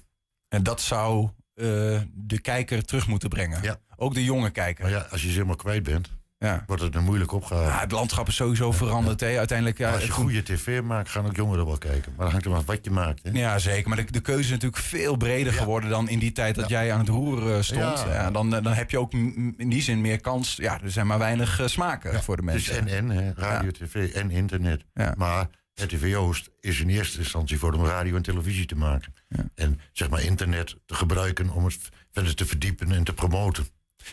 En 0.48 0.62
dat 0.62 0.80
zou 0.80 1.30
de 1.54 2.38
kijker 2.42 2.84
terug 2.84 3.06
moeten 3.06 3.28
brengen. 3.28 3.62
Ja. 3.62 3.80
Ook 3.96 4.14
de 4.14 4.24
jonge 4.24 4.50
kijker. 4.50 4.84
Maar 4.84 4.92
ja, 4.92 5.00
als 5.10 5.20
je 5.20 5.26
ze 5.26 5.32
helemaal 5.32 5.56
kwijt 5.56 5.82
bent, 5.82 6.10
Ja. 6.42 6.64
wordt 6.66 6.82
het 6.82 6.94
een 6.94 7.04
moeilijk 7.04 7.32
opgave. 7.32 7.62
Ja, 7.62 7.80
het 7.80 7.92
landschap 7.92 8.28
is 8.28 8.34
sowieso 8.34 8.72
veranderd. 8.72 9.20
Hè. 9.20 9.38
Uiteindelijk, 9.38 9.78
ja, 9.78 9.92
als 9.92 10.04
je 10.04 10.10
goede 10.10 10.42
tv 10.42 10.82
maakt, 10.82 11.08
gaan 11.08 11.26
ook 11.26 11.36
jongeren 11.36 11.66
wel 11.66 11.78
kijken. 11.78 12.12
Maar 12.16 12.24
dan 12.24 12.30
hangt 12.30 12.44
er 12.44 12.50
maar 12.50 12.62
wat 12.64 12.84
je 12.84 12.90
maakt. 12.90 13.22
Hè? 13.22 13.30
Ja, 13.30 13.58
zeker. 13.58 13.88
Maar 13.88 14.04
de, 14.04 14.12
de 14.12 14.20
keuze 14.20 14.42
is 14.42 14.50
natuurlijk 14.50 14.82
veel 14.82 15.16
breder 15.16 15.52
geworden 15.52 15.90
dan 15.90 16.08
in 16.08 16.18
die 16.18 16.32
tijd 16.32 16.54
dat 16.54 16.68
jij 16.68 16.92
aan 16.92 16.98
het 16.98 17.08
roer 17.08 17.54
eh, 17.54 17.62
stond. 17.62 18.04
Ja. 18.06 18.30
Dan, 18.30 18.54
eh, 18.54 18.62
dan 18.62 18.72
heb 18.72 18.90
je 18.90 18.98
ook 18.98 19.12
in 19.12 19.68
die 19.68 19.82
zin 19.82 20.00
meer 20.00 20.20
kans. 20.20 20.56
Ja, 20.56 20.82
er 20.82 20.90
zijn 20.90 21.06
maar 21.06 21.18
weinig 21.18 21.60
eh, 21.60 21.66
smaken 21.66 22.22
voor 22.22 22.36
de 22.36 22.42
Dus 22.42 22.52
mensen. 22.52 22.88
en 22.88 23.10
en, 23.10 23.24
hè, 23.24 23.32
radio, 23.36 23.70
tv 23.70 24.12
en 24.14 24.30
internet. 24.30 24.84
Maar 25.16 25.46
RTV 25.74 26.14
Oost 26.16 26.50
is 26.60 26.80
in 26.80 26.88
eerste 26.88 27.18
instantie 27.18 27.58
voor 27.58 27.72
om 27.72 27.84
radio 27.84 28.16
en 28.16 28.22
televisie 28.22 28.66
te 28.66 28.76
maken. 28.76 29.14
En 29.54 29.80
zeg 29.92 30.10
maar 30.10 30.22
internet 30.22 30.76
te 30.86 30.94
gebruiken 30.94 31.50
om 31.50 31.64
het 31.64 31.78
verder 32.10 32.34
te 32.34 32.46
verdiepen 32.46 32.92
en 32.92 33.04
te 33.04 33.12
promoten. 33.12 33.66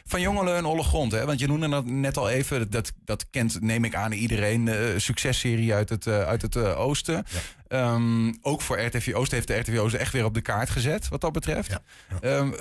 Van 0.06 0.22
Jongelen 0.22 0.56
en 0.56 0.66
Olle 0.66 0.84
Grond, 0.84 1.12
hè? 1.12 1.26
want 1.26 1.40
je 1.40 1.48
noemde 1.48 1.70
dat 1.70 1.86
net 1.86 2.18
al 2.18 2.30
even. 2.30 2.72
Dat, 2.72 2.92
dat 3.06 3.30
kent, 3.30 3.62
neem 3.62 3.84
ik 3.86 3.96
aan, 3.96 4.12
iedereen. 4.12 4.68
eh 4.68 4.78
successerie 4.98 5.74
uit 5.74 5.90
het, 5.90 6.08
eh, 6.08 6.22
uit 6.22 6.42
het 6.42 6.56
eh, 6.56 6.80
oosten. 6.80 7.26
Ehm, 7.68 8.34
ook 8.42 8.62
voor 8.62 8.80
RTV 8.82 9.12
Oost 9.16 9.32
heeft 9.32 9.48
de 9.48 9.56
RTV 9.58 9.78
Oost 9.80 9.96
echt 9.96 10.14
weer 10.14 10.26
op 10.26 10.34
de 10.34 10.42
kaart 10.42 10.70
gezet, 10.70 11.08
wat 11.08 11.22
dat 11.22 11.32
betreft. 11.32 11.70
Ja, 11.72 11.82
Ehm, 12.22 12.52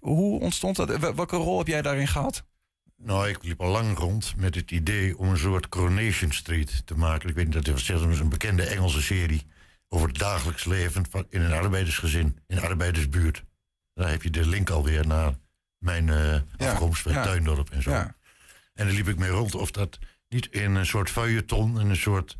hoe 0.00 0.40
ontstond 0.40 0.76
dat? 0.76 0.96
W- 0.98 1.14
Welke 1.16 1.36
rol 1.36 1.58
heb 1.58 1.66
jij 1.66 1.82
daarin 1.82 2.08
gehad? 2.08 2.42
Nou, 2.96 3.28
ik 3.28 3.38
liep 3.42 3.60
al 3.60 3.70
lang 3.70 3.98
rond 3.98 4.32
met 4.36 4.54
het 4.54 4.70
idee 4.70 5.18
om 5.18 5.28
een 5.28 5.38
soort 5.38 5.68
Coronation 5.68 6.32
Street 6.32 6.82
te 6.86 6.94
maken. 6.94 7.28
Ik 7.28 7.34
weet 7.34 7.44
niet, 7.44 7.64
dat 7.64 7.76
is 7.76 7.88
een 7.88 8.28
bekende 8.28 8.62
Engelse 8.62 9.02
serie 9.02 9.46
over 9.88 10.08
het 10.08 10.18
dagelijks 10.18 10.64
leven 10.64 11.06
van, 11.10 11.26
in 11.30 11.40
een 11.40 11.52
arbeidersgezin, 11.52 12.38
in 12.46 12.56
een 12.56 12.62
arbeidersbuurt. 12.62 13.44
Daar 13.94 14.10
heb 14.10 14.22
je 14.22 14.30
de 14.30 14.46
link 14.46 14.70
alweer 14.70 15.06
naar 15.06 15.34
mijn 15.78 16.06
Ja, 16.06 16.44
afkomst 16.58 17.04
bij. 17.04 17.22
Tuindorp 17.22 17.70
en 17.70 17.82
zo. 17.82 17.90
Ja. 17.90 18.16
En 18.74 18.86
daar 18.86 18.94
liep 18.94 19.08
ik 19.08 19.18
mee 19.18 19.30
rond 19.30 19.54
of 19.54 19.70
dat 19.70 19.98
niet 20.28 20.46
in 20.46 20.74
een 20.74 20.86
soort 20.86 21.10
feuilleton, 21.10 21.80
in 21.80 21.90
een 21.90 21.96
soort 21.96 22.36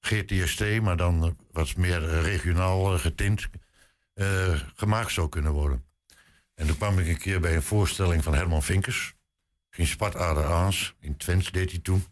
GTST, 0.00 0.80
maar 0.80 0.96
dan 0.96 1.36
wat 1.50 1.76
meer 1.76 2.20
regionaal 2.20 2.94
eh, 2.94 3.00
getint, 3.00 3.48
eh, 4.14 4.60
gemaakt 4.74 5.12
zou 5.12 5.28
kunnen 5.28 5.52
worden. 5.52 5.84
En 6.54 6.66
toen 6.66 6.76
kwam 6.76 6.98
ik 6.98 7.06
een 7.06 7.18
keer 7.18 7.40
bij 7.40 7.54
een 7.54 7.62
voorstelling 7.62 8.22
van 8.22 8.34
Herman 8.34 8.62
Vinkers. 8.62 9.14
Geen 9.70 9.86
Spartader 9.86 10.44
Aans, 10.44 10.94
in 11.00 11.16
Twents 11.16 11.52
deed 11.52 11.70
hij 11.70 11.80
toen. 11.80 12.04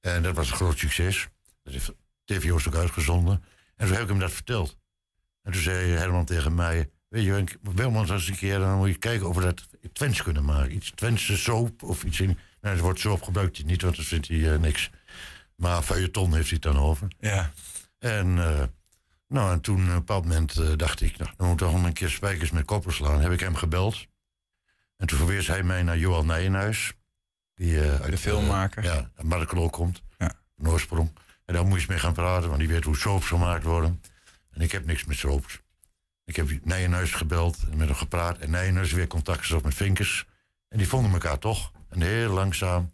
En 0.00 0.22
dat 0.22 0.34
was 0.34 0.50
een 0.50 0.56
groot 0.56 0.78
succes. 0.78 1.28
Dat 1.62 1.72
heeft 1.72 1.92
TV 2.24 2.50
Oost 2.50 2.66
ook 2.66 2.74
uitgezonden. 2.74 3.44
En 3.76 3.86
toen 3.86 3.94
heb 3.94 4.02
ik 4.02 4.08
hem 4.08 4.18
dat 4.18 4.32
verteld. 4.32 4.78
En 5.42 5.52
toen 5.52 5.60
zei 5.60 5.90
Herman 5.90 6.24
tegen 6.24 6.54
mij... 6.54 6.90
Weet 7.08 7.24
je, 7.24 7.44
me 7.62 7.98
eens 7.98 8.28
een 8.28 8.36
keer... 8.36 8.58
dan 8.58 8.76
moet 8.76 8.88
je 8.88 8.98
kijken 8.98 9.28
of 9.28 9.36
we 9.36 9.42
dat 9.42 9.66
Twents 9.92 10.22
kunnen 10.22 10.44
maken. 10.44 10.74
Iets 10.74 10.92
Twentse 10.94 11.36
soap 11.36 11.82
of 11.82 12.04
iets 12.04 12.20
in... 12.20 12.38
Nou, 12.60 12.74
het 12.74 12.80
woord 12.80 13.00
soap 13.00 13.22
gebruikt 13.22 13.56
hij 13.56 13.66
niet, 13.66 13.82
want 13.82 13.96
dat 13.96 14.04
vindt 14.04 14.28
hij 14.28 14.52
eh, 14.52 14.58
niks. 14.58 14.90
Maar 15.56 15.82
feuilleton 15.82 16.34
heeft 16.34 16.50
hij 16.50 16.58
het 16.62 16.72
dan 16.72 16.82
over. 16.82 17.08
Ja. 17.20 17.52
En, 17.98 18.38
eh, 18.38 18.62
nou, 19.28 19.52
en 19.52 19.60
toen 19.60 19.82
op 19.82 19.88
een 19.88 19.94
bepaald 19.94 20.24
moment 20.24 20.56
eh, 20.56 20.68
dacht 20.76 21.00
ik... 21.00 21.16
Nou, 21.16 21.30
dan 21.36 21.46
moet 21.48 21.60
ik 21.60 21.66
toch 21.66 21.84
een 21.84 21.92
keer 21.92 22.10
spijkers 22.10 22.50
met 22.50 22.64
koppen 22.64 22.92
slaan. 22.92 23.20
Heb 23.20 23.32
ik 23.32 23.40
hem 23.40 23.54
gebeld. 23.54 24.06
En 24.96 25.06
toen 25.06 25.18
verwees 25.18 25.46
hij 25.46 25.62
mij 25.62 25.82
naar 25.82 25.98
Johan 25.98 26.26
Nijenhuis. 26.26 26.92
Die 27.54 27.80
uit 27.80 28.10
De 28.10 28.18
filmmaker. 28.18 28.82
ja, 28.84 28.94
uit 28.94 29.22
Markelo 29.26 29.68
komt. 29.68 30.02
Ja. 30.18 30.32
Een 30.58 30.68
oorsprong. 30.68 31.10
En 31.44 31.54
daar 31.54 31.62
moet 31.62 31.72
je 31.72 31.78
eens 31.78 31.86
mee 31.86 31.98
gaan 31.98 32.12
praten, 32.12 32.48
want 32.48 32.60
die 32.60 32.68
weet 32.68 32.84
hoe 32.84 32.96
soaps 32.96 33.26
gemaakt 33.26 33.64
worden. 33.64 34.02
En 34.50 34.60
ik 34.60 34.72
heb 34.72 34.86
niks 34.86 35.04
met 35.04 35.16
soaps. 35.16 35.60
Ik 36.26 36.36
heb 36.36 36.48
Nijenhuis 36.64 37.12
gebeld 37.12 37.58
en 37.70 37.76
met 37.76 37.88
hem 37.88 37.96
gepraat. 37.96 38.38
En 38.38 38.50
Nijenhuis 38.50 38.92
weer 38.92 39.06
contact 39.06 39.38
gezocht 39.40 39.64
met 39.64 39.74
Vinkers. 39.74 40.26
En 40.68 40.78
die 40.78 40.88
vonden 40.88 41.12
elkaar 41.12 41.38
toch. 41.38 41.72
En 41.88 42.00
heel 42.02 42.32
langzaam 42.32 42.90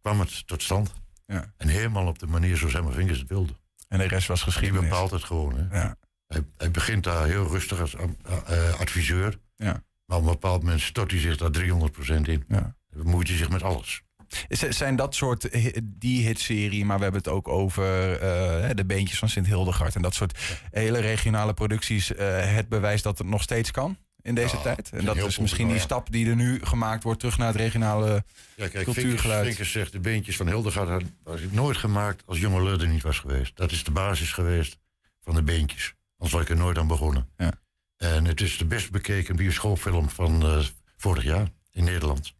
kwam 0.00 0.20
het 0.20 0.46
tot 0.46 0.62
stand. 0.62 0.92
Ja. 1.26 1.52
En 1.56 1.68
helemaal 1.68 2.06
op 2.06 2.18
de 2.18 2.26
manier 2.26 2.56
zoals 2.56 2.72
Herman 2.72 2.92
Vinkers 2.92 3.18
het 3.18 3.28
wilde. 3.28 3.52
En 3.88 3.98
de 3.98 4.04
rest 4.08 4.28
was 4.28 4.42
geschiedenis. 4.42 4.88
bepaalt 4.88 5.10
het 5.10 5.24
gewoon. 5.24 5.56
Hè. 5.58 5.78
Ja. 5.80 5.96
Hij, 6.26 6.44
hij 6.56 6.70
begint 6.70 7.04
daar 7.04 7.26
heel 7.26 7.46
rustig 7.46 7.80
als 7.80 7.96
am- 7.96 8.16
eh, 8.46 8.74
adviseur. 8.80 9.38
Ja. 9.56 9.82
Maar 10.06 10.16
op 10.18 10.24
een 10.24 10.30
bepaald 10.30 10.62
moment 10.62 10.80
stort 10.80 11.10
hij 11.10 11.20
zich 11.20 11.36
daar 11.36 11.50
300% 11.50 12.28
in. 12.28 12.44
Ja. 12.48 12.74
Dan 12.90 13.02
bemoeit 13.02 13.28
hij 13.28 13.36
zich 13.36 13.48
met 13.48 13.62
alles. 13.62 14.02
Zijn 14.48 14.96
dat 14.96 15.14
soort 15.14 15.48
die 15.82 16.26
hitserie, 16.26 16.84
maar 16.84 16.96
we 16.96 17.02
hebben 17.02 17.22
het 17.22 17.30
ook 17.32 17.48
over 17.48 18.12
eh, 18.12 18.70
de 18.74 18.84
beentjes 18.86 19.18
van 19.18 19.28
Sint 19.28 19.46
Hildegard 19.46 19.94
en 19.94 20.02
dat 20.02 20.14
soort 20.14 20.38
hele 20.70 20.98
regionale 20.98 21.54
producties. 21.54 22.14
eh, 22.14 22.54
het 22.54 22.68
bewijs 22.68 23.02
dat 23.02 23.18
het 23.18 23.26
nog 23.26 23.42
steeds 23.42 23.70
kan 23.70 23.96
in 24.22 24.34
deze 24.34 24.56
Ja, 24.56 24.62
tijd. 24.62 24.90
En 24.90 25.04
dat 25.04 25.16
is 25.16 25.38
misschien 25.38 25.68
die 25.68 25.78
stap 25.78 26.10
die 26.12 26.28
er 26.28 26.36
nu 26.36 26.60
gemaakt 26.64 27.02
wordt 27.02 27.18
terug 27.18 27.38
naar 27.38 27.46
het 27.46 27.56
regionale. 27.56 28.24
Ja, 28.54 28.68
kijk, 28.68 28.84
Cultuurgeluid. 28.84 29.46
Vinkers 29.46 29.72
zegt 29.72 29.92
de 29.92 30.00
beentjes 30.00 30.36
van 30.36 30.46
Hildegard 30.46 30.88
had 30.88 31.02
was 31.22 31.40
ik 31.40 31.52
nooit 31.52 31.76
gemaakt 31.76 32.22
als 32.26 32.38
jonge 32.38 32.62
Lurder 32.62 32.88
niet 32.88 33.02
was 33.02 33.18
geweest. 33.18 33.56
Dat 33.56 33.70
is 33.72 33.84
de 33.84 33.90
basis 33.90 34.32
geweest 34.32 34.78
van 35.20 35.34
de 35.34 35.42
beentjes. 35.42 35.94
Anders 36.18 36.32
was 36.32 36.42
ik 36.42 36.48
er 36.48 36.56
nooit 36.64 36.78
aan 36.78 36.86
begonnen. 36.86 37.28
Ja. 37.36 37.52
En 37.96 38.24
het 38.24 38.40
is 38.40 38.58
de 38.58 38.64
best 38.64 38.90
bekeken 38.90 39.36
bioscoopfilm 39.36 40.08
van 40.08 40.42
eh, 40.42 40.58
vorig 40.96 41.24
jaar 41.24 41.48
in 41.70 41.84
Nederland. 41.84 42.22
Dat 42.24 42.34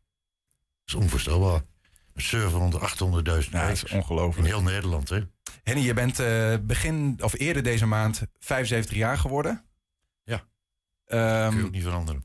is 0.85 0.95
onvoorstelbaar. 0.95 1.63
Met 2.17 2.25
700, 2.25 2.83
800.000 2.83 2.99
Ja, 3.15 3.21
dat 3.23 3.37
is 3.37 3.49
kijkers. 3.49 3.83
In 3.83 3.97
ongelooflijk. 3.99 4.49
heel 4.49 4.63
Nederland, 4.63 5.09
hè? 5.09 5.21
Henny, 5.63 5.83
je 5.83 5.95
bent 5.95 6.19
eh, 6.21 6.55
begin 6.63 7.19
of 7.23 7.39
eerder 7.39 7.63
deze 7.63 7.87
maand 7.87 8.23
75 8.39 8.97
jaar 8.97 9.19
geworden. 9.19 9.65
Ja. 10.25 10.45
Ehm, 11.07 11.49
Kun 11.51 11.59
je 11.59 11.65
ook 11.65 11.71
niet 11.71 11.83
veranderen. 11.83 12.25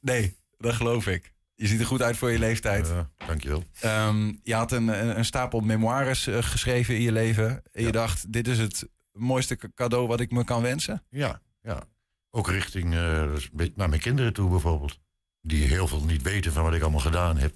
nee, 0.00 0.36
dat 0.58 0.74
geloof 0.74 1.06
ik. 1.06 1.32
Je 1.54 1.66
ziet 1.66 1.80
er 1.80 1.86
goed 1.86 2.02
uit 2.02 2.16
voor 2.16 2.30
je 2.30 2.38
leeftijd. 2.38 2.86
Ja, 2.88 3.10
dankjewel. 3.26 3.64
Ehm, 3.80 4.32
je 4.42 4.54
had 4.54 4.72
een, 4.72 5.16
een 5.18 5.24
stapel 5.24 5.60
memoires 5.60 6.26
eh, 6.26 6.38
geschreven 6.42 6.94
in 6.94 7.00
je 7.02 7.12
leven. 7.12 7.62
En 7.72 7.82
je 7.84 7.92
dacht, 7.92 8.32
dit 8.32 8.48
is 8.48 8.58
het 8.58 8.88
mooiste 9.12 9.56
ca- 9.56 9.68
cadeau 9.74 10.06
wat 10.06 10.20
ik 10.20 10.30
me 10.30 10.44
kan 10.44 10.62
wensen. 10.62 11.02
Ja, 11.10 11.40
ja. 11.62 11.82
Ook 12.30 12.48
richting 12.50 12.94
eh, 12.94 13.16
een 13.20 13.40
beetje 13.52 13.72
naar 13.76 13.88
mijn 13.88 14.00
kinderen 14.00 14.32
toe 14.32 14.50
bijvoorbeeld. 14.50 15.00
Die 15.40 15.64
heel 15.66 15.88
veel 15.88 16.04
niet 16.04 16.22
weten 16.22 16.52
van 16.52 16.62
wat 16.62 16.74
ik 16.74 16.82
allemaal 16.82 17.00
gedaan 17.00 17.36
heb. 17.38 17.54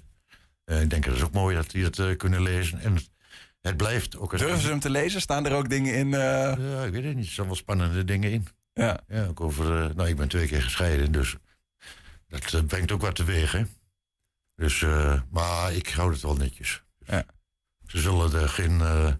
Eh, 0.67 0.81
ik 0.81 0.89
denk 0.89 1.05
dat 1.05 1.15
is 1.15 1.21
ook 1.23 1.31
mooi 1.33 1.55
dat 1.55 1.71
die 1.71 1.83
het 1.83 1.99
eh, 1.99 2.17
kunnen 2.17 2.41
lezen. 2.41 2.79
En 2.79 2.93
het, 2.95 3.09
het 3.61 3.77
blijft 3.77 4.17
ook... 4.17 4.37
Durven 4.37 4.59
ze 4.61 4.67
hem 4.69 4.79
te 4.79 4.89
lezen? 4.89 5.21
Staan 5.21 5.45
er 5.45 5.53
ook 5.55 5.69
dingen 5.69 5.93
in? 5.93 6.13
eh, 6.13 6.19
Ja, 6.57 6.83
ik 6.83 6.91
weet 6.93 7.03
het 7.03 7.15
niet. 7.15 7.25
Er 7.25 7.31
staan 7.31 7.45
wel 7.45 7.55
spannende 7.55 8.03
dingen 8.03 8.31
in. 8.31 8.47
Ja. 8.73 8.99
Ja, 9.07 9.25
ook 9.25 9.41
over... 9.41 9.95
nou, 9.95 10.09
ik 10.09 10.15
ben 10.15 10.27
twee 10.27 10.47
keer 10.47 10.61
gescheiden, 10.61 11.11
dus... 11.11 11.35
Dat 12.27 12.67
brengt 12.67 12.91
ook 12.91 13.01
wat 13.01 13.15
teweeg, 13.15 13.51
hè. 13.51 13.63
Dus, 14.55 14.85
maar 15.29 15.73
ik 15.73 15.89
hou 15.89 16.11
het 16.11 16.21
wel 16.21 16.35
netjes. 16.35 16.83
Ja. 17.05 17.25
Ze 17.85 17.99
zullen 17.99 18.33
er 18.33 18.49
geen... 18.49 18.81
eh, 18.81 19.11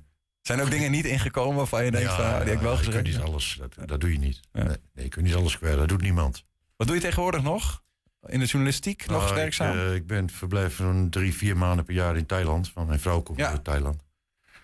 Zijn 0.42 0.60
er 0.60 0.66
ook 0.66 0.72
dingen 0.72 0.92
niet 0.92 1.06
ingekomen 1.06 1.56
waarvan 1.56 1.86
je 1.86 1.92
denkt, 1.92 2.08
ja, 2.10 2.16
van, 2.16 2.26
ah, 2.26 2.38
die 2.40 2.46
heb 2.48 2.56
ik 2.56 2.62
wel 2.62 2.72
je 2.72 2.78
gezegd? 2.78 2.96
kunt 2.96 3.08
niet 3.08 3.18
alles, 3.26 3.58
dat, 3.60 3.88
dat 3.88 4.02
doe 4.02 4.12
je 4.12 4.20
niet. 4.20 4.40
Ja. 4.52 4.64
Nee, 4.64 4.78
nee, 4.94 5.04
je 5.04 5.10
kunt 5.10 5.26
niet 5.26 5.36
alles 5.36 5.58
kwijt, 5.58 5.78
dat 5.78 5.88
doet 5.88 6.02
niemand. 6.02 6.46
Wat 6.76 6.88
doe 6.88 6.96
je 6.96 7.02
tegenwoordig 7.02 7.42
nog? 7.42 7.84
In 8.28 8.40
de 8.40 8.46
journalistiek 8.46 9.06
nog 9.08 9.24
Nou, 9.24 9.36
werkzaam? 9.36 9.78
Ik, 9.78 9.84
eh, 9.84 9.96
ik 9.96 10.08
ben 10.08 10.30
verblijf 10.30 10.76
zo'n 10.76 11.10
drie, 11.10 11.34
vier 11.34 11.58
maanden 11.58 11.86
per 11.86 11.94
jaar 11.94 12.18
in 12.18 12.26
Thailand. 12.26 12.74
Want 12.74 12.88
mijn 12.88 13.00
vrouw 13.00 13.22
komt 13.22 13.38
Ja. 13.38 13.50
uit 13.50 13.64
Thailand. 13.64 14.04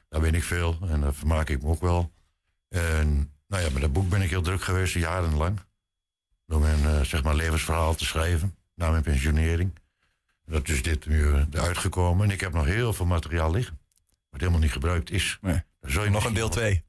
Daar 0.09 0.21
ben 0.21 0.33
ik 0.35 0.43
veel 0.43 0.77
en 0.89 1.01
daar 1.01 1.13
vermaak 1.13 1.49
ik 1.49 1.61
me 1.61 1.67
ook 1.67 1.81
wel. 1.81 2.13
En 2.69 3.31
nou 3.47 3.63
ja, 3.63 3.69
met 3.69 3.81
dat 3.81 3.93
boek 3.93 4.09
ben 4.09 4.21
ik 4.21 4.29
heel 4.29 4.41
druk 4.41 4.61
geweest, 4.61 4.93
jarenlang. 4.93 5.59
Door 6.45 6.61
mijn 6.61 6.85
eh, 6.85 7.01
zeg 7.01 7.23
maar 7.23 7.35
levensverhaal 7.35 7.95
te 7.95 8.05
schrijven, 8.05 8.55
na 8.75 8.89
mijn 8.89 9.03
pensionering. 9.03 9.79
Dat 10.45 10.67
is 10.69 10.83
dit 10.83 11.05
nu 11.05 11.33
eh, 11.33 11.41
eruit 11.51 11.77
gekomen. 11.77 12.25
En 12.25 12.31
ik 12.31 12.39
heb 12.39 12.53
nog 12.53 12.65
heel 12.65 12.93
veel 12.93 13.05
materiaal 13.05 13.51
liggen. 13.51 13.79
Wat 14.29 14.39
helemaal 14.39 14.61
niet 14.61 14.71
gebruikt 14.71 15.11
is. 15.11 15.37
Nee. 15.41 15.61
Je 15.81 16.09
nog 16.09 16.25
een 16.25 16.33
deel 16.33 16.49
2. 16.49 16.83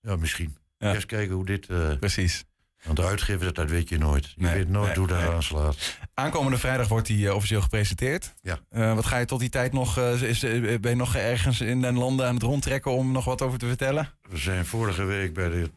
Ja, 0.00 0.16
misschien. 0.16 0.56
Ja. 0.78 0.94
Eerst 0.94 1.06
kijken 1.06 1.34
hoe 1.34 1.44
dit... 1.46 1.66
Precies. 2.00 2.44
Want 2.84 2.96
de 2.96 3.04
uitgever, 3.04 3.52
dat, 3.54 3.70
weet 3.70 3.88
je 3.88 3.98
nooit. 3.98 4.26
Je 4.26 4.42
Nee, 4.42 4.54
weet 4.54 4.68
nooit 4.68 4.86
nee, 4.86 4.96
hoe 4.98 5.06
dat 5.06 5.18
aanslaat. 5.30 5.98
Aankomende 6.14 6.58
vrijdag 6.58 6.88
wordt 6.88 7.08
hij 7.08 7.26
eh, 7.26 7.34
officieel 7.34 7.60
gepresenteerd. 7.60 8.34
Ja. 8.42 8.58
Eh, 8.68 8.94
wat 8.94 9.06
ga 9.06 9.18
je 9.18 9.24
tot 9.24 9.40
die 9.40 9.48
tijd 9.48 9.72
nog... 9.72 9.98
eh, 9.98 10.22
is, 10.22 10.40
ben 10.40 10.90
je 10.90 10.94
nog 10.94 11.14
ergens 11.16 11.60
in 11.60 11.80
den 11.80 11.96
landen 11.98 12.26
aan 12.26 12.34
het 12.34 12.42
rondtrekken 12.42 12.90
om 12.92 13.12
nog 13.12 13.24
wat 13.24 13.42
over 13.42 13.58
te 13.58 13.66
vertellen? 13.66 14.10
We 14.28 14.36
zijn 14.36 14.66
vorige 14.66 15.04
week 15.04 15.34
bij 15.34 15.48
de 15.48 15.70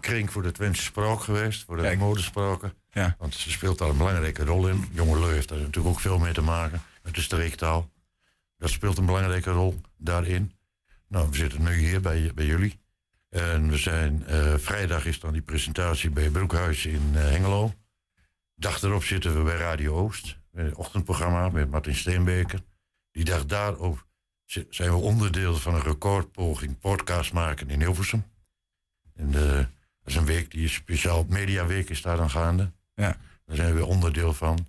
kring 0.00 0.32
voor 0.32 0.42
de 0.42 0.52
Twentse 0.52 0.82
Spraak 0.82 1.20
geweest, 1.20 1.64
voor 1.64 1.76
de 1.76 1.82
Kijk. 1.82 1.98
modespraken. 1.98 2.72
Ja. 2.90 3.16
Want 3.18 3.34
ze 3.34 3.50
speelt 3.50 3.78
daar 3.78 3.88
een 3.88 3.96
belangrijke 3.96 4.44
rol 4.44 4.68
in. 4.68 4.88
Jongelui 4.92 5.32
heeft 5.34 5.48
daar 5.48 5.58
natuurlijk 5.58 5.86
ook 5.94 6.00
veel 6.00 6.18
mee 6.18 6.32
te 6.32 6.40
maken 6.42 6.82
met 7.02 7.14
de 7.14 7.20
streektaal. 7.20 7.90
Dat 8.58 8.70
speelt 8.70 8.98
een 8.98 9.06
belangrijke 9.06 9.50
rol 9.50 9.80
daarin. 9.98 10.52
Nou, 11.08 11.28
we 11.30 11.36
zitten 11.36 11.62
nu 11.62 11.72
hier 11.74 12.00
bij, 12.00 12.30
bij 12.34 12.44
jullie. 12.44 12.80
En 13.28 13.68
we 13.70 13.76
zijn, 13.76 14.26
eh, 14.26 14.54
vrijdag 14.56 15.04
is 15.06 15.20
dan 15.20 15.32
die 15.32 15.42
presentatie 15.42 16.10
bij 16.10 16.30
Broekhuis 16.30 16.86
in 16.86 17.10
eh, 17.14 17.20
Hengelo. 17.22 17.74
Dag 18.54 18.82
erop 18.82 19.04
zitten 19.04 19.36
we 19.36 19.42
bij 19.42 19.56
Radio 19.56 19.94
Oost, 19.94 20.36
het 20.52 20.74
ochtendprogramma 20.74 21.48
met 21.48 21.70
Martin 21.70 21.94
Steenbeker. 21.94 22.60
Die 23.10 23.24
dag 23.24 23.46
daarop 23.46 24.06
zi- 24.44 24.66
zijn 24.70 24.90
we 24.90 24.96
onderdeel 24.96 25.56
van 25.56 25.74
een 25.74 25.82
recordpoging 25.82 26.78
podcast 26.78 27.32
maken 27.32 27.70
in 27.70 27.80
Hilversum. 27.80 28.24
En 29.14 29.34
eh, 29.34 29.56
dat 29.56 29.66
is 30.04 30.14
een 30.14 30.24
week 30.24 30.50
die 30.50 30.64
is 30.64 30.74
speciaal, 30.74 31.24
Mediaweek 31.28 31.90
is 31.90 32.02
daar 32.02 32.16
dan 32.16 32.30
gaande. 32.30 32.70
Ja. 32.94 33.16
Daar 33.44 33.56
zijn 33.56 33.74
we 33.74 33.84
onderdeel 33.84 34.34
van. 34.34 34.66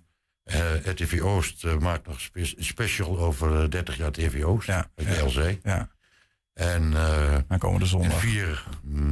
RTV 0.84 1.20
Oost 1.22 1.64
maakt 1.64 2.06
nog 2.06 2.20
spe- 2.20 2.40
een 2.56 2.64
special 2.64 3.18
over 3.18 3.62
eh, 3.62 3.68
30 3.70 3.96
jaar 3.96 4.12
TV 4.12 4.42
Oost. 4.44 4.66
Ja, 4.66 4.90
LC. 4.96 5.58
Ja, 5.62 5.88
En 6.58 6.94
eh, 6.94 7.38
aankomende 7.48 7.84
en 7.84 7.90
zondag. 7.90 8.20
4 8.20 8.64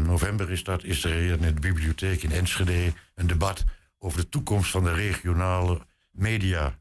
november 0.04 0.50
is 0.50 0.64
dat, 0.64 0.84
is 0.84 1.04
er 1.04 1.30
in 1.30 1.40
de 1.40 1.60
bibliotheek 1.60 2.22
in 2.22 2.32
Enschede 2.32 2.92
een 3.14 3.26
debat 3.26 3.64
over 3.98 4.20
de 4.20 4.28
toekomst 4.28 4.70
van 4.70 4.84
de 4.84 4.92
regionale 4.92 5.80
media. 6.10 6.78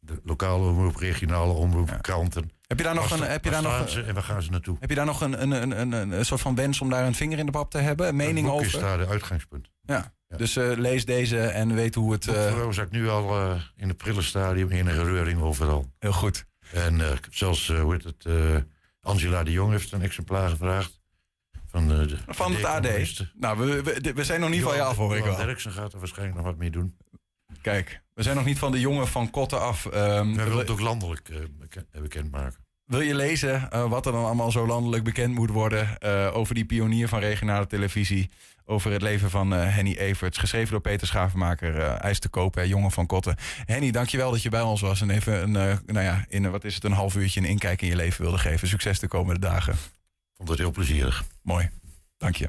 De 0.00 0.20
lokale 0.24 0.68
omroep, 0.68 0.96
regionale 0.96 1.52
omroep, 1.52 1.88
Ja. 1.88 1.96
kranten. 1.96 2.50
Heb 2.66 2.78
je 2.78 2.84
daar 2.84 2.94
nog 2.94 3.10
een... 3.10 3.22
Heb 3.22 3.44
je 3.44 3.50
daar 3.50 3.62
nog 3.62 3.88
ze 3.88 4.02
en 4.02 4.14
waar 4.14 4.22
gaan 4.22 4.42
ze 4.42 4.50
naartoe? 4.50 4.76
heb 4.80 4.88
je 4.88 4.96
daar 4.96 5.06
nog 5.06 5.20
een, 5.20 5.42
een, 5.42 5.50
een, 5.50 5.92
een, 5.92 6.10
een, 6.10 6.24
soort 6.24 6.40
van 6.40 6.54
wens 6.54 6.80
om 6.80 6.90
daar 6.90 7.06
een 7.06 7.14
vinger 7.14 7.38
in 7.38 7.46
de 7.46 7.52
pap 7.52 7.70
te 7.70 7.78
hebben? 7.78 8.08
Een 8.08 8.16
mening 8.16 8.48
over? 8.48 8.66
is 8.66 8.72
daar 8.72 8.98
de 8.98 9.06
uitgangspunt. 9.06 9.70
Ja. 9.82 10.14
Ja. 10.28 10.36
Dus 10.36 10.56
eh, 10.56 10.76
lees 10.76 11.04
deze 11.04 11.40
en 11.40 11.74
weet 11.74 11.94
hoe 11.94 12.12
het... 12.12 12.26
Uh, 12.26 12.46
eh, 12.46 12.76
ik 12.76 12.90
nu 12.90 13.08
al 13.08 13.56
in 13.76 13.88
het 13.88 13.96
prille 13.96 14.22
stadium 14.22 14.70
enige 14.70 15.04
reuring 15.04 15.40
overal. 15.40 15.92
heel 15.98 16.12
goed. 16.12 16.46
En 16.72 17.00
eh, 17.00 17.16
zelfs, 17.30 17.68
hoe 17.68 17.92
heet 17.92 18.04
het, 18.04 18.24
Angela 19.04 19.42
de 19.44 19.50
Jong 19.52 19.70
heeft 19.70 19.92
een 19.92 20.02
exemplaar 20.02 20.48
gevraagd. 20.48 21.00
Van, 21.66 21.88
de, 21.88 22.06
de 22.06 22.18
Van 22.26 22.54
het 22.54 22.64
AD. 22.64 22.86
Nou, 23.34 23.58
we, 23.58 23.82
we, 23.82 24.12
we 24.14 24.24
zijn 24.24 24.40
nog 24.40 24.50
niet 24.50 24.62
van 24.62 24.74
je 24.74 24.82
af, 24.82 24.96
hoor 24.96 25.16
ik 25.16 25.24
wel. 25.24 25.36
Derksen 25.36 25.72
gaat 25.72 25.92
er 25.92 25.98
waarschijnlijk 25.98 26.36
nog 26.36 26.46
wat 26.46 26.56
mee 26.56 26.70
doen. 26.70 26.96
Kijk, 27.62 28.02
we 28.14 28.22
zijn 28.22 28.36
nog 28.36 28.44
niet 28.44 28.58
van 28.58 28.72
de 28.72 28.80
jongen 28.80 29.08
van 29.08 29.30
Kotten 29.30 29.60
af. 29.60 29.86
Ehm, 29.86 30.28
We 30.28 30.34
willen 30.34 30.48
wil, 30.48 30.58
het 30.58 30.70
ook 30.70 30.80
landelijk 30.80 31.28
eh, 31.28 31.36
beken- 31.58 31.86
eh, 31.90 32.00
bekendmaken. 32.00 32.64
wil 32.84 33.00
je 33.00 33.14
lezen 33.14 33.70
eh, 33.70 33.88
wat 33.88 34.06
er 34.06 34.12
dan 34.12 34.24
allemaal 34.24 34.50
zo 34.50 34.66
landelijk 34.66 35.04
bekend 35.04 35.34
moet 35.34 35.50
worden... 35.50 36.02
over 36.32 36.54
die 36.54 36.64
pionier 36.64 37.08
van 37.08 37.18
regionale 37.18 37.66
televisie... 37.66 38.30
over 38.66 38.92
het 38.92 39.02
leven 39.02 39.30
van 39.30 39.54
eh, 39.54 39.74
Henny 39.74 39.96
Everts... 39.96 40.38
geschreven 40.38 40.70
door 40.70 40.80
Peter 40.80 41.06
Schavenmaker, 41.06 41.78
eh 41.78 42.04
IJs 42.04 42.18
te 42.18 42.28
kopen, 42.28 42.62
hè, 42.62 42.68
jongen 42.68 42.90
van 42.90 43.06
Kotten. 43.06 43.36
Henny, 43.64 43.90
dankjewel 43.90 44.30
dat 44.30 44.42
je 44.42 44.48
bij 44.48 44.60
ons 44.60 44.80
was... 44.80 45.00
en 45.00 45.10
even 45.10 45.42
een, 45.42 45.56
eh, 45.56 45.76
nou 45.86 46.04
ja, 46.04 46.24
in, 46.28 46.50
wat 46.50 46.64
is 46.64 46.74
het, 46.74 46.84
een 46.84 46.92
half 46.92 47.16
uurtje 47.16 47.40
een 47.40 47.46
inkijk 47.46 47.82
in 47.82 47.88
je 47.88 47.96
leven 47.96 48.22
wilde 48.22 48.38
geven. 48.38 48.68
Succes 48.68 48.98
de 48.98 49.08
komende 49.08 49.40
dagen. 49.40 49.76
Vond 50.36 50.48
het 50.48 50.58
heel 50.58 50.70
plezierig. 50.70 51.24
Mooi, 51.42 51.70
dank 52.18 52.36
je. 52.36 52.48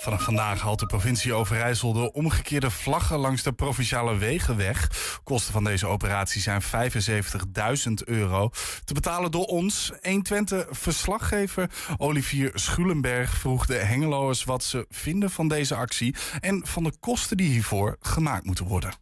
Vanaf 0.00 0.22
vandaag 0.22 0.60
haalt 0.60 0.78
de 0.78 0.86
provincie 0.86 1.32
Overijssel 1.32 1.92
de 1.92 2.12
omgekeerde 2.12 2.70
vlaggen 2.70 3.18
langs 3.18 3.42
de 3.42 3.52
provinciale 3.52 4.16
wegen 4.16 4.56
weg. 4.56 4.90
Kosten 5.24 5.52
van 5.52 5.64
deze 5.64 5.86
operatie 5.86 6.40
zijn 6.40 6.62
75.000 6.62 7.92
euro. 8.04 8.50
Te 8.84 8.94
betalen 8.94 9.30
door 9.30 9.44
ons. 9.44 9.92
120-verslaggever 9.92 11.70
Olivier 11.96 12.50
Schulenberg 12.54 13.36
vroeg 13.36 13.66
de 13.66 13.74
Hengeloers 13.74 14.44
wat 14.44 14.64
ze 14.64 14.86
vinden 14.88 15.30
van 15.30 15.48
deze 15.48 15.74
actie 15.74 16.14
en 16.40 16.66
van 16.66 16.84
de 16.84 16.92
kosten 17.00 17.36
die 17.36 17.50
hiervoor 17.50 17.96
gemaakt 18.00 18.44
moeten 18.44 18.66
worden. 18.66 18.92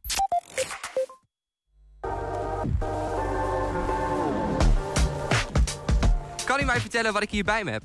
Kan 6.44 6.60
u 6.60 6.64
mij 6.64 6.80
vertellen 6.80 7.12
wat 7.12 7.22
ik 7.22 7.30
hier 7.30 7.44
bij 7.44 7.64
me 7.64 7.70
heb? 7.70 7.82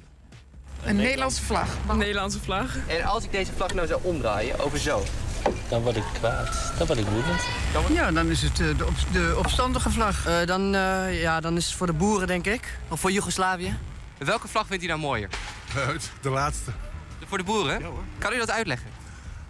Een 0.85 0.95
Nederlandse 0.95 1.43
vlag. 1.43 1.67
Een 1.89 1.97
Nederlandse 1.97 2.39
vlag. 2.39 2.75
En 2.87 3.03
als 3.03 3.23
ik 3.23 3.31
deze 3.31 3.51
vlag 3.55 3.73
nou 3.73 3.87
zou 3.87 3.99
omdraaien, 4.03 4.59
over 4.59 4.79
zo. 4.79 5.03
Dan 5.69 5.81
word 5.81 5.95
ik 5.95 6.03
kwaad. 6.13 6.73
Dan 6.77 6.87
word 6.87 6.99
ik 6.99 7.05
woedend. 7.05 7.41
Ja, 7.93 8.11
dan 8.11 8.29
is 8.29 8.41
het 8.41 8.59
eh, 8.59 8.77
de, 8.77 8.85
op, 8.85 8.93
de 9.11 9.35
opstandige 9.37 9.89
vlag. 9.89 10.25
Eh, 10.25 10.45
dan, 10.45 10.75
eh, 10.75 11.21
ja, 11.21 11.39
dan 11.39 11.57
is 11.57 11.65
het 11.65 11.75
voor 11.75 11.87
de 11.87 11.93
boeren, 11.93 12.27
denk 12.27 12.45
ik. 12.45 12.79
Of 12.87 12.99
voor 12.99 13.11
Joegoslavië. 13.11 13.77
Welke 14.17 14.47
vlag 14.47 14.67
vindt 14.67 14.83
u 14.83 14.87
nou 14.87 14.99
mooier? 14.99 15.29
De 16.21 16.29
laatste. 16.29 16.71
Voor 17.27 17.37
de 17.37 17.43
boeren? 17.43 17.81
Kan 18.17 18.33
u 18.33 18.37
dat 18.37 18.51
uitleggen? 18.51 18.89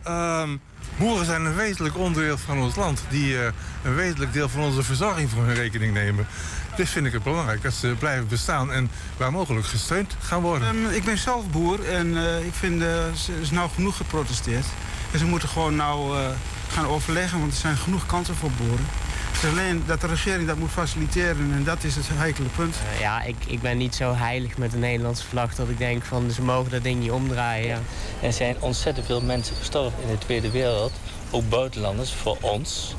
Ehm, 0.03 0.57
boeren 0.97 1.25
zijn 1.25 1.45
een 1.45 1.55
wezenlijk 1.55 1.97
onderdeel 1.97 2.37
van 2.37 2.59
ons 2.59 2.75
land. 2.75 3.01
Die 3.09 3.37
eh, 3.37 3.51
een 3.83 3.95
wezenlijk 3.95 4.33
deel 4.33 4.49
van 4.49 4.61
onze 4.61 4.83
verzorging 4.83 5.29
voor 5.29 5.43
hun 5.43 5.55
rekening 5.55 5.93
nemen. 5.93 6.27
Dus 6.75 6.89
vind 6.89 7.05
ik 7.05 7.13
het 7.13 7.23
belangrijk 7.23 7.61
dat 7.61 7.73
ze 7.73 7.95
blijven 7.99 8.27
bestaan 8.27 8.71
en 8.71 8.91
waar 9.17 9.31
mogelijk 9.31 9.65
gesteund 9.65 10.15
gaan 10.19 10.41
worden. 10.41 10.67
Ehm, 10.67 10.95
ik 10.95 11.03
ben 11.03 11.17
zelf 11.17 11.49
boer 11.49 11.89
en 11.89 12.17
eh, 12.17 12.45
ik 12.45 12.53
vind 12.53 12.81
uh, 12.81 13.05
er 13.05 13.41
is 13.41 13.51
nou 13.51 13.69
genoeg 13.69 13.97
geprotesteerd. 13.97 14.65
En 15.11 15.19
ze 15.19 15.25
moeten 15.25 15.49
gewoon 15.49 15.75
nou 15.75 16.17
uh, 16.17 16.27
gaan 16.67 16.87
overleggen, 16.87 17.39
want 17.39 17.51
er 17.51 17.59
zijn 17.59 17.77
genoeg 17.77 18.05
kansen 18.05 18.35
voor 18.35 18.51
boeren. 18.51 18.85
Het 19.31 19.43
is 19.43 19.49
alleen 19.49 19.83
dat 19.85 20.01
de 20.01 20.07
regering 20.07 20.47
dat 20.47 20.57
moet 20.57 20.71
faciliteren 20.71 21.51
en 21.53 21.63
dat 21.63 21.83
is 21.83 21.95
het 21.95 22.05
heikele 22.11 22.47
punt. 22.55 22.75
Uh, 22.93 22.99
ja, 22.99 23.21
ik, 23.21 23.35
ik 23.45 23.61
ben 23.61 23.77
niet 23.77 23.95
zo 23.95 24.13
heilig 24.13 24.57
met 24.57 24.71
de 24.71 24.77
Nederlandse 24.77 25.25
vlag 25.25 25.55
dat 25.55 25.69
ik 25.69 25.77
denk 25.77 26.03
van 26.03 26.31
ze 26.31 26.41
mogen 26.41 26.71
dat 26.71 26.83
ding 26.83 26.99
niet 26.99 27.11
omdraaien. 27.11 27.67
Ja. 27.67 27.79
Er 28.27 28.33
zijn 28.33 28.55
ontzettend 28.59 29.05
veel 29.05 29.21
mensen 29.21 29.55
gestorven 29.55 30.03
in 30.03 30.07
de 30.07 30.17
Tweede 30.17 30.51
Wereld, 30.51 30.93
ook 31.31 31.49
buitenlanders, 31.49 32.13
voor 32.13 32.37
ons, 32.41 32.95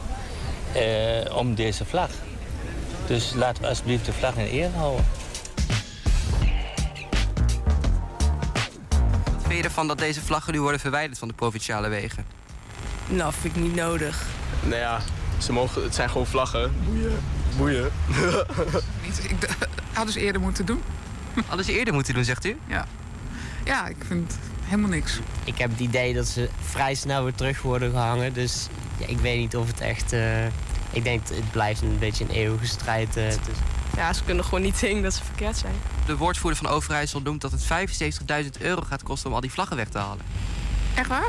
uh, 0.77 1.37
om 1.37 1.55
deze 1.55 1.85
vlag. 1.85 2.11
Dus 3.07 3.33
laten 3.35 3.63
we 3.63 3.69
alsjeblieft 3.69 4.05
de 4.05 4.13
vlag 4.13 4.37
in 4.37 4.47
ere 4.47 4.71
houden. 4.77 5.05
Wat 9.25 9.43
vind 9.43 9.57
je 9.57 9.63
ervan 9.63 9.87
dat 9.87 9.99
deze 9.99 10.21
vlaggen 10.21 10.53
nu 10.53 10.61
worden 10.61 10.81
verwijderd 10.81 11.19
van 11.19 11.29
de 11.29 11.35
provinciale 11.35 11.89
wegen? 11.89 12.25
Nou, 13.09 13.33
vind 13.41 13.57
ik 13.57 13.63
niet 13.63 13.75
nodig. 13.75 14.23
Nou 14.63 14.77
ja, 14.77 15.01
ze 15.39 15.53
mogen, 15.53 15.83
het 15.83 15.95
zijn 15.95 16.11
gewoon 16.11 16.27
vlaggen. 16.27 16.75
Boeien. 16.85 17.19
Boeien. 17.57 17.85
ik 19.29 19.49
hadden 19.93 20.13
ze 20.13 20.21
eerder 20.21 20.41
moeten 20.41 20.67
doen. 20.67 20.83
Hadden 21.47 21.65
ze 21.65 21.73
eerder 21.73 21.95
moeten 21.95 22.15
doen, 22.15 22.25
zegt 22.25 22.45
u? 22.45 22.59
Ja. 22.67 22.87
Ja, 23.65 23.87
ik 23.87 23.97
vind 24.07 24.39
helemaal 24.65 24.91
niks. 24.91 25.19
Ik 25.45 25.59
heb 25.59 25.71
het 25.71 25.81
idee 25.81 26.15
dat 26.15 26.27
ze 26.27 26.49
vrij 26.61 26.95
snel 26.95 27.23
weer 27.23 27.35
terug 27.35 27.63
worden 27.63 27.91
gehangen. 27.91 28.33
Dus 28.33 28.67
ja, 28.99 29.07
ik 29.07 29.19
weet 29.19 29.39
niet 29.39 29.57
of 29.57 29.67
het 29.67 29.81
echt... 29.81 30.13
Uh, 30.13 30.21
ik 30.95 31.05
denk 31.05 31.29
het 31.29 31.51
blijft 31.51 31.83
een 31.83 31.99
beetje 31.99 32.25
een 32.25 32.31
eeuwige 32.31 32.67
strijd. 32.67 33.17
Uh, 33.17 33.29
dus. 33.29 33.37
Ja, 33.97 34.13
ze 34.13 34.25
kunnen 34.25 34.45
gewoon 34.45 34.63
niet 34.63 34.77
zien 34.77 35.03
dat 35.03 35.15
ze 35.15 35.25
verkeerd 35.25 35.57
zijn. 35.57 35.75
De 36.07 36.17
woordvoerder 36.17 36.61
van 36.63 36.71
Overijssel 36.71 37.21
noemt 37.21 37.41
dat 37.41 37.51
het 37.51 37.91
75.000 38.45 38.61
euro 38.61 38.83
gaat 38.83 39.03
kosten 39.03 39.29
om 39.29 39.35
al 39.35 39.41
die 39.41 39.53
vlaggen 39.53 39.77
weg 39.77 39.89
te 39.89 39.99
halen. 39.99 40.25
Echt 40.95 41.09
waar? 41.09 41.29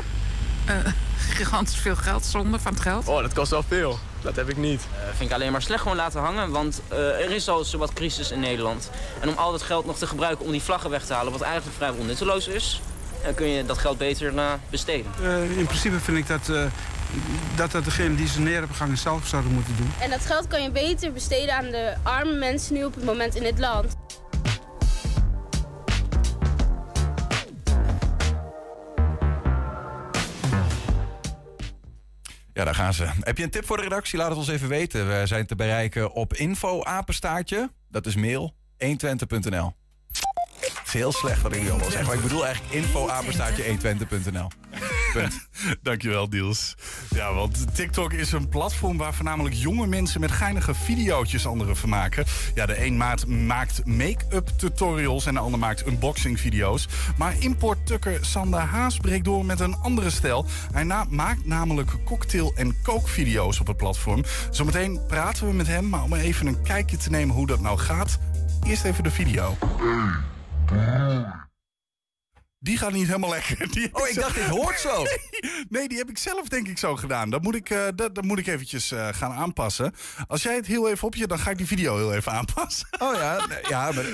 Uh, 0.68 0.74
gigantisch 1.18 1.76
veel 1.76 1.96
geld, 1.96 2.24
zonde 2.24 2.58
van 2.58 2.72
het 2.72 2.82
geld. 2.82 3.08
Oh, 3.08 3.22
dat 3.22 3.34
kost 3.34 3.50
wel 3.50 3.62
veel. 3.62 3.98
Dat 4.20 4.36
heb 4.36 4.48
ik 4.48 4.56
niet. 4.56 4.86
vind 5.16 5.30
ik 5.30 5.36
alleen 5.36 5.52
maar 5.52 5.62
slecht 5.62 5.82
gewoon 5.82 5.96
laten 5.96 6.20
hangen, 6.20 6.50
want 6.50 6.82
eh, 6.88 6.98
er 6.98 7.30
is 7.30 7.48
al 7.48 7.64
zowat 7.64 7.92
crisis 7.92 8.30
in 8.30 8.40
Nederland. 8.40 8.90
En 9.20 9.28
om 9.28 9.36
al 9.36 9.52
dat 9.52 9.62
geld 9.62 9.86
nog 9.86 9.98
te 9.98 10.06
gebruiken 10.06 10.44
om 10.44 10.50
die 10.50 10.62
vlaggen 10.62 10.90
weg 10.90 11.04
te 11.04 11.12
halen, 11.12 11.32
wat 11.32 11.40
eigenlijk 11.40 11.76
vrijwel 11.76 12.04
nutteloos 12.04 12.48
is, 12.48 12.80
dan 13.26 13.34
kun 13.34 13.46
je 13.46 13.64
dat 13.64 13.78
geld 13.78 13.98
beter 13.98 14.38
eh, 14.38 14.52
besteden. 14.70 15.12
Eh, 15.22 15.58
in 15.58 15.66
principe 15.66 16.00
vind 16.00 16.16
ik 16.16 16.26
dat, 16.26 16.48
eh, 16.48 16.64
dat 17.56 17.70
dat 17.70 17.84
degene 17.84 18.14
die 18.14 18.28
ze 18.28 18.40
neer 18.40 18.58
hebben 18.58 18.76
gehangen 18.76 18.98
zelf 18.98 19.26
zouden 19.26 19.52
moeten 19.52 19.76
doen. 19.76 19.90
En 20.00 20.10
dat 20.10 20.26
geld 20.26 20.46
kan 20.46 20.62
je 20.62 20.70
beter 20.70 21.12
besteden 21.12 21.54
aan 21.54 21.70
de 21.70 21.94
arme 22.02 22.32
mensen 22.32 22.74
nu 22.74 22.84
op 22.84 22.94
het 22.94 23.04
moment 23.04 23.34
in 23.34 23.44
het 23.44 23.58
land. 23.58 23.96
Ja, 32.52 32.64
daar 32.64 32.74
gaan 32.74 32.94
ze. 32.94 33.06
Heb 33.20 33.36
je 33.38 33.44
een 33.44 33.50
tip 33.50 33.66
voor 33.66 33.76
de 33.76 33.82
redactie? 33.82 34.18
Laat 34.18 34.28
het 34.28 34.38
ons 34.38 34.48
even 34.48 34.68
weten. 34.68 35.08
We 35.08 35.26
zijn 35.26 35.46
te 35.46 35.56
bereiken 35.56 36.12
op 36.12 36.34
info-apenstaartje. 36.34 37.70
Dat 37.88 38.06
is 38.06 38.14
mail 38.14 38.54
120.nl. 38.84 39.74
Het 40.58 40.86
is 40.86 40.92
heel 40.92 41.12
slecht 41.12 41.42
wat 41.42 41.52
ik 41.52 41.62
nu 41.62 41.70
allemaal 41.70 41.90
zeg. 41.90 42.06
Maar 42.06 42.14
ik 42.14 42.22
bedoel 42.22 42.44
eigenlijk 42.46 42.74
info-apenstaartje 42.74 43.62
120.nl. 43.62 44.48
Punt. 45.16 45.48
Dankjewel, 45.82 46.28
Diels. 46.28 46.74
Ja, 47.10 47.34
want 47.34 47.74
TikTok 47.74 48.12
is 48.12 48.32
een 48.32 48.48
platform 48.48 48.96
waar 48.96 49.14
voornamelijk 49.14 49.54
jonge 49.54 49.86
mensen 49.86 50.20
met 50.20 50.32
geinige 50.32 50.74
videootjes 50.74 51.46
anderen 51.46 51.76
vermaken. 51.76 52.24
Ja, 52.54 52.66
de 52.66 52.84
een 52.84 52.96
maat 52.96 53.26
maakt 53.26 53.86
make-up 53.86 54.48
tutorials 54.56 55.26
en 55.26 55.34
de 55.34 55.40
ander 55.40 55.58
maakt 55.58 55.86
unboxing 55.86 56.40
video's. 56.40 56.88
Maar 57.16 57.34
importtukker 57.38 58.18
Sander 58.24 58.60
Haas 58.60 58.96
breekt 58.96 59.24
door 59.24 59.44
met 59.44 59.60
een 59.60 59.76
andere 59.76 60.10
stijl. 60.10 60.46
Hij 60.72 60.84
na- 60.84 61.06
maakt 61.08 61.46
namelijk 61.46 61.90
cocktail- 62.04 62.52
en 62.56 62.76
kookvideo's 62.82 63.60
op 63.60 63.66
het 63.66 63.76
platform. 63.76 64.24
Zometeen 64.50 65.00
praten 65.06 65.46
we 65.46 65.52
met 65.52 65.66
hem, 65.66 65.88
maar 65.88 66.02
om 66.02 66.14
even 66.14 66.46
een 66.46 66.62
kijkje 66.62 66.96
te 66.96 67.10
nemen 67.10 67.34
hoe 67.34 67.46
dat 67.46 67.60
nou 67.60 67.78
gaat, 67.78 68.18
eerst 68.62 68.84
even 68.84 69.04
de 69.04 69.10
video. 69.10 69.56
Die 72.58 72.76
gaat 72.78 72.92
niet 72.92 73.06
helemaal 73.06 73.30
lekker. 73.30 73.68
Die 73.72 73.88
Oh, 73.92 74.08
ik 74.08 74.14
zo- 74.14 74.20
dacht, 74.20 74.34
dit 74.34 74.44
hoort 74.44 74.80
zo. 74.80 75.04
Nee, 75.68 75.88
die 75.88 75.98
heb 75.98 76.08
ik 76.10 76.18
zelf 76.18 76.48
denk 76.48 76.68
ik 76.68 76.78
zo 76.78 76.96
gedaan. 76.96 77.30
Dat 77.30 77.42
moet 77.42 77.54
ik, 77.54 77.70
eh, 77.70 77.84
dat, 77.94 78.14
dat 78.14 78.24
moet 78.24 78.38
ik 78.38 78.46
eventjes 78.46 78.90
eh, 78.90 79.08
gaan 79.10 79.32
aanpassen. 79.32 79.94
Als 80.26 80.42
jij 80.42 80.54
het 80.54 80.66
heel 80.66 80.90
even 80.90 81.06
op 81.06 81.14
je, 81.14 81.26
dan 81.26 81.38
ga 81.38 81.50
ik 81.50 81.56
die 81.56 81.66
video 81.66 81.96
heel 81.96 82.14
even 82.14 82.32
aanpassen. 82.32 82.88
Oh 82.98 83.14
ja, 83.14 83.46
ja 83.68 83.92
maar, 83.92 84.04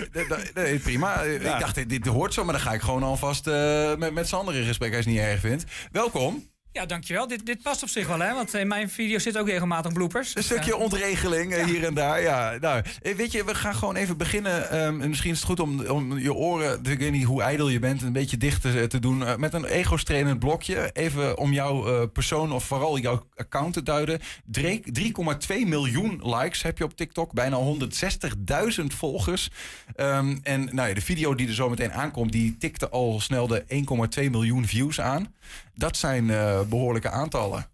nee, 0.54 0.78
prima. 0.78 1.20
Ik 1.22 1.42
dacht, 1.42 1.74
dit, 1.74 1.88
dit 1.88 2.06
hoort 2.06 2.34
zo, 2.34 2.44
maar 2.44 2.52
dan 2.52 2.62
ga 2.62 2.72
ik 2.72 2.80
gewoon 2.80 3.02
alvast 3.02 3.46
eh, 3.46 3.94
met, 3.96 4.12
met 4.12 4.28
Sander 4.28 4.54
in 4.54 4.66
gesprek 4.66 4.94
als 4.96 5.04
het 5.04 5.14
niet 5.14 5.22
erg 5.22 5.40
vindt. 5.40 5.64
Welkom. 5.92 6.50
Ja, 6.72 6.86
dankjewel. 6.86 7.26
Dit, 7.28 7.46
dit 7.46 7.62
past 7.62 7.82
op 7.82 7.88
zich 7.88 8.06
wel, 8.06 8.18
hè? 8.20 8.34
Want 8.34 8.54
in 8.54 8.68
mijn 8.68 8.90
video 8.90 9.18
zit 9.18 9.38
ook 9.38 9.48
regelmatig 9.48 9.92
bloopers. 9.92 10.36
Een 10.36 10.42
stukje 10.42 10.76
ontregeling 10.76 11.52
eh, 11.52 11.64
hier 11.64 11.84
en 11.84 11.94
daar. 11.94 12.22
Ja, 12.22 12.56
nou, 12.60 12.82
eh, 13.02 13.14
weet 13.14 13.32
je, 13.32 13.44
we 13.44 13.54
gaan 13.54 13.74
gewoon 13.74 13.96
even 13.96 14.16
beginnen. 14.16 14.70
Ehm, 14.70 15.00
en 15.00 15.08
misschien 15.08 15.30
is 15.30 15.36
het 15.36 15.46
goed 15.46 15.60
om, 15.60 15.86
om 15.86 16.18
je 16.18 16.34
oren, 16.34 16.80
ik 16.84 16.98
weet 16.98 17.12
niet 17.12 17.24
hoe 17.24 17.42
ijdel 17.42 17.68
je 17.68 17.78
bent, 17.78 18.02
een 18.02 18.12
beetje 18.12 18.36
dicht 18.36 18.62
te, 18.62 18.86
te 18.86 18.98
doen. 18.98 19.26
eh, 19.26 19.36
met 19.36 19.54
een 19.54 19.64
ego-trainend 19.64 20.38
blokje. 20.38 20.90
Even 20.92 21.38
om 21.38 21.52
jouw 21.52 21.86
eh, 22.02 22.08
persoon 22.12 22.52
of 22.52 22.64
vooral 22.64 22.98
jouw 22.98 23.26
account 23.36 23.72
te 23.74 23.82
duiden. 23.82 24.20
Dre- 24.44 24.80
3,2 24.92 25.66
miljoen 25.66 26.20
likes 26.36 26.62
heb 26.62 26.78
je 26.78 26.84
op 26.84 26.96
TikTok. 26.96 27.32
Bijna 27.32 27.56
160.000 27.56 28.84
volgers. 28.86 29.50
Ehm, 29.96 30.36
en 30.42 30.68
nou 30.72 30.88
ja, 30.88 30.94
de 30.94 31.00
video 31.00 31.34
die 31.34 31.48
er 31.48 31.54
zo 31.54 31.68
meteen 31.68 31.92
aankomt, 31.92 32.32
die 32.32 32.56
tikte 32.58 32.88
al 32.88 33.20
snel 33.20 33.46
de 33.46 33.64
1,2 33.68 34.30
miljoen 34.30 34.66
views 34.66 35.00
aan. 35.00 35.34
Dat 35.74 35.96
zijn 35.96 36.30
eh, 36.30 36.60
behoorlijke 36.62 37.10
aantallen. 37.10 37.72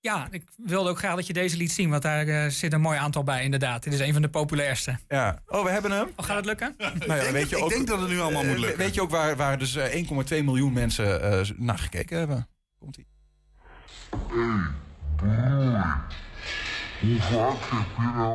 Ja, 0.00 0.28
ik 0.30 0.44
wilde 0.56 0.90
ook 0.90 0.98
graag 0.98 1.14
dat 1.14 1.26
je 1.26 1.32
deze 1.32 1.56
liet 1.56 1.72
zien, 1.72 1.90
want 1.90 2.02
daar 2.02 2.26
eh, 2.26 2.50
zit 2.50 2.72
een 2.72 2.80
mooi 2.80 2.98
aantal 2.98 3.22
bij, 3.22 3.44
inderdaad. 3.44 3.82
Dit 3.82 3.92
is 3.92 4.00
een 4.00 4.12
van 4.12 4.22
de 4.22 4.28
populairste. 4.28 4.98
Ja. 5.08 5.42
Oh, 5.46 5.64
we 5.64 5.70
hebben 5.70 5.90
hem. 5.90 6.08
Oh, 6.16 6.24
gaat 6.24 6.36
het 6.36 6.44
lukken? 6.44 6.74
Nou 6.78 7.24
ja, 7.24 7.32
weet 7.32 7.48
je 7.48 7.56
ik 7.56 7.62
ook, 7.62 7.70
denk 7.70 7.86
dat 7.86 8.00
het 8.00 8.08
nu 8.08 8.20
allemaal 8.20 8.44
moet 8.44 8.54
eh, 8.54 8.60
lukken. 8.60 8.78
Weet 8.78 8.94
je 8.94 9.02
ook 9.02 9.10
waar, 9.10 9.36
waar 9.36 9.58
dus 9.58 9.76
eh, 9.76 10.06
1,2 10.38 10.44
miljoen 10.44 10.72
mensen 10.72 11.22
eh, 11.22 11.48
naar 11.56 11.78
gekeken 11.78 12.18
hebben? 12.18 12.48
Komt-ie. 12.78 13.06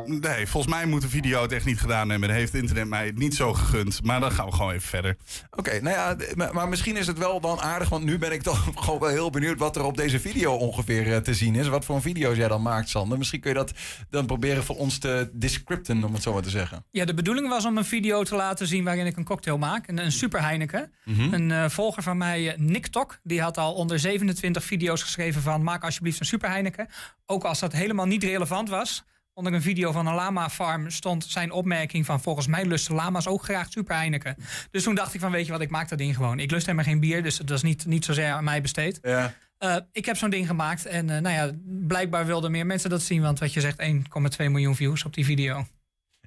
Nee, 0.06 0.46
volgens 0.46 0.74
mij 0.74 0.86
moet 0.86 1.02
de 1.02 1.08
video 1.08 1.42
het 1.42 1.52
echt 1.52 1.64
niet 1.64 1.80
gedaan 1.80 2.10
hebben. 2.10 2.28
En 2.28 2.34
heeft 2.34 2.54
internet 2.54 2.88
mij 2.88 3.06
het 3.06 3.18
niet 3.18 3.34
zo 3.34 3.52
gegund. 3.52 4.02
Maar 4.02 4.20
dan 4.20 4.32
gaan 4.32 4.46
we 4.46 4.52
gewoon 4.52 4.72
even 4.72 4.88
verder. 4.88 5.16
Oké, 5.50 5.80
nou 5.80 5.96
ja, 5.96 6.16
maar, 6.34 6.54
maar 6.54 6.68
misschien 6.68 6.96
is 6.96 7.06
het 7.06 7.18
wel 7.18 7.40
dan 7.40 7.60
aardig, 7.60 7.88
want 7.88 8.04
nu 8.04 8.18
ben 8.18 8.32
ik 8.32 8.42
toch 8.42 8.70
gewoon 8.84 9.00
wel 9.00 9.08
heel 9.08 9.30
benieuwd 9.30 9.58
wat 9.58 9.76
er 9.76 9.84
op 9.84 9.96
deze 9.96 10.20
video 10.20 10.54
ongeveer 10.54 11.12
eh, 11.12 11.16
te 11.16 11.34
zien 11.34 11.54
is. 11.54 11.68
Wat 11.68 11.84
voor 11.84 11.94
een 11.94 12.02
video's 12.02 12.36
jij 12.36 12.48
dan 12.48 12.62
maakt, 12.62 12.88
Sander. 12.88 13.18
Misschien 13.18 13.40
kun 13.40 13.50
je 13.50 13.56
dat 13.56 13.72
dan 14.10 14.26
proberen 14.26 14.64
voor 14.64 14.76
ons 14.76 14.98
te 14.98 15.30
descripten, 15.32 16.04
om 16.04 16.12
het 16.12 16.22
zo 16.22 16.32
maar 16.32 16.42
te 16.42 16.50
zeggen. 16.50 16.84
Ja, 16.90 17.04
de 17.04 17.14
bedoeling 17.14 17.48
was 17.48 17.64
om 17.64 17.76
een 17.76 17.84
video 17.84 18.22
te 18.22 18.34
laten 18.34 18.66
zien 18.66 18.84
waarin 18.84 19.06
ik 19.06 19.16
een 19.16 19.24
cocktail 19.24 19.58
maak. 19.58 19.88
Een, 19.88 19.98
een 19.98 20.12
super 20.12 20.42
Heineken. 20.42 20.92
Mhm. 21.04 21.34
Een 21.34 21.50
eh, 21.50 21.68
volger 21.68 22.02
van 22.02 22.16
mij, 22.16 22.52
eh, 22.52 22.58
Nick 22.58 22.86
Tok, 22.86 23.18
die 23.22 23.40
had 23.40 23.58
al 23.58 23.74
onder 23.74 23.98
27 23.98 24.64
video's 24.64 25.02
geschreven 25.02 25.42
van 25.42 25.62
maak 25.62 25.84
alsjeblieft 25.84 26.20
een 26.20 26.26
super 26.26 26.50
Heineken. 26.50 26.88
Ook 27.26 27.44
als 27.44 27.60
dat 27.60 27.72
helemaal 27.72 28.06
niet 28.06 28.22
relevant 28.22 28.53
was. 28.62 29.04
Onder 29.32 29.52
een 29.52 29.62
video 29.62 29.92
van 29.92 30.06
een 30.06 30.14
lama 30.14 30.50
farm 30.50 30.90
stond 30.90 31.24
zijn 31.24 31.50
opmerking 31.50 32.06
van 32.06 32.20
volgens 32.20 32.46
mij 32.46 32.64
lusten 32.64 32.94
lama's 32.94 33.26
ook 33.26 33.42
graag 33.42 33.72
super 33.72 33.96
Heineken. 33.96 34.36
Dus 34.70 34.82
toen 34.82 34.94
dacht 34.94 35.14
ik 35.14 35.20
van 35.20 35.30
weet 35.30 35.46
je 35.46 35.52
wat, 35.52 35.60
ik 35.60 35.70
maak 35.70 35.88
dat 35.88 35.98
ding 35.98 36.16
gewoon. 36.16 36.38
Ik 36.38 36.50
lust 36.50 36.66
helemaal 36.66 36.86
geen 36.86 37.00
bier, 37.00 37.22
dus 37.22 37.36
dat 37.36 37.50
is 37.50 37.62
niet, 37.62 37.86
niet 37.86 38.04
zozeer 38.04 38.30
aan 38.30 38.44
mij 38.44 38.60
besteed. 38.60 38.98
Ja. 39.02 39.34
Eh, 39.58 39.76
ik 39.92 40.04
heb 40.04 40.16
zo'n 40.16 40.30
ding 40.30 40.46
gemaakt 40.46 40.86
en 40.86 41.10
eh, 41.10 41.20
nou 41.20 41.34
ja, 41.34 41.50
blijkbaar 41.64 42.26
wilden 42.26 42.50
meer 42.50 42.66
mensen 42.66 42.90
dat 42.90 43.02
zien. 43.02 43.22
Want 43.22 43.38
wat 43.38 43.52
je 43.52 43.60
zegt, 43.60 43.82
1,2 43.82 44.50
miljoen 44.50 44.76
views 44.76 45.04
op 45.04 45.14
die 45.14 45.24
video. 45.24 45.66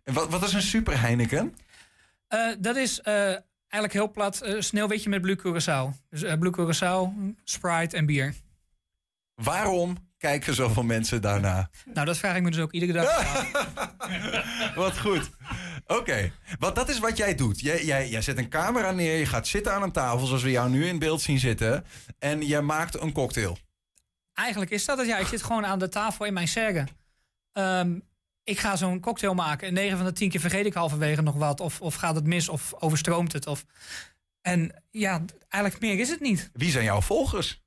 En 0.03 0.13
wat, 0.13 0.29
wat 0.29 0.43
is 0.43 0.53
een 0.53 0.61
super 0.61 0.99
Heineken? 1.01 1.55
Eh, 2.27 2.47
dat 2.59 2.75
is 2.75 3.01
eigenlijk 3.01 3.93
heel 3.93 4.11
plat 4.11 4.55
sneeuwwitje 4.59 5.09
met 5.09 5.21
Blue 5.21 5.37
Curaçao. 5.37 6.09
Dus 6.09 6.35
Blue 6.39 6.51
Curaçao, 6.51 7.13
Sprite 7.43 7.97
en 7.97 8.05
bier. 8.05 8.33
Waarom 9.33 10.06
kijken 10.17 10.53
zoveel 10.53 10.83
mensen 10.83 11.21
daarna? 11.21 11.69
Nou, 11.93 12.05
dat 12.05 12.17
vraag 12.17 12.35
ik 12.35 12.41
me 12.41 12.51
dus 12.51 12.59
ook 12.59 12.71
iedere 12.71 12.93
dag. 12.93 13.45
Wat 14.75 14.99
goed. 14.99 15.29
Oké, 15.87 16.31
want 16.59 16.75
dat 16.75 16.89
is 16.89 16.99
wat 16.99 17.17
jij 17.17 17.35
doet. 17.35 17.59
Jij, 17.59 17.85
jij, 17.85 18.09
jij 18.09 18.21
zet 18.21 18.37
een 18.37 18.49
camera 18.49 18.91
neer, 18.91 19.17
je 19.17 19.25
gaat 19.25 19.47
zitten 19.47 19.73
aan 19.73 19.81
een 19.81 19.91
tafel 19.91 20.25
zoals 20.25 20.43
we 20.43 20.51
jou 20.51 20.69
nu 20.69 20.85
in 20.85 20.99
beeld 20.99 21.21
zien 21.21 21.39
zitten. 21.39 21.85
En 22.19 22.47
je 22.47 22.61
maakt 22.61 23.01
een 23.01 23.11
cocktail. 23.11 23.57
Eigenlijk 24.33 24.71
is 24.71 24.85
dat 24.85 24.97
het. 24.97 25.07
Ja, 25.07 25.17
ik 25.17 25.27
zit 25.27 25.43
gewoon 25.43 25.65
aan 25.65 25.79
de 25.79 25.89
tafel 25.89 26.25
in 26.25 26.33
mijn 26.33 26.47
serre. 26.47 26.87
Ehm, 27.51 27.99
ik 28.43 28.59
ga 28.59 28.75
zo'n 28.75 28.99
cocktail 28.99 29.33
maken. 29.33 29.67
En 29.67 29.73
9 29.73 29.97
van 29.97 30.05
de 30.05 30.13
10 30.13 30.29
keer 30.29 30.39
vergeet 30.39 30.65
ik 30.65 30.73
halverwege 30.73 31.21
nog 31.21 31.35
wat. 31.35 31.59
Of, 31.59 31.81
of 31.81 31.95
gaat 31.95 32.15
het 32.15 32.25
mis 32.25 32.49
of 32.49 32.73
overstroomt 32.79 33.33
het. 33.33 33.47
Of... 33.47 33.65
En 34.41 34.83
ja, 34.91 35.21
eigenlijk 35.47 35.83
meer 35.83 35.99
is 35.99 36.09
het 36.09 36.19
niet. 36.19 36.49
Wie 36.53 36.71
zijn 36.71 36.83
jouw 36.83 37.01
volgers? 37.01 37.65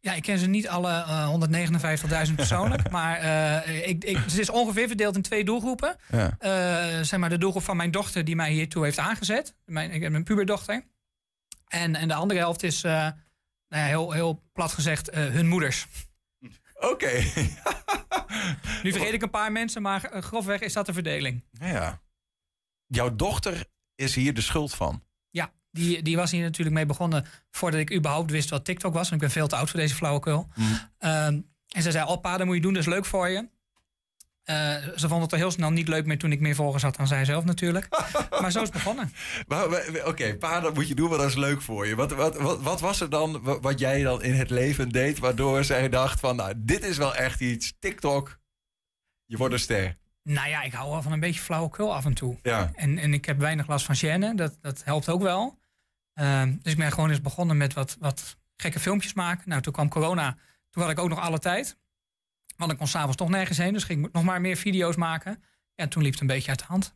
Ja, 0.00 0.12
ik 0.12 0.22
ken 0.22 0.38
ze 0.38 0.46
niet 0.46 0.68
alle 0.68 0.90
eh, 0.90 2.26
159.000 2.28 2.34
persoonlijk. 2.34 2.90
maar 2.98 3.16
eh, 3.18 3.88
ik, 3.88 4.04
ik, 4.04 4.16
het 4.16 4.38
is 4.38 4.50
ongeveer 4.50 4.86
verdeeld 4.86 5.16
in 5.16 5.22
twee 5.22 5.44
doelgroepen. 5.44 5.96
Ja. 6.10 6.36
Eh, 6.38 7.02
zeg 7.02 7.20
maar 7.20 7.28
de 7.28 7.38
doelgroep 7.38 7.62
van 7.62 7.76
mijn 7.76 7.90
dochter 7.90 8.24
die 8.24 8.36
mij 8.36 8.52
hiertoe 8.52 8.84
heeft 8.84 8.98
aangezet. 8.98 9.54
Mijn, 9.64 9.90
ik 9.90 10.02
heb 10.02 10.12
een 10.12 10.24
puberdochter. 10.24 10.84
En, 11.70 11.94
en 11.94 12.08
de 12.08 12.14
andere 12.14 12.40
helft 12.40 12.62
is, 12.62 12.84
eh, 12.84 12.92
nou 12.92 13.12
ja, 13.68 13.84
heel, 13.84 14.12
heel 14.12 14.42
plat 14.52 14.72
gezegd, 14.72 15.08
eh, 15.08 15.24
hun 15.24 15.48
moeders. 15.48 15.86
Oké. 16.74 17.12
nu 18.82 18.92
vergeet 18.92 19.12
ik 19.12 19.22
een 19.22 19.30
paar 19.30 19.52
mensen, 19.52 19.82
maar 19.82 20.04
eh, 20.04 20.22
grofweg 20.22 20.60
is 20.60 20.72
dat 20.72 20.86
de 20.86 20.92
verdeling. 20.92 21.44
Ja. 21.50 22.02
Jouw 22.86 23.16
dochter 23.16 23.64
is 23.94 24.14
hier 24.14 24.34
de 24.34 24.40
schuld 24.40 24.74
van. 24.74 25.04
Die, 25.72 26.02
die 26.02 26.16
was 26.16 26.30
hier 26.30 26.42
natuurlijk 26.42 26.76
mee 26.76 26.86
begonnen 26.86 27.24
voordat 27.50 27.80
ik 27.80 27.92
überhaupt 27.94 28.30
wist 28.30 28.50
wat 28.50 28.64
TikTok 28.64 28.92
was. 28.92 29.02
Want 29.08 29.12
ik 29.22 29.28
ben 29.28 29.30
veel 29.30 29.46
te 29.48 29.56
oud 29.56 29.70
voor 29.70 29.80
deze 29.80 29.94
flauwekul. 29.94 30.48
Ehm, 30.98 31.40
en 31.68 31.82
ze 31.82 31.90
zei, 31.90 32.06
oh 32.08 32.20
pa, 32.20 32.36
dat 32.36 32.46
moet 32.46 32.54
je 32.56 32.60
doen, 32.62 32.72
dat 32.72 32.82
is 32.82 32.88
leuk 32.88 33.04
voor 33.04 33.28
je. 33.28 33.48
Eh, 34.42 34.74
ze 34.96 35.08
vond 35.08 35.22
het 35.22 35.32
al 35.32 35.38
heel 35.38 35.50
snel 35.50 35.70
niet 35.70 35.88
leuk 35.88 36.06
meer 36.06 36.18
toen 36.18 36.32
ik 36.32 36.40
meer 36.40 36.54
volgers 36.54 36.82
had 36.82 36.96
dan 36.96 37.06
zij 37.06 37.24
zelf 37.24 37.44
natuurlijk. 37.44 37.88
maar 38.40 38.52
zo 38.52 38.58
is 38.58 38.64
het 38.64 38.72
begonnen. 38.72 39.12
Oké, 40.04 40.36
pa, 40.36 40.60
dat 40.60 40.74
moet 40.74 40.88
je 40.88 40.94
doen, 40.94 41.08
want 41.08 41.20
dat 41.20 41.30
is 41.30 41.36
leuk 41.36 41.62
voor 41.62 41.86
je. 41.86 41.94
Wat, 41.94 42.12
wat, 42.12 42.36
wat, 42.36 42.62
wat 42.62 42.80
was 42.80 43.00
er 43.00 43.10
dan 43.10 43.42
wa- 43.42 43.60
wat 43.60 43.78
jij 43.78 44.02
dan 44.02 44.22
in 44.22 44.34
het 44.34 44.50
leven 44.50 44.88
deed... 44.88 45.18
waardoor 45.18 45.64
zij 45.64 45.88
dacht 45.88 46.20
van, 46.20 46.36
nou, 46.36 46.52
dit 46.56 46.84
is 46.84 46.96
wel 46.96 47.14
echt 47.14 47.40
iets. 47.40 47.72
TikTok, 47.78 48.38
je 49.24 49.36
wordt 49.36 49.54
een 49.54 49.60
ster. 49.60 49.98
Nou 50.22 50.48
ja, 50.48 50.62
ik 50.62 50.72
hou 50.72 50.90
wel 50.90 51.02
van 51.02 51.12
een 51.12 51.20
beetje 51.20 51.40
flauwekul 51.40 51.94
af 51.94 52.04
en 52.04 52.14
toe. 52.14 52.36
Ja. 52.42 52.70
En, 52.74 52.98
en 52.98 53.12
ik 53.12 53.24
heb 53.24 53.38
weinig 53.38 53.66
last 53.66 53.84
van 53.86 53.96
gêne, 53.96 54.34
dat, 54.34 54.58
dat 54.60 54.82
helpt 54.84 55.08
ook 55.08 55.22
wel. 55.22 55.58
Ehm, 56.14 56.56
dus 56.62 56.72
ik 56.72 56.78
ben 56.78 56.92
gewoon 56.92 57.10
eens 57.10 57.20
begonnen 57.20 57.56
met 57.56 57.72
wat, 57.72 57.96
wat 58.00 58.36
gekke 58.56 58.80
filmpjes 58.80 59.14
maken. 59.14 59.48
Nou, 59.48 59.62
toen 59.62 59.72
kwam 59.72 59.88
corona, 59.88 60.36
toen 60.70 60.82
had 60.82 60.92
ik 60.92 60.98
ook 60.98 61.08
nog 61.08 61.20
alle 61.20 61.38
tijd. 61.38 61.76
Want 62.56 62.72
ik 62.72 62.78
kon 62.78 62.86
s'avonds 62.86 63.16
toch 63.16 63.28
nergens 63.28 63.58
heen, 63.58 63.72
dus 63.72 63.84
ging 63.84 64.06
ik 64.06 64.12
nog 64.12 64.24
maar 64.24 64.40
meer 64.40 64.56
video's 64.56 64.96
maken. 64.96 65.42
Ja, 65.74 65.88
toen 65.88 66.02
liep 66.02 66.12
het 66.12 66.20
een 66.20 66.26
beetje 66.26 66.48
uit 66.50 66.58
de 66.58 66.64
hand. 66.68 66.94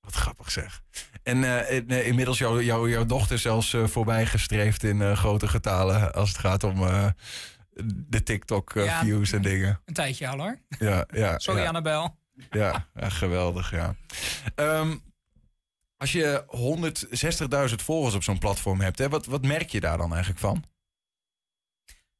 Wat 0.00 0.14
grappig 0.16 0.50
zeg. 0.50 0.82
En 1.22 1.44
eh, 1.44 1.76
eh, 1.78 2.06
inmiddels 2.06 2.38
jouw 2.38 2.60
jouw 2.60 2.88
jouw 2.88 3.06
dochter 3.06 3.38
zelfs 3.38 3.74
eh, 3.74 3.86
voorbij 3.86 4.26
gestreefd 4.26 4.82
in 4.82 5.16
grote 5.16 5.48
getalen... 5.48 6.12
als 6.12 6.28
het 6.28 6.38
gaat 6.38 6.64
om 6.64 6.78
de 7.84 8.22
TikTok-views 8.22 9.30
Ja. 9.30 9.36
en 9.36 9.42
dingen. 9.42 9.80
Een 9.84 9.94
tijdje 9.94 10.28
al 10.28 10.38
hoor. 10.38 10.58
Ja, 10.78 11.06
ja, 11.12 11.38
Sorry 11.38 11.60
ja. 11.60 11.66
Annabel. 11.66 12.18
Ja, 12.50 12.86
ja, 12.94 13.08
geweldig, 13.08 13.70
ja. 13.70 13.94
Ehm, 14.54 14.96
als 15.98 16.12
je 16.12 16.44
160.000 17.70 17.74
volgers 17.84 18.14
op 18.14 18.22
zo'n 18.22 18.38
platform 18.38 18.80
hebt, 18.80 18.98
hè, 18.98 19.08
wat, 19.08 19.26
wat 19.26 19.42
merk 19.42 19.70
je 19.70 19.80
daar 19.80 19.98
dan 19.98 20.10
eigenlijk 20.10 20.40
van? 20.40 20.64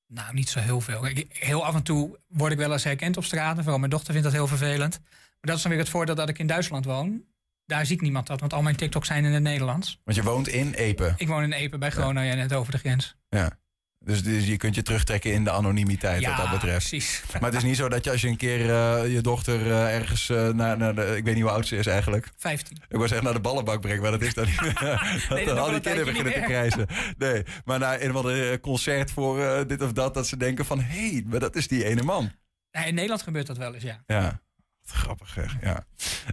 Nou, 0.07 0.35
niet 0.35 0.49
zo 0.49 0.61
heel 0.61 0.81
veel. 0.81 1.01
Kijk, 1.01 1.26
Heel 1.29 1.64
af 1.64 1.74
en 1.74 1.83
toe 1.83 2.18
word 2.26 2.53
ik 2.53 2.59
wel 2.59 2.72
eens 2.72 2.85
herkend 2.85 3.16
op 3.16 3.24
straat. 3.24 3.57
en 3.57 3.62
Vooral 3.62 3.79
mijn 3.79 3.91
dochter 3.91 4.12
vindt 4.12 4.26
dat 4.26 4.37
heel 4.37 4.47
vervelend. 4.47 5.01
Maar 5.01 5.39
dat 5.41 5.57
is 5.57 5.62
dan 5.62 5.70
weer 5.70 5.81
het 5.81 5.91
voordeel 5.91 6.14
dat 6.14 6.29
ik 6.29 6.39
in 6.39 6.47
Duitsland 6.47 6.85
woon. 6.85 7.24
Daar 7.64 7.87
ziet 7.87 8.01
niemand 8.01 8.26
dat, 8.26 8.41
want 8.41 8.53
al 8.53 8.62
mijn 8.62 8.76
TikToks 8.76 9.07
zijn 9.07 9.24
in 9.24 9.33
het 9.33 9.43
Nederlands. 9.43 10.01
Want 10.05 10.16
je 10.16 10.22
woont 10.22 10.49
in 10.49 10.72
Epe. 10.72 11.14
Ik 11.16 11.29
woon 11.29 11.43
in 11.43 11.53
Epe 11.53 11.79
bij 11.79 11.91
Groningen, 11.91 12.37
net 12.37 12.53
over 12.53 12.72
de 12.72 12.79
grens. 12.79 13.16
Ja. 13.29 13.59
Dus, 14.01 14.22
dus 14.22 14.46
je 14.46 14.57
kunt 14.57 14.74
je 14.74 14.82
terugtrekken 14.82 15.32
in 15.32 15.44
de 15.44 15.51
anonimiteit 15.51 16.20
Ja, 16.20 16.28
wat 16.28 16.38
dat 16.38 16.51
betreft. 16.51 16.88
precies. 16.88 17.22
Maar 17.32 17.51
het 17.51 17.55
is 17.55 17.62
niet 17.62 17.76
zo 17.76 17.88
dat 17.88 18.05
je 18.05 18.11
als 18.11 18.20
je 18.20 18.28
een 18.28 18.36
keer 18.36 18.61
eh, 18.61 19.12
je 19.12 19.20
dochter 19.20 19.66
eh, 19.70 19.94
ergens 19.94 20.28
eh, 20.28 20.49
naar, 20.49 20.76
naar 20.76 20.94
de... 20.94 21.16
Ik 21.16 21.24
weet 21.24 21.34
niet 21.34 21.42
hoe 21.42 21.53
oud 21.53 21.66
ze 21.66 21.76
is 21.76 21.86
eigenlijk. 21.86 22.28
15. 22.36 22.76
Ik 22.76 22.96
wou 22.96 23.09
zeggen 23.09 23.24
naar 23.24 23.34
de 23.34 23.40
ballenbak 23.40 23.80
brengt, 23.80 24.03
maar 24.03 24.11
dat 24.11 24.22
is 24.22 24.34
dan 24.34 24.44
niet. 24.46 24.61
dat 25.28 25.44
dat 25.44 25.59
al 25.59 25.70
die 25.70 25.80
kinderen 25.80 26.07
beginnen 26.07 26.32
te 26.32 26.38
niet 26.38 26.49
krijzen. 26.49 26.86
Nee, 27.18 27.42
maar 27.64 27.78
naar 27.78 28.01
een 28.01 28.11
of 28.11 28.16
ander 28.16 28.61
concert 28.61 29.11
voor 29.11 29.66
dit 29.66 29.82
of 29.82 29.92
dat, 29.92 30.14
dat 30.14 30.26
ze 30.26 30.36
denken 30.36 30.64
van... 30.64 30.80
hé, 30.80 31.11
hey, 31.11 31.24
maar 31.26 31.40
dat 31.40 31.57
is 31.57 31.68
die 31.68 31.84
ene 31.84 32.03
man. 32.03 32.32
Ja, 32.70 32.84
in 32.84 32.94
Nederland 32.94 33.22
gebeurt 33.22 33.46
dat 33.46 33.57
wel 33.57 33.74
eens, 33.74 33.82
ja. 33.82 34.03
Ja, 34.07 34.40
wat 34.82 34.96
grappig 34.96 35.28
zeg. 35.28 35.57
Ja. 35.61 35.86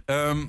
Ehm, 0.04 0.46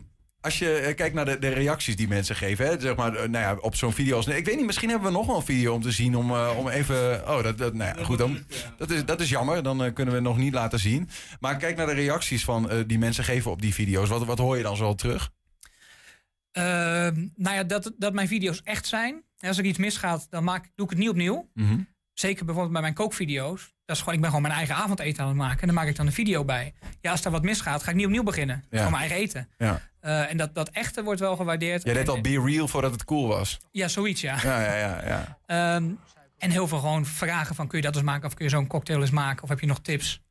als 0.48 0.60
je 0.60 0.74
eh, 0.74 0.96
kijkt 0.96 1.16
naar 1.16 1.26
de, 1.26 1.40
de 1.40 1.50
reacties 1.50 1.96
die 1.96 2.08
mensen 2.08 2.36
geven, 2.36 2.66
hè, 2.66 2.80
zeg 2.80 2.96
maar, 2.96 3.16
eh, 3.16 3.30
nou 3.30 3.44
ja, 3.44 3.56
op 3.62 3.76
zo'n 3.76 3.94
video 3.94 4.16
als. 4.16 4.28
Ik 4.28 4.46
weet 4.46 4.56
niet, 4.56 4.66
misschien 4.66 4.90
hebben 4.90 5.08
we 5.08 5.18
nog 5.18 5.26
wel 5.26 5.36
een 5.36 5.42
video 5.42 5.74
om 5.74 5.82
te 5.82 5.92
zien 5.92 6.16
om, 6.16 6.32
eh, 6.32 6.58
om 6.58 6.68
even. 6.68 7.30
Oh, 7.30 7.44
dat, 7.44 7.58
dat, 7.58 7.74
nou 7.74 7.98
ja, 7.98 8.04
goed, 8.04 8.18
dan, 8.18 8.38
dat, 8.78 8.90
is, 8.90 9.06
dat 9.06 9.22
is 9.22 9.30
jammer. 9.30 9.64
Dan 9.64 9.78
kunnen 9.78 10.14
we 10.14 10.20
het 10.20 10.30
nog 10.30 10.38
niet 10.38 10.54
laten 10.54 10.80
zien. 10.80 11.10
Maar 11.40 11.58
kijk 11.58 11.78
naar 11.78 11.86
de 11.86 11.94
reacties 11.94 12.44
van 12.44 12.84
die 12.88 13.00
mensen 13.00 13.24
geven 13.24 13.52
op 13.52 13.62
die 13.62 13.74
video's. 13.74 14.10
Wat, 14.10 14.26
wat 14.26 14.38
hoor 14.38 14.58
je 14.58 14.64
dan 14.64 14.76
zo 14.76 14.96
terug? 14.96 15.32
Ehm, 16.52 17.28
nou 17.36 17.56
ja, 17.56 17.64
dat, 17.64 17.94
dat 17.98 18.14
mijn 18.14 18.28
video's 18.28 18.62
echt 18.64 18.88
zijn. 18.88 19.24
En 19.40 19.48
als 19.48 19.58
er 19.58 19.66
iets 19.66 19.78
misgaat, 19.78 20.28
dan 20.30 20.44
maak, 20.44 20.70
doe 20.76 20.86
ik 20.86 20.92
het 20.92 21.00
niet 21.00 21.10
opnieuw. 21.10 21.50
Mhm. 21.54 21.80
Zeker 22.20 22.46
bijvoorbeeld 22.46 22.74
bij 22.74 22.82
mijn 22.82 22.94
kookvideo's. 22.94 23.76
Dat 23.86 23.96
is 23.96 24.00
gewoon, 24.02 24.14
ik 24.14 24.22
ben 24.22 24.30
gewoon 24.30 24.46
mijn 24.46 24.58
eigen 24.58 24.76
avondeten 24.76 25.24
aan 25.24 25.30
het 25.30 25.38
maken. 25.38 25.60
En 25.60 25.66
dan 25.66 25.76
maak 25.76 25.88
ik 25.88 25.96
dan 25.96 26.06
een 26.06 26.14
video 26.14 26.46
bij. 26.46 26.74
Ja, 27.02 27.12
als 27.12 27.26
er 27.26 27.32
wat 27.32 27.44
misgaat, 27.44 27.84
ga 27.84 27.90
ik 27.90 27.96
niet 27.96 28.06
opnieuw 28.06 28.24
beginnen. 28.24 28.64
Ja. 28.70 28.78
Gewoon 28.78 28.92
mijn 28.92 29.10
eigen 29.10 29.28
eten. 29.28 29.50
Ja. 29.58 29.82
Eh, 30.00 30.32
en 30.32 30.38
dat, 30.38 30.56
dat 30.56 30.70
echte 30.70 31.04
wordt 31.04 31.20
wel 31.20 31.36
gewaardeerd. 31.36 31.84
Jij 31.84 31.94
deed 31.94 32.10
al 32.10 32.22
Be 32.22 32.42
Real 32.46 32.68
voordat 32.68 32.92
het 32.92 33.04
cool 33.04 33.28
was. 33.28 33.60
Ja, 33.72 33.88
zoiets, 33.88 34.22
ja. 34.22 34.38
Ja, 34.44 34.62
ja, 34.62 34.76
ja. 34.76 35.08
ja. 35.08 35.38
Ehm, 35.46 35.90
en 36.38 36.52
heel 36.52 36.68
veel 36.68 36.80
gewoon 36.80 37.06
vragen 37.06 37.56
van, 37.56 37.68
kun 37.68 37.78
je 37.78 37.84
dat 37.84 37.96
eens 37.96 38.04
maken? 38.04 38.28
Of 38.28 38.34
kun 38.34 38.46
je 38.46 38.52
zo'n 38.52 38.68
cocktail 38.68 39.02
eens 39.02 39.10
maken? 39.10 39.44
Of 39.44 39.50
heb 39.50 39.60
je 39.60 39.66
nog 39.66 39.80
tips? 39.80 40.22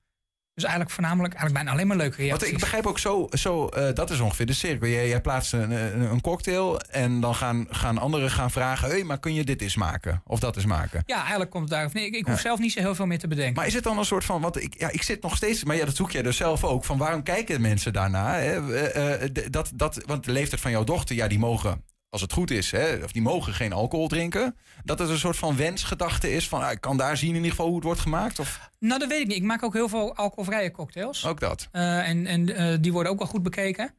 Dus 0.56 0.64
eigenlijk 0.64 0.94
voornamelijk 0.94 1.34
eigenlijk 1.34 1.64
bijna 1.64 1.70
alleen 1.78 1.86
maar 1.86 2.06
leuke 2.06 2.16
Want 2.16 2.28
reacties. 2.28 2.50
ik 2.50 2.58
begrijp 2.58 2.86
ook 2.86 2.98
zo, 2.98 3.28
zo 3.30 3.68
eh, 3.68 3.94
dat 3.94 4.10
is 4.10 4.20
ongeveer 4.20 4.46
de 4.46 4.52
cirkel. 4.52 4.88
Jij, 4.88 5.08
jij 5.08 5.20
plaatst 5.20 5.52
een, 5.52 5.70
een, 6.10 6.20
cocktail 6.20 6.80
en 6.80 7.20
dan 7.20 7.34
gaan, 7.34 7.66
gaan 7.70 7.98
anderen 7.98 8.30
gaan 8.30 8.50
vragen... 8.50 8.88
hé, 8.88 9.02
maar 9.04 9.18
kun 9.18 9.34
je 9.34 9.44
dit 9.44 9.62
eens 9.62 9.76
maken? 9.76 10.22
Of 10.26 10.40
dat 10.40 10.56
eens 10.56 10.64
maken? 10.64 11.02
Ja, 11.06 11.20
eigenlijk 11.20 11.50
komt 11.50 11.62
het 11.62 11.72
daar. 11.72 11.90
Nee, 11.92 12.06
ik, 12.06 12.14
ik 12.14 12.26
hoef 12.26 12.34
Ja. 12.34 12.40
zelf 12.40 12.58
niet 12.58 12.72
zo 12.72 12.80
heel 12.80 12.94
veel 12.94 13.06
meer 13.06 13.18
te 13.18 13.28
bedenken. 13.28 13.54
Maar 13.54 13.66
is 13.66 13.74
het 13.74 13.84
dan 13.84 13.98
een 13.98 14.04
soort 14.04 14.24
van, 14.24 14.40
want 14.40 14.62
ik, 14.62 14.78
ja, 14.78 14.90
ik 14.90 15.02
zit 15.02 15.22
nog 15.22 15.36
steeds, 15.36 15.64
maar 15.64 15.76
ja, 15.76 15.84
dat 15.84 15.96
zoek 15.96 16.10
jij 16.10 16.22
dus 16.22 16.36
zelf 16.36 16.64
ook, 16.64 16.84
van 16.84 16.98
waarom 16.98 17.22
kijken 17.22 17.60
mensen 17.60 17.92
daarna? 17.92 18.34
Hè? 18.34 18.74
Eh, 18.74 19.22
eh, 19.24 19.30
dat, 19.50 19.70
dat, 19.74 20.02
want 20.06 20.24
de 20.24 20.32
leeftijd 20.32 20.60
van 20.60 20.70
jouw 20.70 20.84
dochter, 20.84 21.16
ja, 21.16 21.26
die 21.28 21.38
mogen, 21.38 21.84
als 22.16 22.24
het 22.24 22.32
goed 22.32 22.50
is, 22.50 22.70
hè, 22.70 23.04
of 23.04 23.12
die 23.12 23.22
mogen 23.22 23.54
geen 23.54 23.72
alcohol 23.72 24.08
drinken. 24.08 24.56
Dat 24.84 24.98
het 24.98 25.08
een 25.08 25.18
soort 25.18 25.36
van 25.36 25.56
wensgedachte 25.56 26.32
is 26.32 26.48
van, 26.48 26.62
ah, 26.62 26.70
ik 26.70 26.80
kan 26.80 26.96
daar 26.96 27.16
zien 27.16 27.28
in 27.28 27.34
ieder 27.34 27.50
geval 27.50 27.66
hoe 27.66 27.74
het 27.74 27.84
wordt 27.84 28.00
gemaakt? 28.00 28.38
Of 28.38 28.70
Nou, 28.78 29.00
dat 29.00 29.08
weet 29.08 29.20
ik 29.20 29.26
niet. 29.26 29.36
Ik 29.36 29.42
maak 29.42 29.62
ook 29.62 29.72
heel 29.72 29.88
veel 29.88 30.16
alcoholvrije 30.16 30.70
cocktails. 30.70 31.26
ook 31.26 31.40
dat? 31.40 31.68
Eh, 31.72 32.08
en 32.08 32.26
en 32.26 32.56
eh, 32.56 32.76
die 32.80 32.92
worden 32.92 33.12
ook 33.12 33.18
wel 33.18 33.26
goed 33.26 33.42
bekeken. 33.42 33.94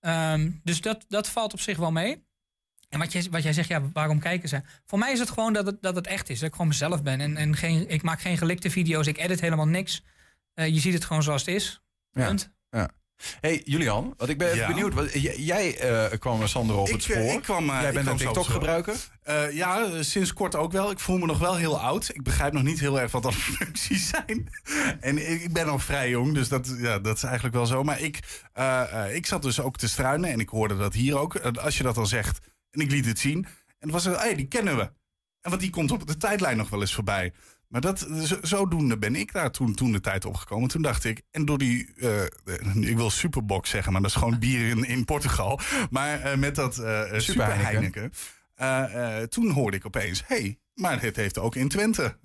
Ehm, 0.00 0.50
dus 0.62 0.80
dat, 0.80 1.04
dat 1.08 1.28
valt 1.28 1.52
op 1.52 1.60
zich 1.60 1.76
wel 1.76 1.92
mee. 1.92 2.24
En 2.88 2.98
wat 2.98 3.12
jij, 3.12 3.26
wat 3.30 3.42
jij 3.42 3.52
zegt, 3.52 3.68
ja, 3.68 3.82
waarom 3.92 4.18
kijken 4.18 4.48
ze? 4.48 4.62
Voor 4.86 4.98
mij 4.98 5.12
is 5.12 5.18
het 5.18 5.30
gewoon 5.30 5.52
dat 5.52 5.66
het, 5.66 5.82
dat 5.82 5.94
het 5.94 6.06
echt 6.06 6.28
is. 6.28 6.38
Dat 6.38 6.48
ik 6.48 6.54
gewoon 6.54 6.68
mezelf 6.68 7.02
ben. 7.02 7.20
En, 7.20 7.36
en 7.36 7.56
geen, 7.56 7.88
ik 7.88 8.02
maak 8.02 8.20
geen 8.20 8.38
gelikte 8.38 8.70
video's. 8.70 9.06
Ik 9.06 9.18
edit 9.18 9.40
helemaal 9.40 9.68
niks. 9.68 10.02
Eh, 10.54 10.66
je 10.66 10.80
ziet 10.80 10.94
het 10.94 11.04
gewoon 11.04 11.22
zoals 11.22 11.44
het 11.46 11.54
is. 11.54 11.82
Ja. 12.10 12.26
Punt. 12.26 12.50
ja. 12.70 12.90
Hey, 13.40 13.62
Julian, 13.64 14.14
wat 14.16 14.28
ik 14.28 14.38
ben 14.38 14.56
Ja. 14.56 14.66
benieuwd. 14.66 14.94
Wat, 14.94 15.12
jij 15.36 15.78
eh, 15.78 16.18
kwam 16.18 16.46
Sander 16.46 16.76
op 16.76 16.86
het 16.86 16.94
Ik, 16.94 17.00
spoor. 17.00 17.16
eh, 17.16 17.32
ik 17.32 17.42
kwam, 17.42 17.70
eh, 17.70 17.80
jij 17.80 17.88
ik 17.88 17.94
bent 17.94 18.06
een 18.06 18.16
TikTok-gebruiker. 18.16 18.94
Eh, 19.22 19.52
ja, 19.52 19.84
eh, 19.84 20.00
sinds 20.00 20.32
kort 20.32 20.54
ook 20.54 20.72
wel. 20.72 20.90
Ik 20.90 20.98
voel 20.98 21.18
me 21.18 21.26
nog 21.26 21.38
wel 21.38 21.56
heel 21.56 21.80
oud. 21.80 22.08
Ik 22.14 22.22
begrijp 22.22 22.52
nog 22.52 22.62
niet 22.62 22.80
heel 22.80 23.00
erg 23.00 23.12
wat 23.12 23.22
dat 23.22 23.34
functies 23.56 24.08
zijn. 24.08 24.48
en 25.00 25.30
ik 25.30 25.52
ben 25.52 25.66
nog 25.66 25.82
vrij 25.84 26.08
jong, 26.10 26.34
dus 26.34 26.48
dat, 26.48 26.74
ja, 26.78 26.98
dat 26.98 27.16
is 27.16 27.22
eigenlijk 27.22 27.54
wel 27.54 27.66
zo. 27.66 27.82
Maar 27.82 28.00
ik, 28.00 28.18
eh, 28.52 29.04
eh, 29.06 29.14
ik 29.14 29.26
zat 29.26 29.42
dus 29.42 29.60
ook 29.60 29.76
te 29.76 29.88
struinen 29.88 30.30
en 30.30 30.40
ik 30.40 30.48
hoorde 30.48 30.76
dat 30.76 30.94
hier 30.94 31.18
ook. 31.18 31.34
Eh, 31.34 31.52
als 31.64 31.76
je 31.76 31.82
dat 31.82 31.94
dan 31.94 32.06
zegt, 32.06 32.38
en 32.70 32.80
ik 32.80 32.90
liet 32.90 33.06
het 33.06 33.18
zien. 33.18 33.44
En 33.78 33.88
het 33.88 33.90
was 33.90 34.06
er, 34.06 34.18
hey, 34.18 34.34
die 34.34 34.46
kennen 34.48 34.76
we. 34.76 34.82
En 35.40 35.50
want 35.50 35.60
die 35.60 35.70
komt 35.70 35.90
op 35.92 36.06
de 36.06 36.16
tijdlijn 36.16 36.56
nog 36.56 36.68
wel 36.70 36.80
eens 36.80 36.94
voorbij. 36.94 37.32
Maar 37.70 37.80
dat, 37.80 37.98
zo, 38.24 38.38
zodoende 38.42 38.98
ben 38.98 39.16
ik 39.16 39.32
daar 39.32 39.50
toen, 39.50 39.74
toen 39.74 39.92
de 39.92 40.00
tijd 40.00 40.24
opgekomen. 40.24 40.68
Toen 40.68 40.82
dacht 40.82 41.04
ik, 41.04 41.22
en 41.30 41.44
door 41.44 41.58
die, 41.58 41.94
eh, 41.96 42.22
ik 42.88 42.96
wil 42.96 43.10
Superbox 43.10 43.70
zeggen, 43.70 43.92
maar 43.92 44.00
dat 44.00 44.10
is 44.10 44.16
gewoon 44.16 44.38
bier 44.38 44.68
in, 44.68 44.84
in 44.84 45.04
Portugal. 45.04 45.60
Maar 45.90 46.20
eh, 46.20 46.36
met 46.36 46.54
dat 46.54 46.78
eh 46.78 47.18
Super 47.18 47.56
Heineken. 47.56 48.12
Heineken. 48.54 49.28
toen 49.28 49.50
hoorde 49.50 49.76
ik 49.76 49.86
opeens, 49.86 50.22
hé, 50.26 50.36
hey, 50.36 50.58
maar 50.74 51.02
het 51.02 51.16
heeft 51.16 51.38
ook 51.38 51.54
in 51.54 51.68
Twente 51.68 52.16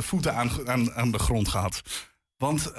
voeten 0.00 0.34
aan, 0.34 0.68
aan, 0.68 0.92
aan 0.92 1.10
de 1.10 1.18
grond 1.18 1.48
gehad. 1.48 1.82
Want 2.36 2.72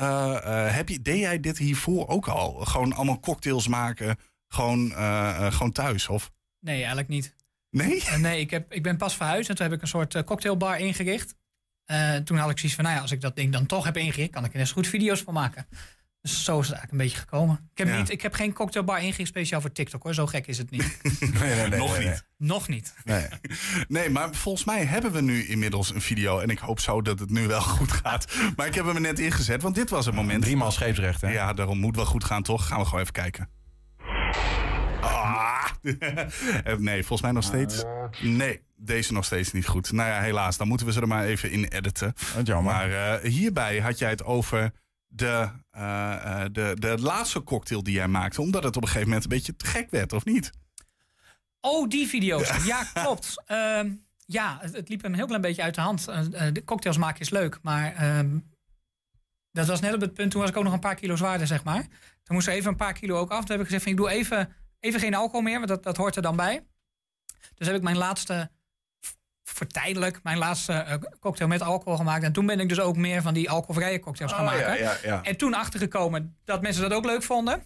heb 0.74 0.89
je, 0.89 1.01
deed 1.01 1.19
jij 1.19 1.39
dit 1.39 1.57
hiervoor 1.57 2.07
ook 2.07 2.28
al? 2.28 2.53
Gewoon 2.53 2.93
allemaal 2.93 3.19
cocktails 3.19 3.67
maken, 3.67 4.17
gewoon, 4.47 4.91
gewoon 5.53 5.72
thuis? 5.72 6.07
Of? 6.07 6.32
Nee, 6.59 6.78
eigenlijk 6.78 7.07
niet. 7.07 7.36
Nee? 7.69 8.03
Nee, 8.17 8.39
ik, 8.39 8.49
heb, 8.49 8.74
ik 8.74 8.84
ben 8.84 8.97
pas 8.97 9.15
verhuisd 9.15 9.49
en 9.49 9.55
toen 9.55 9.65
heb 9.65 9.76
ik 9.76 9.82
een 9.82 9.88
soort 9.88 10.24
cocktailbar 10.24 10.80
ingericht. 10.80 11.36
Eh, 11.91 12.15
toen 12.15 12.37
had 12.37 12.49
ik 12.49 12.57
zoiets 12.57 12.75
van, 12.75 12.83
nou 12.83 12.95
ja, 12.95 13.01
als 13.01 13.11
ik 13.11 13.21
dat 13.21 13.35
ding 13.35 13.51
dan 13.51 13.65
toch 13.65 13.85
heb 13.85 13.97
ingericht, 13.97 14.31
kan 14.31 14.45
ik 14.45 14.51
er 14.51 14.57
net 14.57 14.67
zo 14.67 14.73
goed 14.73 14.87
video's 14.87 15.21
van 15.21 15.33
maken. 15.33 15.67
Dus 16.21 16.43
zo 16.43 16.59
is 16.59 16.67
het 16.67 16.75
eigenlijk 16.77 16.91
een 16.91 16.97
beetje 16.97 17.17
gekomen. 17.17 17.69
Ik 17.71 17.77
heb, 17.77 17.87
Ja. 17.87 17.97
niet, 17.97 18.09
ik 18.09 18.21
heb 18.21 18.33
geen 18.33 18.53
cocktailbar 18.53 19.01
ingericht 19.03 19.29
speciaal 19.29 19.61
voor 19.61 19.71
TikTok 19.71 20.03
hoor, 20.03 20.13
zo 20.13 20.25
gek 20.27 20.47
is 20.47 20.57
het 20.57 20.69
niet. 20.71 20.97
Nee, 21.19 21.55
nee, 21.55 21.67
nee, 21.67 21.79
Nog 21.79 21.97
nee, 21.97 22.07
niet. 22.07 22.23
Nog 22.37 22.67
niet. 22.67 22.93
Nee. 23.03 23.25
Nee, 23.87 24.09
maar 24.09 24.35
volgens 24.35 24.65
mij 24.65 24.85
hebben 24.85 25.11
we 25.11 25.21
nu 25.21 25.43
inmiddels 25.47 25.93
een 25.93 26.01
video. 26.01 26.39
En 26.39 26.49
ik 26.49 26.59
hoop 26.59 26.79
zo 26.79 27.01
dat 27.01 27.19
het 27.19 27.29
nu 27.29 27.47
wel 27.47 27.61
goed 27.61 27.91
gaat. 27.91 28.33
Maar 28.55 28.67
ik 28.67 28.75
heb 28.75 28.85
hem 28.85 28.95
er 28.95 29.01
net 29.01 29.19
ingezet, 29.19 29.61
want 29.61 29.75
dit 29.75 29.89
was 29.89 30.05
het 30.05 30.15
moment. 30.15 30.41
Driemaal 30.41 30.71
scheepsrecht, 30.71 31.21
hè? 31.21 31.29
Ja, 31.31 31.53
daarom 31.53 31.79
moet 31.79 31.95
wel 31.95 32.05
goed 32.05 32.23
gaan, 32.23 32.43
toch? 32.43 32.67
Gaan 32.67 32.79
we 32.79 32.85
gewoon 32.85 32.99
even 33.01 33.13
kijken. 33.13 33.49
Ah. 35.84 36.27
Eh, 36.63 36.75
nee, 36.75 36.97
volgens 36.97 37.21
mij 37.21 37.32
nog 37.32 37.43
steeds. 37.43 37.84
Nee, 38.21 38.61
deze 38.75 39.13
nog 39.13 39.25
steeds 39.25 39.51
niet 39.51 39.67
goed. 39.67 39.91
Nou 39.91 40.09
ja, 40.09 40.21
helaas. 40.21 40.57
Dan 40.57 40.67
moeten 40.67 40.86
we 40.86 40.93
ze 40.93 41.01
er 41.01 41.07
maar 41.07 41.25
even 41.25 41.51
in 41.51 41.63
editen. 41.63 42.13
Jammer. 42.43 42.73
Maar 42.73 42.91
eh, 42.91 43.29
hierbij 43.32 43.79
had 43.79 43.99
jij 43.99 44.09
het 44.09 44.23
over 44.23 44.71
de, 45.07 45.49
eh, 45.71 46.13
eh, 46.13 46.49
de, 46.51 46.75
de 46.79 46.97
laatste 46.99 47.43
cocktail 47.43 47.84
die 47.84 47.93
jij 47.93 48.07
maakte. 48.07 48.41
Omdat 48.41 48.63
het 48.63 48.75
op 48.75 48.82
een 48.82 48.88
gegeven 48.88 49.07
moment 49.07 49.23
een 49.23 49.38
beetje 49.38 49.55
te 49.55 49.65
gek 49.65 49.89
werd, 49.89 50.13
of 50.13 50.25
niet? 50.25 50.51
Oh, 51.61 51.89
die 51.89 52.07
video's. 52.07 52.65
Ja, 52.65 52.84
klopt. 52.93 53.43
Ehm, 53.45 53.93
ja, 54.25 54.57
het, 54.61 54.75
het 54.75 54.89
liep 54.89 55.03
een 55.03 55.15
heel 55.15 55.25
klein 55.25 55.41
beetje 55.41 55.61
uit 55.61 55.75
de 55.75 55.82
hand. 55.82 56.05
De 56.05 56.61
cocktails 56.65 56.97
maken 56.97 57.19
is 57.19 57.29
leuk, 57.29 57.59
maar 57.61 57.93
ehm, 57.93 58.38
dat 59.51 59.67
was 59.67 59.79
net 59.79 59.93
op 59.93 60.01
het 60.01 60.13
punt, 60.13 60.32
toen 60.32 60.41
was 60.41 60.49
ik 60.49 60.57
ook 60.57 60.63
nog 60.63 60.73
een 60.73 60.79
paar 60.79 60.95
kilo 60.95 61.15
zwaarder, 61.15 61.47
zeg 61.47 61.63
maar. 61.63 61.82
Toen 62.23 62.36
moest 62.36 62.47
er 62.47 62.53
even 62.53 62.69
een 62.69 62.75
paar 62.75 62.93
kilo 62.93 63.17
ook 63.17 63.32
af. 63.32 63.39
Toen 63.39 63.49
heb 63.49 63.59
ik 63.59 63.65
gezegd 63.65 63.84
van, 63.84 63.91
ik 63.91 63.97
doe 63.97 64.09
even, 64.09 64.53
even 64.82 64.99
geen 64.99 65.13
alcohol 65.15 65.41
meer, 65.41 65.55
want 65.57 65.67
dat, 65.67 65.84
dat 65.84 65.97
hoort 65.97 66.15
er 66.15 66.21
dan 66.21 66.36
bij. 66.36 66.65
Dus 67.55 67.67
heb 67.67 67.75
ik 67.75 67.84
mijn 67.84 67.97
laatste, 67.97 68.49
voor 69.43 69.67
tijdelijk, 69.67 70.19
mijn 70.23 70.38
laatste 70.38 70.73
eh, 70.73 70.97
cocktail 71.19 71.49
met 71.49 71.61
alcohol 71.61 71.97
gemaakt. 71.97 72.23
En 72.23 72.34
toen 72.34 72.45
ben 72.45 72.59
ik 72.59 72.69
dus 72.69 72.79
ook 72.79 72.97
meer 72.97 73.21
van 73.21 73.34
die 73.34 73.49
alcoholvrije 73.49 73.99
cocktails 73.99 74.32
gaan 74.32 74.45
Oh, 74.47 74.53
ja, 74.53 74.67
maken. 74.67 74.84
ja, 74.84 74.97
ja. 75.03 75.23
En 75.23 75.38
toen 75.38 75.53
achtergekomen 75.53 76.38
dat 76.45 76.61
mensen 76.61 76.82
dat 76.82 76.93
ook 76.93 77.05
leuk 77.05 77.23
vonden. 77.23 77.63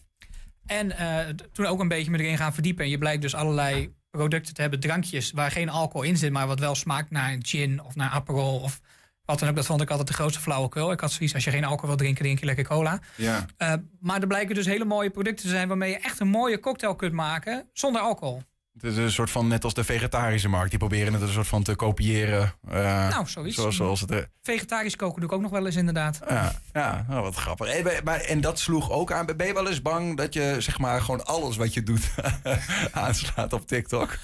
En 0.66 0.92
eh, 0.98 1.28
toen 1.52 1.66
ook 1.66 1.80
een 1.80 1.88
beetje 1.88 2.12
me 2.12 2.20
erin 2.20 2.38
gaan 2.38 2.54
verdiepen. 2.54 2.84
En 2.84 2.90
je 2.90 2.98
blijkt 2.98 3.22
dus 3.22 3.36
allerlei 3.36 3.94
producten 4.10 4.54
te 4.54 4.62
hebben, 4.62 4.80
drankjes 4.80 5.32
waar 5.32 5.52
geen 5.52 5.70
alcohol 5.70 6.08
in 6.08 6.18
zit, 6.18 6.32
maar 6.32 6.48
wat 6.48 6.60
wel 6.60 6.76
smaakt 6.76 7.12
naar 7.12 7.32
een 7.34 7.46
gin 7.46 7.84
of 7.84 7.96
naar 7.96 8.10
Aperol 8.10 8.60
of 8.60 8.80
wat 9.26 9.40
dan 9.40 9.50
ook. 9.50 9.56
Dat 9.56 9.66
vond 9.66 9.82
ik 9.82 9.90
altijd 9.90 10.08
de 10.08 10.14
grootste 10.14 10.42
flauwekul. 10.42 10.92
Ik 10.92 11.00
had 11.00 11.12
zoiets, 11.12 11.34
als 11.34 11.44
je 11.44 11.52
geen 11.52 11.64
alcohol 11.66 11.88
wil 11.88 11.98
drinken, 11.98 12.24
drink 12.24 12.40
je 12.40 12.46
lekker 12.46 12.66
cola. 12.66 13.00
Ja. 13.16 13.46
Eh, 13.58 13.74
maar 14.00 14.22
er 14.22 14.28
blijken 14.28 14.56
dus 14.56 14.66
hele 14.66 14.86
mooie 14.86 15.10
producten 15.10 15.46
te 15.46 15.52
zijn 15.52 15.68
waarmee 15.68 15.90
je 15.90 15.98
echt 15.98 16.20
een 16.20 16.28
mooie 16.28 16.60
cocktail 16.60 16.96
kunt 16.96 17.14
maken 17.14 17.70
zonder 17.74 18.02
alcohol. 18.02 18.44
Het 18.76 18.84
is 18.84 18.98
een 18.98 19.12
soort 19.12 19.30
van, 19.32 19.48
net 19.48 19.64
als 19.64 19.74
de 19.74 19.84
vegetarische 19.84 20.48
markt. 20.50 20.70
Die 20.70 20.80
proberen 20.80 21.14
het 21.14 21.22
een 21.22 21.28
soort 21.30 21.48
van 21.48 21.64
te 21.64 21.76
kopiëren. 21.76 22.54
eh, 22.68 23.10
Nou, 23.10 23.28
zoiets. 23.28 23.56
Zoals, 23.56 23.76
zoals 23.76 24.02
het. 24.02 24.28
Vegetarisch 24.42 24.96
koken 24.96 25.20
doe 25.20 25.30
ik 25.30 25.36
ook 25.36 25.42
nog 25.42 25.52
wel 25.52 25.66
eens 25.66 25.76
inderdaad. 25.76 26.20
Ja, 26.28 26.52
ja 26.74 27.06
oh, 27.10 27.22
wat 27.22 27.36
grappig. 27.36 27.68
En, 27.68 27.84
maar- 27.84 28.02
maar, 28.04 28.20
en 28.20 28.42
dat 28.42 28.60
sloeg 28.60 28.92
ook 28.92 29.12
aan. 29.12 29.26
Ben 29.26 29.48
je 29.48 29.54
wel 29.54 29.68
eens 29.68 29.82
bang 29.82 30.18
dat 30.18 30.34
je 30.34 30.56
zeg 30.60 30.80
maar 30.80 31.02
gewoon 31.02 31.26
alles 31.26 31.56
wat 31.58 31.74
je 31.74 31.84
doet 31.84 32.12
aanslaat 32.92 33.54
op 33.54 33.68
TikTok? 33.68 34.18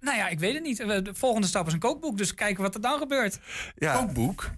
Nou 0.00 0.16
ja, 0.16 0.28
ik 0.28 0.38
weet 0.38 0.54
het 0.54 0.62
niet. 0.62 0.80
Eh, 0.80 0.86
De 1.04 1.14
volgende 1.14 1.46
stap 1.46 1.66
is 1.66 1.72
een 1.72 1.78
kookboek, 1.78 2.16
dus 2.18 2.34
kijken 2.34 2.62
wat 2.62 2.74
er 2.74 2.80
dan 2.80 2.98
gebeurt. 2.98 3.38
Ja. 3.74 3.94
Kookboek? 3.96 4.50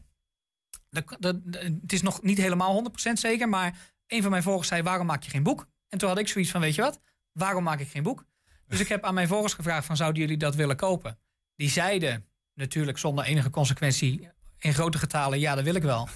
het 0.90 1.92
is 1.92 2.02
nog 2.02 2.22
niet 2.22 2.38
helemaal 2.38 2.74
100% 3.08 3.12
zeker, 3.12 3.48
maar 3.48 3.78
een 4.06 4.22
van 4.22 4.30
mijn 4.30 4.42
volgers 4.42 4.68
zei: 4.68 4.82
waarom 4.82 5.06
maak 5.06 5.22
je 5.22 5.30
geen 5.30 5.42
boek? 5.42 5.66
En 5.88 5.98
toen 5.98 6.08
had 6.08 6.18
ik 6.18 6.28
zoiets 6.28 6.50
van: 6.50 6.60
weet 6.60 6.74
je 6.74 6.82
wat, 6.82 7.00
waarom 7.32 7.62
maak 7.64 7.80
ik 7.80 7.88
geen 7.88 8.02
boek? 8.02 8.24
Dus 8.72 8.80
ik 8.80 8.88
heb 8.88 9.04
aan 9.04 9.14
mijn 9.14 9.28
volgers 9.28 9.54
gevraagd: 9.54 9.86
van, 9.86 9.96
zouden 9.96 10.20
jullie 10.22 10.36
dat 10.36 10.54
willen 10.54 10.76
kopen? 10.76 11.18
Die 11.56 11.70
zeiden 11.70 12.24
natuurlijk 12.54 12.98
zonder 12.98 13.24
enige 13.24 13.50
consequentie 13.50 14.28
in 14.58 14.74
grote 14.74 14.98
getalen: 14.98 15.38
ja, 15.40 15.54
dat 15.54 15.64
wil 15.64 15.74
ik 15.74 15.82
wel. 15.82 16.08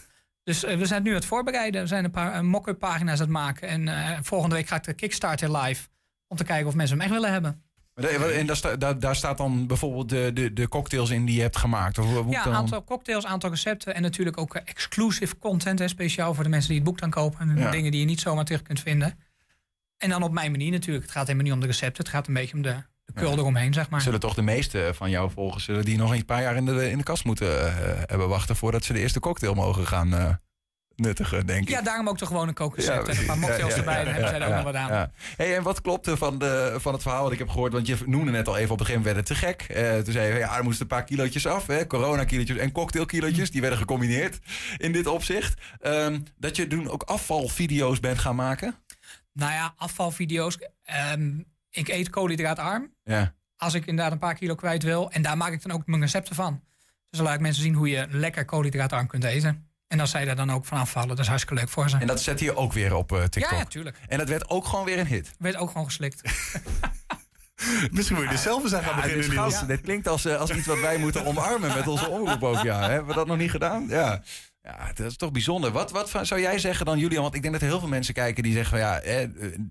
Dus 0.42 0.64
eh, 0.64 0.76
we 0.78 0.86
zijn 0.86 0.94
het 0.98 1.02
nu 1.04 1.10
aan 1.10 1.16
het 1.16 1.26
voorbereiden. 1.26 1.80
We 1.80 1.86
zijn 1.86 2.04
een 2.04 2.10
paar 2.10 2.32
eh, 2.32 2.40
mock-up 2.40 2.78
pagina's 2.78 3.12
aan 3.14 3.20
het 3.24 3.28
maken. 3.28 3.68
En 3.68 3.88
eh, 3.88 4.18
volgende 4.22 4.54
week 4.54 4.66
ga 4.68 4.76
ik 4.76 4.82
de 4.84 4.94
Kickstarter 4.94 5.56
live 5.56 5.88
om 6.28 6.36
te 6.36 6.44
kijken 6.44 6.66
of 6.66 6.74
mensen 6.74 6.96
hem 6.96 7.04
echt 7.06 7.14
willen 7.14 7.32
hebben. 7.32 7.62
De- 7.94 8.08
En 8.08 8.46
daar, 8.46 8.56
sta- 8.56 8.76
daar, 8.76 8.98
daar 8.98 9.16
staat 9.16 9.36
dan 9.38 9.66
bijvoorbeeld 9.66 10.08
de, 10.08 10.30
de, 10.34 10.52
de 10.52 10.68
cocktails 10.68 11.10
in 11.10 11.24
die 11.24 11.34
je 11.36 11.40
hebt 11.42 11.56
gemaakt. 11.56 11.98
Of 11.98 12.04
hoe 12.06 12.30
Ja, 12.32 12.46
een 12.46 12.52
aantal 12.54 12.84
cocktails, 12.84 13.24
aantal 13.26 13.50
recepten 13.50 13.94
en 13.94 14.02
natuurlijk 14.02 14.38
ook 14.38 14.54
eh, 14.54 14.62
exclusive 14.64 15.38
content, 15.38 15.78
hè, 15.78 15.88
speciaal 15.88 16.34
voor 16.34 16.44
de 16.44 16.50
mensen 16.50 16.68
die 16.70 16.78
het 16.78 16.88
boek 16.88 16.98
dan 16.98 17.10
kopen. 17.10 17.50
En 17.50 17.56
Ja. 17.58 17.70
dingen 17.70 17.90
die 17.90 18.00
je 18.00 18.06
niet 18.06 18.20
zomaar 18.20 18.44
terug 18.44 18.62
kunt 18.62 18.80
vinden. 18.80 19.18
En 19.98 20.08
dan 20.08 20.22
op 20.22 20.32
mijn 20.32 20.50
manier 20.50 20.70
natuurlijk. 20.70 21.04
Het 21.04 21.14
gaat 21.14 21.26
helemaal 21.26 21.44
niet 21.44 21.54
om 21.54 21.60
de 21.60 21.66
recepten, 21.66 22.04
het 22.04 22.12
gaat 22.12 22.28
een 22.28 22.34
beetje 22.34 22.54
om 22.54 22.62
de, 22.62 22.74
de 23.04 23.12
kul 23.12 23.38
eromheen, 23.38 23.74
zeg 23.74 23.90
maar. 23.90 24.00
Zullen 24.00 24.20
toch 24.20 24.34
de 24.34 24.42
meeste 24.42 24.90
van 24.94 25.10
jouw 25.10 25.28
volgers 25.28 25.64
zullen 25.64 25.84
die 25.84 25.96
nog 25.96 26.14
een 26.14 26.24
paar 26.24 26.42
jaar 26.42 26.56
in 26.56 26.64
de, 26.64 26.90
in 26.90 26.98
de 26.98 27.04
kast 27.04 27.24
moeten 27.24 27.66
eh, 27.66 28.02
hebben 28.06 28.28
wachten 28.28 28.56
voordat 28.56 28.84
ze 28.84 28.92
de 28.92 28.98
eerste 28.98 29.20
cocktail 29.20 29.54
mogen 29.54 29.86
gaan 29.86 30.14
eh, 30.14 30.30
nuttigen, 30.96 31.46
denk 31.46 31.62
ik. 31.62 31.68
Ja, 31.68 31.82
daarom 31.82 32.08
ook 32.08 32.18
de 32.18 32.26
gewone 32.26 32.52
kookrecept. 32.52 32.96
en 32.96 33.04
precies. 33.04 33.20
een 33.20 33.26
paar 33.26 33.38
mocktails 33.38 33.74
Ja, 33.74 33.76
ja, 33.76 33.76
erbij, 33.76 33.98
ja, 33.98 34.04
dan 34.04 34.12
hebben 34.12 34.30
zij 34.30 34.38
er 34.40 34.44
ook 34.44 34.50
ja, 34.50 34.56
nog 34.56 34.64
wat 34.64 34.74
aan. 34.74 34.92
ja. 34.92 35.10
Hey, 35.36 35.56
en 35.56 35.62
wat 35.62 35.80
klopte 35.80 36.16
van, 36.16 36.38
de, 36.38 36.74
van 36.78 36.92
het 36.92 37.02
verhaal 37.02 37.22
wat 37.22 37.32
ik 37.32 37.38
heb 37.38 37.48
gehoord? 37.48 37.72
Want 37.72 37.86
je 37.86 37.96
noemde 38.06 38.30
net 38.30 38.48
al 38.48 38.56
even, 38.56 38.72
op 38.72 38.80
een 38.80 38.86
gegeven 38.86 39.06
moment 39.06 39.28
werd 39.28 39.28
het 39.28 39.38
te 39.38 39.64
gek. 39.64 39.76
Eh, 39.76 39.98
toen 39.98 40.12
zei 40.12 40.32
je, 40.32 40.38
ja, 40.38 40.56
er 40.56 40.64
moesten 40.64 40.82
een 40.82 40.88
paar 40.88 41.04
kilootjes 41.04 41.46
af. 41.46 41.66
Hè? 41.66 41.86
Corona-kilootjes 41.86 42.56
en 42.56 42.72
cocktailkilootjes. 42.72 43.50
Die 43.50 43.60
werden 43.60 43.78
gecombineerd 43.78 44.38
in 44.76 44.92
dit 44.92 45.06
opzicht. 45.06 45.60
Ehm, 45.80 46.20
dat 46.38 46.56
je 46.56 46.66
toen 46.66 46.90
ook 46.90 47.02
afvalvideo's 47.02 48.00
bent 48.00 48.18
gaan 48.18 48.36
maken. 48.36 48.74
Nou 49.36 49.52
ja, 49.52 49.74
afvalvideo's. 49.76 50.58
Ehm, 50.82 51.38
ik 51.70 51.88
eet 51.88 52.10
koolhydraatarm. 52.10 52.92
Ja. 53.04 53.34
Als 53.56 53.74
ik 53.74 53.86
inderdaad 53.86 54.12
een 54.12 54.18
paar 54.18 54.34
kilo 54.34 54.54
kwijt 54.54 54.82
wil. 54.82 55.10
En 55.10 55.22
daar 55.22 55.36
maak 55.36 55.52
ik 55.52 55.62
dan 55.62 55.72
ook 55.72 55.86
mijn 55.86 56.00
recepten 56.00 56.34
van. 56.34 56.62
Dus 57.10 57.18
dan 57.18 57.22
laat 57.24 57.34
ik 57.34 57.40
mensen 57.40 57.62
zien 57.62 57.74
hoe 57.74 57.88
je 57.88 58.06
lekker 58.10 58.44
koolhydraatarm 58.44 59.06
kunt 59.06 59.24
eten. 59.24 59.70
En 59.88 60.00
als 60.00 60.10
zij 60.10 60.24
daar 60.24 60.36
dan 60.36 60.50
ook 60.52 60.64
van 60.64 60.78
afvallen, 60.78 61.08
dat 61.08 61.18
is 61.18 61.26
hartstikke 61.26 61.60
leuk 61.60 61.68
voor 61.70 61.88
ze. 61.90 61.96
En 61.96 62.06
dat 62.06 62.22
zette 62.22 62.44
je 62.44 62.56
ook 62.56 62.72
weer 62.72 62.94
op 62.94 63.12
eh, 63.12 63.22
TikTok. 63.22 63.52
Ja, 63.52 63.58
ja, 63.58 63.64
tuurlijk. 63.64 63.96
En 64.08 64.18
dat 64.18 64.28
werd 64.28 64.48
ook 64.48 64.64
gewoon 64.66 64.84
weer 64.84 64.98
een 64.98 65.06
hit. 65.06 65.34
Werd 65.38 65.56
ook 65.56 65.70
gewoon 65.70 65.86
geslikt. 65.86 66.22
Misschien 67.90 68.16
moet 68.16 68.24
je 68.24 68.30
er 68.30 68.38
zelf 68.38 68.62
eens 68.62 68.74
aan 68.74 68.82
gaan 68.82 68.96
Ja, 68.96 69.02
beginnen, 69.02 69.30
Niels. 69.30 69.66
dit 69.66 69.80
klinkt 69.80 70.08
als, 70.08 70.24
eh, 70.24 70.36
als 70.36 70.50
iets 70.50 70.66
wat 70.66 70.80
wij 70.80 70.98
moeten 70.98 71.24
omarmen 71.26 71.74
met 71.74 71.86
onze 71.86 72.08
omroep 72.08 72.42
ook. 72.42 72.62
Ja. 72.62 72.88
Hebben 72.88 73.06
we 73.08 73.14
dat 73.14 73.26
nog 73.26 73.36
niet 73.36 73.50
gedaan? 73.50 73.86
Ja. 73.88 74.22
Ja, 74.66 74.90
dat 74.94 75.06
is 75.06 75.16
toch 75.16 75.32
bijzonder. 75.32 75.72
Wat, 75.72 75.90
wat 75.90 76.10
zou 76.22 76.40
jij 76.40 76.58
zeggen 76.58 76.86
dan, 76.86 76.98
Julian? 76.98 77.22
Want 77.22 77.34
ik 77.34 77.42
denk 77.42 77.52
dat 77.54 77.62
er 77.62 77.68
heel 77.68 77.78
veel 77.78 77.88
mensen 77.88 78.14
kijken 78.14 78.42
die 78.42 78.52
zeggen... 78.52 78.70
van 78.70 78.78
ja, 78.78 79.00
eh, 79.00 79.28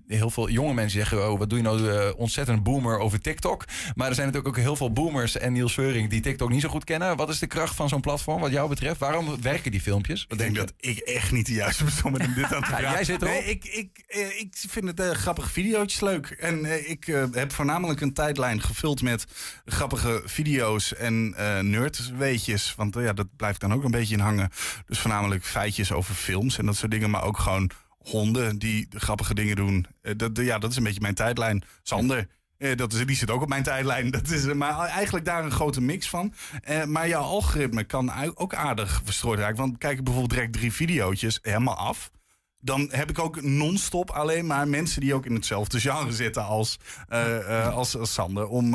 heel 0.08 0.30
veel 0.30 0.48
jonge 0.50 0.74
mensen 0.74 0.98
zeggen... 0.98 1.30
oh, 1.30 1.38
wat 1.38 1.48
doe 1.48 1.58
je 1.58 1.64
nou 1.64 1.90
eh, 1.90 2.08
ontzettend 2.16 2.62
boomer 2.62 2.98
over 2.98 3.20
TikTok? 3.20 3.64
Maar 3.94 4.08
er 4.08 4.14
zijn 4.14 4.26
natuurlijk 4.26 4.56
ook 4.56 4.62
heel 4.62 4.76
veel 4.76 4.92
boomers 4.92 5.36
en 5.36 5.52
Niels 5.52 5.74
Veuring... 5.74 6.10
die 6.10 6.20
TikTok 6.20 6.50
niet 6.50 6.60
zo 6.60 6.68
goed 6.68 6.84
kennen. 6.84 7.16
Wat 7.16 7.28
is 7.28 7.38
de 7.38 7.46
kracht 7.46 7.74
van 7.74 7.88
zo'n 7.88 8.00
platform 8.00 8.40
wat 8.40 8.50
jou 8.50 8.68
betreft? 8.68 9.00
Waarom 9.00 9.42
werken 9.42 9.70
die 9.70 9.80
filmpjes? 9.80 10.24
Ik 10.28 10.38
denk 10.38 10.56
dat 10.56 10.72
ik 10.76 10.98
echt 10.98 11.32
niet 11.32 11.46
de 11.46 11.52
juiste 11.52 11.84
persoon 11.84 12.12
ben 12.12 12.26
om 12.26 12.34
dit 12.34 12.54
aan 12.54 12.62
te 12.62 12.70
Ja, 12.70 12.76
vragen. 12.76 12.90
jij 12.90 13.04
zit 13.04 13.22
erop. 13.22 13.34
Nee, 13.34 13.44
ik, 13.44 13.64
ik, 13.64 14.04
eh, 14.08 14.40
ik 14.40 14.54
vind 14.68 14.98
het 14.98 15.16
grappige 15.16 15.48
video's 15.48 16.00
leuk. 16.00 16.26
En 16.26 16.88
ik 16.90 17.04
heb 17.32 17.52
voornamelijk 17.52 18.00
een 18.00 18.12
tijdlijn 18.12 18.60
gevuld 18.62 19.02
met 19.02 19.26
grappige 19.64 20.22
video's 20.24 20.94
en 20.94 21.30
nerdweetjes. 21.70 22.74
Want 22.76 22.94
ja, 22.94 23.12
dat 23.12 23.36
blijft 23.36 23.60
dan 23.60 23.72
ook 23.72 23.84
een 23.84 23.90
beetje 23.90 24.14
in 24.14 24.20
hangen. 24.20 24.50
Dus 24.86 24.98
voornamelijk 24.98 25.44
feitjes 25.44 25.92
over 25.92 26.14
films 26.14 26.58
en 26.58 26.66
dat 26.66 26.76
soort 26.76 26.90
dingen. 26.90 27.10
Maar 27.10 27.24
ook 27.24 27.38
gewoon 27.38 27.70
honden 28.10 28.58
die 28.58 28.86
grappige 28.90 29.34
dingen 29.34 29.56
doen. 29.56 29.86
Eh, 30.02 30.12
dat, 30.16 30.30
ja, 30.34 30.58
dat 30.58 30.70
is 30.70 30.76
een 30.76 30.82
beetje 30.82 31.00
mijn 31.00 31.14
tijdlijn. 31.14 31.64
Sander. 31.82 32.28
eh, 32.58 32.76
dat 32.76 32.92
is, 32.92 33.06
die 33.06 33.16
zit 33.16 33.30
ook 33.30 33.42
op 33.42 33.48
mijn 33.48 33.62
tijdlijn. 33.62 34.10
Dat 34.16 34.28
is, 34.28 34.44
maar 34.44 34.78
eigenlijk 34.78 35.24
daar 35.24 35.44
een 35.44 35.50
grote 35.50 35.80
mix 35.80 36.08
van. 36.08 36.32
Eh, 36.62 36.84
maar 36.84 37.08
jouw 37.08 37.22
algoritme 37.22 37.84
kan 37.84 38.12
ook 38.34 38.54
aardig 38.54 39.00
verstrooid 39.04 39.38
raken. 39.38 39.56
Want 39.56 39.78
kijk 39.78 39.98
ik 39.98 40.04
bijvoorbeeld 40.04 40.34
direct 40.34 40.52
drie 40.52 40.72
video's 40.72 41.38
helemaal 41.42 41.76
af. 41.76 42.10
Dan 42.60 42.88
heb 42.90 43.10
ik 43.10 43.18
ook 43.18 43.42
non-stop 43.42 44.10
alleen 44.10 44.46
maar 44.46 44.68
mensen 44.68 45.00
die 45.00 45.14
ook 45.14 45.26
in 45.26 45.34
hetzelfde 45.34 45.80
genre 45.90 46.12
zitten 46.12 46.44
als, 46.44 46.78
als, 47.72 47.96
Sander. 48.12 48.46
Om, 48.46 48.74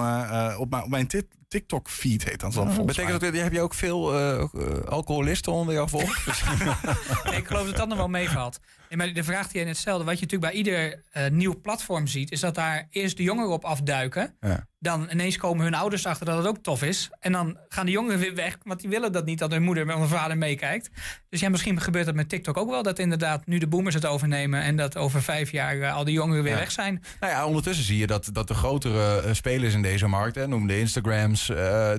op, 0.58 0.70
mijn, 0.70 0.84
op 0.84 0.90
mijn 0.90 1.08
TikTok-feed 1.52 2.24
heet 2.24 2.40
dat 2.40 2.54
dan 2.54 2.74
volgens 2.74 2.96
Betekent 2.96 3.22
mij. 3.22 3.32
dat, 3.32 3.42
heb 3.42 3.54
je 3.54 3.62
ook 3.62 3.74
veel 3.74 4.14
eh, 4.14 4.42
eh, 4.42 4.48
alcoholisten 4.88 5.54
onder 5.54 5.74
jou 5.74 5.90
volgers? 5.90 6.44
Nee, 7.24 7.36
ik 7.36 7.48
geloof 7.48 7.66
dat 7.66 7.76
dat 7.76 7.88
nog 7.88 7.98
wel 7.98 8.08
meevalt. 8.08 8.60
Nee, 8.92 9.00
maar 9.06 9.14
de 9.16 9.24
vraag 9.24 9.48
die 9.48 9.60
je 9.60 9.66
net 9.66 9.78
stelde, 9.78 10.04
wat 10.04 10.20
je 10.20 10.22
natuurlijk 10.22 10.52
bij 10.52 10.62
ieder 10.62 11.04
eh, 11.12 11.30
nieuw 11.30 11.62
platform 11.62 12.08
ziet, 12.08 12.32
is 12.32 12.40
dat 12.40 12.56
daar 12.56 12.88
eerst 12.90 13.18
de 13.18 13.24
jongeren 13.24 13.52
op 13.52 13.66
afduiken. 13.66 14.36
Ja. 14.40 14.68
Dan 14.80 15.08
ineens 15.12 15.38
komen 15.38 15.64
hun 15.64 15.74
ouders 15.74 16.06
achter 16.06 16.26
dat 16.26 16.38
het 16.38 16.48
ook 16.48 16.58
tof 16.58 16.84
is. 16.84 17.10
En 17.20 17.32
dan 17.32 17.58
gaan 17.68 17.86
de 17.86 17.92
jongeren 17.92 18.20
weer 18.20 18.36
weg, 18.36 18.58
want 18.64 18.80
die 18.80 18.90
willen 18.90 19.12
dat 19.12 19.26
niet 19.26 19.40
dat 19.40 19.52
hun 19.52 19.64
moeder 19.64 19.86
met 19.86 19.98
hun 19.98 20.08
vader 20.08 20.38
meekijkt. 20.38 20.90
Dus 21.30 21.40
ja, 21.40 21.50
misschien 21.50 21.82
gebeurt 21.82 22.06
dat 22.06 22.16
met 22.16 22.30
TikTok 22.30 22.58
ook 22.58 22.70
wel, 22.70 22.84
dat 22.84 23.00
inderdaad 23.00 23.46
nu 23.46 23.58
de 23.58 23.68
boomers 23.68 23.96
het 23.96 24.06
overnemen 24.06 24.62
en 24.62 24.76
dat 24.76 24.98
over 24.98 25.22
vijf 25.22 25.52
jaar 25.52 25.80
eh, 25.82 25.96
al 25.96 26.04
die 26.04 26.14
jongeren 26.14 26.44
weer 26.44 26.54
Ja. 26.54 26.60
weg 26.60 26.72
zijn. 26.72 27.04
Nou 27.20 27.34
ja, 27.34 27.46
ondertussen 27.46 27.86
zie 27.86 27.98
je 27.98 28.08
dat, 28.08 28.30
dat 28.34 28.48
de 28.48 28.54
grotere 28.54 29.22
eh, 29.22 29.34
spelers 29.34 29.74
in 29.74 29.82
deze 29.82 30.08
markt, 30.08 30.36
hè, 30.36 30.48
noem 30.48 30.68
de 30.68 30.80
Instagrams, 30.80 31.52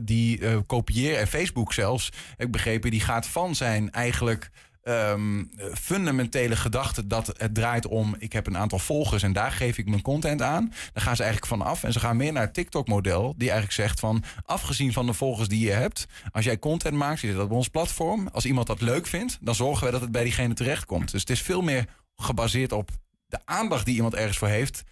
die 0.03 0.63
kopiëren, 0.67 1.21
en 1.21 1.27
Facebook 1.27 1.73
zelfs, 1.73 2.09
ik 2.37 2.51
begrepen, 2.51 2.91
die 2.91 3.01
gaat 3.01 3.27
van 3.27 3.55
zijn 3.55 3.91
eigenlijk 3.91 4.51
ehm, 4.83 5.39
eh, 5.39 5.67
fundamentele 5.75 6.57
gedachte 6.57 7.07
dat 7.07 7.35
het 7.37 7.55
draait 7.55 7.87
om, 7.87 8.17
ik 8.19 8.33
heb 8.33 8.47
een 8.47 8.57
aantal 8.57 8.79
volgers 8.79 9.23
en 9.23 9.33
daar 9.33 9.53
geef 9.53 9.79
ik 9.79 9.89
mijn 9.89 10.03
content 10.03 10.43
aan. 10.43 10.73
Dan 10.93 11.03
gaan 11.03 11.17
ze 11.17 11.23
eigenlijk 11.23 11.53
vanaf 11.53 11.85
en 11.85 11.93
ze 11.93 12.01
gaan 12.01 12.17
meer 12.17 12.33
naar 12.33 12.43
het 12.43 12.55
TikTok-model, 12.55 13.35
die 13.37 13.51
eigenlijk 13.51 13.73
zegt 13.73 14.01
van, 14.01 14.25
afgezien 14.45 14.93
van 14.93 15.07
de 15.07 15.13
volgers 15.13 15.49
die 15.49 15.65
je 15.65 15.73
hebt, 15.73 16.07
als 16.33 16.45
jij 16.45 16.59
content 16.59 16.97
maakt, 16.97 17.21
zit 17.21 17.35
dat 17.35 17.45
op 17.45 17.51
ons 17.51 17.69
platform, 17.69 18.29
als 18.33 18.45
iemand 18.45 18.67
dat 18.67 18.81
leuk 18.81 19.07
vindt, 19.07 19.39
dan 19.41 19.55
zorgen 19.55 19.87
we 19.87 19.93
dat 19.93 20.01
het 20.01 20.13
bij 20.13 20.23
diegene 20.23 20.55
terechtkomt. 20.55 21.11
Dus 21.11 21.21
het 21.21 21.31
is 21.31 21.43
veel 21.43 21.63
meer 21.63 21.87
gebaseerd 22.17 22.73
op 22.73 22.91
de 23.27 23.39
aandacht 23.45 23.85
die 23.85 23.95
iemand 23.95 24.15
ergens 24.15 24.39
voor 24.39 24.49
heeft, 24.49 24.83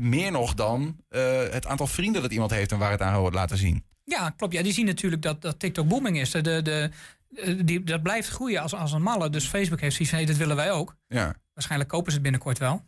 meer 0.00 0.30
nog 0.30 0.54
dan 0.54 0.96
eh, 1.08 1.22
het 1.50 1.66
aantal 1.66 1.86
vrienden 1.86 2.22
dat 2.22 2.32
iemand 2.32 2.50
heeft 2.50 2.72
en 2.72 2.78
waar 2.78 2.90
het 2.90 3.00
aan 3.00 3.20
wordt 3.20 3.36
laten 3.36 3.56
zien. 3.56 3.84
Ja, 4.04 4.30
klopt. 4.30 4.52
Ja, 4.52 4.62
die 4.62 4.72
zien 4.72 4.86
natuurlijk 4.86 5.22
dat, 5.22 5.42
dat 5.42 5.58
TikTok 5.58 5.88
booming 5.88 6.20
is. 6.20 6.30
De, 6.30 6.40
de, 6.62 6.90
eh, 7.34 7.60
die, 7.64 7.84
dat 7.84 8.02
blijft 8.02 8.28
groeien 8.28 8.62
als, 8.62 8.74
als 8.74 8.92
een 8.92 9.02
malle. 9.02 9.30
Dus 9.30 9.46
Facebook 9.46 9.80
heeft 9.80 9.94
zoiets 9.94 10.10
van, 10.14 10.18
hey, 10.18 10.28
dit 10.28 10.36
willen 10.36 10.56
wij 10.56 10.72
ook. 10.72 10.96
Ja. 11.08 11.34
Waarschijnlijk 11.54 11.90
kopen 11.90 12.06
ze 12.06 12.12
het 12.12 12.22
binnenkort 12.22 12.58
wel. 12.58 12.84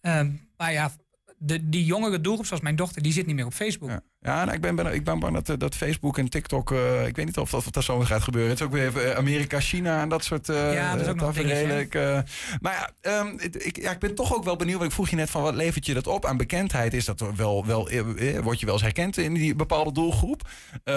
Ehm, 0.00 0.32
maar 0.56 0.72
ja, 0.72 0.92
de, 1.36 1.68
die 1.68 1.84
jongere 1.84 2.20
doelgroep, 2.20 2.46
zoals 2.46 2.62
mijn 2.62 2.76
dochter, 2.76 3.02
die 3.02 3.12
zit 3.12 3.26
niet 3.26 3.34
meer 3.34 3.46
op 3.46 3.52
Facebook. 3.52 3.90
Ja, 3.90 4.02
ja 4.20 4.44
nou, 4.44 4.56
ik, 4.56 4.60
ben, 4.60 4.74
ben, 4.74 4.94
ik 4.94 5.04
ben 5.04 5.18
bang 5.18 5.34
dat, 5.34 5.48
eh, 5.48 5.56
dat 5.58 5.74
Facebook 5.74 6.18
en 6.18 6.28
TikTok, 6.28 6.72
eh, 6.72 7.06
ik 7.06 7.16
weet 7.16 7.26
niet 7.26 7.38
of 7.38 7.50
dat, 7.50 7.66
of 7.66 7.70
dat 7.70 7.84
zo 7.84 8.00
gaat 8.00 8.22
gebeuren. 8.22 8.50
Het 8.50 8.60
is 8.60 8.66
ook 8.66 8.72
weer 8.72 9.06
eh, 9.06 9.16
Amerika, 9.16 9.60
China 9.60 10.00
en 10.00 10.08
dat 10.08 10.24
soort 10.24 10.48
eh 10.48 10.74
Ja, 10.74 10.92
dat 10.92 11.00
is 11.00 11.08
ook 11.08 11.16
nog 11.16 11.34
dingetje. 11.34 12.24
Maar 12.60 12.72
ja, 12.72 12.90
ehm, 13.00 13.34
ik, 13.38 13.76
ja, 13.82 13.90
ik 13.90 13.98
ben 13.98 14.14
toch 14.14 14.34
ook 14.34 14.44
wel 14.44 14.56
benieuwd, 14.56 14.78
want 14.78 14.88
ik 14.88 14.94
vroeg 14.94 15.08
je 15.08 15.16
net 15.16 15.30
van 15.30 15.42
wat 15.42 15.54
levert 15.54 15.86
je 15.86 15.94
dat 15.94 16.06
op 16.06 16.26
aan 16.26 16.36
bekendheid? 16.36 16.94
Is 16.94 17.04
dat 17.04 17.24
wel, 17.36 17.66
wel 17.66 17.88
eh, 17.88 18.38
word 18.38 18.60
je 18.60 18.66
wel 18.66 18.74
eens 18.74 18.84
herkend 18.84 19.16
in 19.16 19.34
die 19.34 19.54
bepaalde 19.54 19.92
doelgroep? 19.92 20.48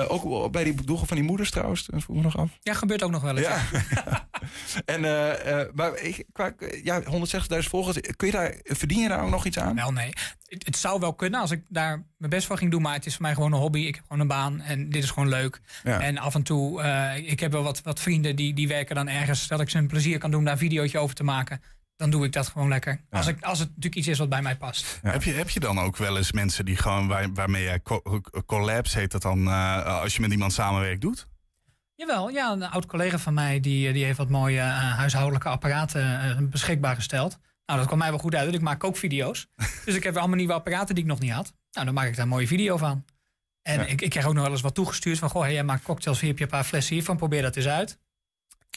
Ook 0.07 0.51
bij 0.51 0.63
die 0.63 0.73
doelgroep 0.85 1.07
van 1.07 1.17
die 1.17 1.25
moeders 1.25 1.51
trouwens, 1.51 1.85
dat 1.85 2.03
vroeg 2.03 2.15
me 2.15 2.21
nog 2.21 2.37
af. 2.37 2.49
Ja, 2.59 2.73
gebeurt 2.73 3.03
ook 3.03 3.11
nog 3.11 3.21
wel 3.21 3.37
eens. 3.37 3.47
Ja. 3.47 3.61
ja. 3.89 4.29
En, 4.85 5.01
maar 5.73 5.97
ik, 5.97 6.25
qua, 6.31 6.53
ja, 6.83 7.01
160.000 7.01 7.07
volgers, 7.57 7.97
kun 8.15 8.27
je 8.27 8.33
daar, 8.33 8.55
verdien 8.63 8.99
je 8.99 9.07
daar 9.07 9.23
ook 9.23 9.29
nog 9.29 9.45
iets 9.45 9.59
aan? 9.59 9.75
Wel 9.75 9.91
nee. 9.91 10.13
Het, 10.45 10.65
het 10.65 10.77
zou 10.77 10.99
wel 10.99 11.13
kunnen 11.13 11.39
als 11.39 11.51
ik 11.51 11.63
daar 11.69 12.05
mijn 12.17 12.31
best 12.31 12.47
voor 12.47 12.57
ging 12.57 12.71
doen. 12.71 12.81
Maar 12.81 12.93
het 12.93 13.05
is 13.05 13.10
voor 13.13 13.21
mij 13.21 13.33
gewoon 13.33 13.53
een 13.53 13.59
hobby. 13.59 13.79
Ik 13.79 13.95
heb 13.95 14.03
gewoon 14.03 14.19
een 14.21 14.27
baan 14.27 14.61
en 14.61 14.89
dit 14.89 15.03
is 15.03 15.09
gewoon 15.09 15.29
leuk. 15.29 15.61
Ja. 15.83 15.99
En 15.99 16.17
af 16.17 16.35
en 16.35 16.43
toe, 16.43 16.81
eh, 16.81 17.17
ik 17.31 17.39
heb 17.39 17.51
wel 17.51 17.63
wat, 17.63 17.81
wat 17.81 17.99
vrienden 17.99 18.35
die, 18.35 18.53
die 18.53 18.67
werken 18.67 18.95
dan 18.95 19.07
ergens. 19.07 19.47
Dat 19.47 19.61
ik 19.61 19.69
ze 19.69 19.77
een 19.77 19.87
plezier 19.87 20.17
kan 20.19 20.31
doen 20.31 20.43
daar 20.43 20.53
een 20.53 20.59
videootje 20.59 20.99
over 20.99 21.15
te 21.15 21.23
maken. 21.23 21.61
Dan 21.95 22.09
doe 22.09 22.25
ik 22.25 22.33
dat 22.33 22.47
gewoon 22.47 22.67
lekker. 22.67 23.01
Als, 23.09 23.27
ik, 23.27 23.41
als 23.43 23.59
het 23.59 23.67
natuurlijk 23.67 23.95
iets 23.95 24.07
is 24.07 24.17
wat 24.17 24.29
bij 24.29 24.41
mij 24.41 24.55
past. 24.55 24.99
Heb, 25.01 25.23
je, 25.23 25.31
heb 25.31 25.49
je 25.49 25.59
dan 25.59 25.79
ook 25.79 25.97
wel 25.97 26.17
eens 26.17 26.31
mensen 26.31 26.65
die 26.65 26.75
gewoon 26.75 27.07
waar, 27.07 27.33
waarmee 27.33 27.63
jij 27.63 27.81
co- 27.81 28.21
collabs 28.45 28.93
heet 28.93 29.11
dat 29.11 29.21
dan 29.21 29.47
eh, 29.47 29.85
als 30.01 30.15
je 30.15 30.21
met 30.21 30.31
iemand 30.31 30.53
samenwerkt 30.53 31.01
doet? 31.01 31.27
Jawel, 31.95 32.29
ja, 32.29 32.51
een 32.51 32.63
oud 32.63 32.85
collega 32.85 33.17
van 33.17 33.33
mij 33.33 33.59
die, 33.59 33.93
die 33.93 34.05
heeft 34.05 34.17
wat 34.17 34.29
mooie 34.29 34.59
eh, 34.59 34.97
huishoudelijke 34.97 35.49
apparaten 35.49 36.49
beschikbaar 36.49 36.95
gesteld. 36.95 37.39
Nou, 37.65 37.79
dat 37.79 37.87
kwam 37.87 37.99
mij 37.99 38.09
wel 38.09 38.19
goed 38.19 38.35
uit. 38.35 38.53
Ik 38.53 38.61
maak 38.61 38.83
ook 38.83 38.97
video's. 38.97 39.47
dus 39.85 39.95
ik 39.95 40.03
heb 40.03 40.17
allemaal 40.17 40.37
nieuwe 40.37 40.53
apparaten 40.53 40.95
die 40.95 41.03
ik 41.03 41.09
nog 41.09 41.19
niet 41.19 41.31
had. 41.31 41.53
Nou, 41.71 41.85
dan 41.85 41.93
maak 41.95 42.07
ik 42.07 42.13
daar 42.15 42.23
een 42.23 42.29
mooie 42.29 42.47
video 42.47 42.77
van. 42.77 43.05
En 43.61 43.79
Ja. 43.79 43.85
ik, 43.85 44.01
ik 44.01 44.09
krijg 44.09 44.25
ook 44.25 44.33
nog 44.33 44.43
wel 44.43 44.51
eens 44.51 44.61
wat 44.61 44.75
toegestuurd 44.75 45.19
van... 45.19 45.29
goh, 45.29 45.41
hey, 45.41 45.53
jij 45.53 45.63
maakt 45.63 45.83
cocktails, 45.83 46.19
hier 46.19 46.29
heb 46.29 46.37
je 46.37 46.43
een 46.43 46.49
paar 46.49 46.63
flessen 46.63 46.95
hiervan, 46.95 47.17
probeer 47.17 47.41
dat 47.41 47.55
eens 47.55 47.67
uit. 47.67 47.99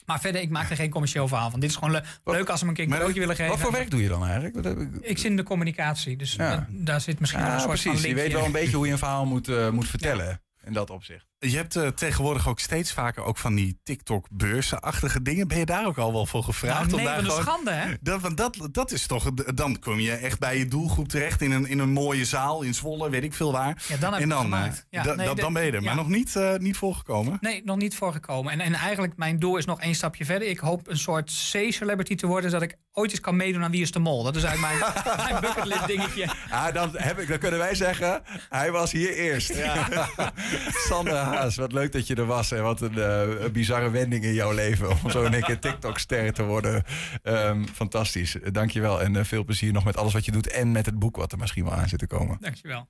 Maar 0.07 0.21
verder, 0.21 0.41
ik 0.41 0.51
maak 0.51 0.71
er 0.71 0.77
geen 0.77 0.91
commercieel 0.91 1.29
verhaal 1.29 1.51
van. 1.51 1.61
Dit 1.61 1.71
is 1.71 1.77
gewoon 1.77 1.91
le- 1.91 2.05
leuk 2.25 2.49
als 2.49 2.59
ze 2.59 2.65
me 2.65 2.71
een 2.71 2.77
keer 2.77 2.85
een 2.85 2.91
cadeautje 2.91 3.21
willen 3.21 3.37
geven. 3.37 3.51
Wat 3.53 3.61
voor 3.61 3.73
werk 3.73 3.91
doe 3.91 4.03
je 4.03 4.09
dan 4.09 4.27
eigenlijk? 4.27 4.67
Ik- 4.67 5.01
Ik 5.01 5.19
zit 5.19 5.31
in 5.31 5.37
de 5.37 5.43
communicatie, 5.43 6.17
dus 6.17 6.35
Ja. 6.35 6.67
daar 6.71 7.01
zit 7.01 7.21
misschien 7.21 7.43
wel 7.43 7.53
een 7.53 7.61
soort 7.61 7.81
precies. 7.81 8.01
van 8.01 8.09
Je 8.09 8.15
weet 8.15 8.33
wel 8.33 8.45
een 8.45 8.53
beetje 8.53 8.77
hoe 8.77 8.87
je 8.87 8.93
een 8.93 8.99
verhaal 8.99 9.27
moet, 9.27 9.49
eh, 9.49 9.71
moet 9.71 9.89
vertellen. 9.89 10.43
In 10.65 10.73
dat 10.73 10.91
opzicht. 10.91 11.27
Je 11.51 11.57
hebt 11.57 11.77
eh, 11.77 11.87
tegenwoordig 11.89 12.49
ook 12.49 12.59
steeds 12.61 12.93
vaker 12.93 13.23
ook 13.25 13.39
van 13.39 13.55
die 13.55 13.81
TikTok-beursenachtige 13.83 15.23
dingen. 15.23 15.49
Ben 15.49 15.59
je 15.59 15.65
daar 15.67 15.87
ook 15.87 15.99
al 15.99 16.13
wel 16.13 16.27
voor 16.27 16.43
gevraagd? 16.43 16.85
Nou, 16.91 16.97
nee, 16.97 17.05
daar 17.05 17.23
wat 17.25 17.37
een 17.37 17.43
schande, 17.43 17.71
hè? 17.71 17.93
Dat, 18.01 18.21
want 18.21 18.37
dat, 18.37 18.69
dat 18.73 18.91
is 18.93 19.07
toch... 19.07 19.31
Dan 19.35 19.79
kom 19.79 20.01
je 20.01 20.13
echt 20.13 20.39
bij 20.39 20.59
je 20.59 20.67
doelgroep 20.69 21.09
terecht 21.09 21.41
in 21.41 21.51
een, 21.53 21.67
in 21.67 21.79
een 21.79 21.91
mooie 21.93 22.25
zaal 22.25 22.63
in 22.63 22.75
Zwolle, 22.75 23.11
weet 23.11 23.25
ik 23.25 23.35
veel 23.35 23.53
waar. 23.53 23.83
Ja, 23.89 23.97
dan 23.97 24.13
heb 24.13 24.23
en 24.23 24.29
dan, 24.29 24.41
gemaakt. 24.43 24.77
eh, 24.77 24.83
Ja, 24.91 25.03
da- 25.03 25.15
nee, 25.15 25.27
da- 25.27 25.35
dan 25.35 25.53
ben 25.53 25.65
je 25.65 25.71
er. 25.73 25.79
ja. 25.81 25.85
Maar 25.85 25.95
nog 25.95 26.09
niet, 26.09 26.37
eh, 26.37 26.55
niet 26.57 26.77
voorgekomen. 26.77 27.39
Nee, 27.41 27.63
nog 27.65 27.77
niet 27.77 27.97
voorgekomen. 27.97 28.53
En, 28.53 28.61
en 28.61 28.75
eigenlijk, 28.75 29.17
mijn 29.17 29.39
doel 29.39 29.57
is 29.57 29.65
nog 29.65 29.81
één 29.81 29.95
stapje 29.95 30.25
verder. 30.25 30.49
Ik 30.49 30.59
hoop 30.59 30.89
een 30.89 30.99
soort 30.99 31.33
C-celebrity 31.53 32.15
te 32.15 32.27
worden... 32.27 32.51
zodat 32.51 32.71
ik 32.71 32.77
ooit 32.93 33.11
eens 33.11 33.21
kan 33.21 33.37
meedoen 33.37 33.63
aan 33.65 33.71
Wie 33.71 33.83
is 33.83 33.93
de 33.93 33.99
Mol. 33.99 34.23
Dat 34.23 34.37
is 34.37 34.43
eigenlijk 34.43 34.79
mijn, 34.81 34.93
mijn 35.31 35.41
bucketlist 35.41 35.87
dingetje. 35.87 36.29
Ah, 36.51 36.75
dan, 36.75 36.91
heb 36.93 37.19
ik, 37.19 37.29
dan 37.29 37.39
kunnen 37.39 37.59
wij 37.59 37.75
zeggen, 37.75 38.23
hij 38.49 38.71
was 38.71 38.93
hier 38.93 39.13
eerst. 39.15 39.53
Sander 40.89 41.34
Haas, 41.35 41.57
wat 41.57 41.73
leuk 41.73 41.93
dat 41.93 42.07
je 42.07 42.15
er 42.15 42.27
was. 42.27 42.53
En 42.53 42.63
wat 42.63 42.81
een, 42.81 42.99
eh, 42.99 43.45
een 43.45 43.53
bizarre 43.53 43.91
wending 43.91 44.25
in 44.25 44.35
jouw 44.35 44.53
leven. 44.53 44.89
Om 44.91 45.11
zo 45.11 45.23
één 45.25 45.43
keer 45.43 45.59
TikTok-ster 45.59 46.33
te 46.33 46.43
worden. 46.43 46.85
Ehm, 47.23 47.65
fantastisch. 47.65 48.37
Dankjewel. 48.53 49.03
En 49.03 49.17
eh, 49.17 49.25
veel 49.25 49.45
plezier 49.45 49.73
nog 49.73 49.85
met 49.85 49.97
alles 49.97 50.13
wat 50.13 50.25
je 50.25 50.33
doet. 50.33 50.51
En 50.51 50.73
met 50.73 50.87
het 50.87 50.99
boek 50.99 51.17
wat 51.17 51.33
er 51.33 51.39
misschien 51.39 51.65
wel 51.65 51.75
aan 51.75 51.89
zit 51.89 51.99
te 51.99 52.07
komen. 52.07 52.37
Dankjewel. 52.41 52.89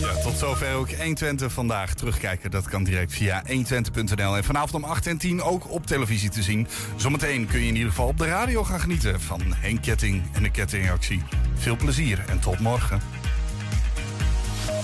Ja, 0.00 0.22
tot 0.22 0.38
zover 0.38 0.74
ook 0.74 0.90
120 0.90 1.52
vandaag. 1.52 1.94
Terugkijken, 1.94 2.50
dat 2.50 2.68
kan 2.68 2.84
direct 2.84 3.12
via 3.12 3.42
120.nl. 3.46 4.36
En 4.36 4.44
vanavond 4.44 4.74
om 4.74 4.84
8 4.84 5.06
en 5.06 5.18
10 5.18 5.42
ook 5.42 5.70
op 5.70 5.86
televisie 5.86 6.30
te 6.30 6.42
zien. 6.42 6.68
Zometeen 6.96 7.46
kun 7.46 7.60
je 7.60 7.66
in 7.66 7.74
ieder 7.74 7.90
geval 7.90 8.06
op 8.06 8.18
de 8.18 8.26
radio 8.26 8.64
gaan 8.64 8.80
genieten 8.80 9.20
van 9.20 9.40
Henk 9.56 9.82
Ketting 9.82 10.22
en 10.32 10.42
de 10.42 10.50
Kettingactie. 10.50 11.22
Veel 11.54 11.76
plezier 11.76 12.24
en 12.28 12.40
tot 12.40 12.58
morgen. 12.58 13.21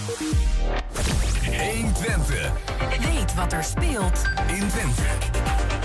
120. 0.08 2.52
Weet 3.00 3.34
wat 3.34 3.52
er 3.52 3.64
speelt 3.64 4.22
in 4.46 4.68
Twente. 4.68 5.02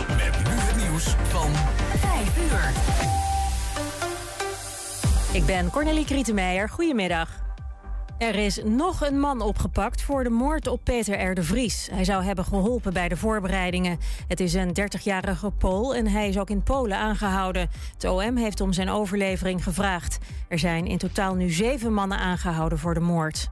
Met 0.07 0.37
nu 0.37 0.51
het 0.51 0.75
nieuws 0.75 1.15
van 1.23 1.51
5 1.97 2.51
uur. 2.51 2.71
Ik 5.33 5.45
ben 5.45 5.69
Cornelie 5.69 6.05
Krietenmeijer. 6.05 6.69
Goedemiddag. 6.69 7.29
Er 8.17 8.35
is 8.35 8.61
nog 8.63 9.01
een 9.01 9.19
man 9.19 9.41
opgepakt 9.41 10.01
voor 10.01 10.23
de 10.23 10.29
moord 10.29 10.67
op 10.67 10.83
Peter 10.83 11.29
R. 11.29 11.33
de 11.33 11.43
Vries. 11.43 11.87
Hij 11.91 12.03
zou 12.03 12.23
hebben 12.23 12.45
geholpen 12.45 12.93
bij 12.93 13.09
de 13.09 13.17
voorbereidingen. 13.17 13.99
Het 14.27 14.39
is 14.39 14.53
een 14.53 14.75
30-jarige 14.79 15.51
Pool 15.51 15.95
en 15.95 16.07
hij 16.07 16.27
is 16.27 16.37
ook 16.37 16.49
in 16.49 16.63
Polen 16.63 16.97
aangehouden. 16.97 17.69
Het 17.93 18.05
OM 18.05 18.37
heeft 18.37 18.61
om 18.61 18.73
zijn 18.73 18.89
overlevering 18.89 19.63
gevraagd. 19.63 20.17
Er 20.47 20.59
zijn 20.59 20.87
in 20.87 20.97
totaal 20.97 21.35
nu 21.35 21.49
zeven 21.49 21.93
mannen 21.93 22.17
aangehouden 22.17 22.79
voor 22.79 22.93
de 22.93 22.99
moord. 22.99 23.49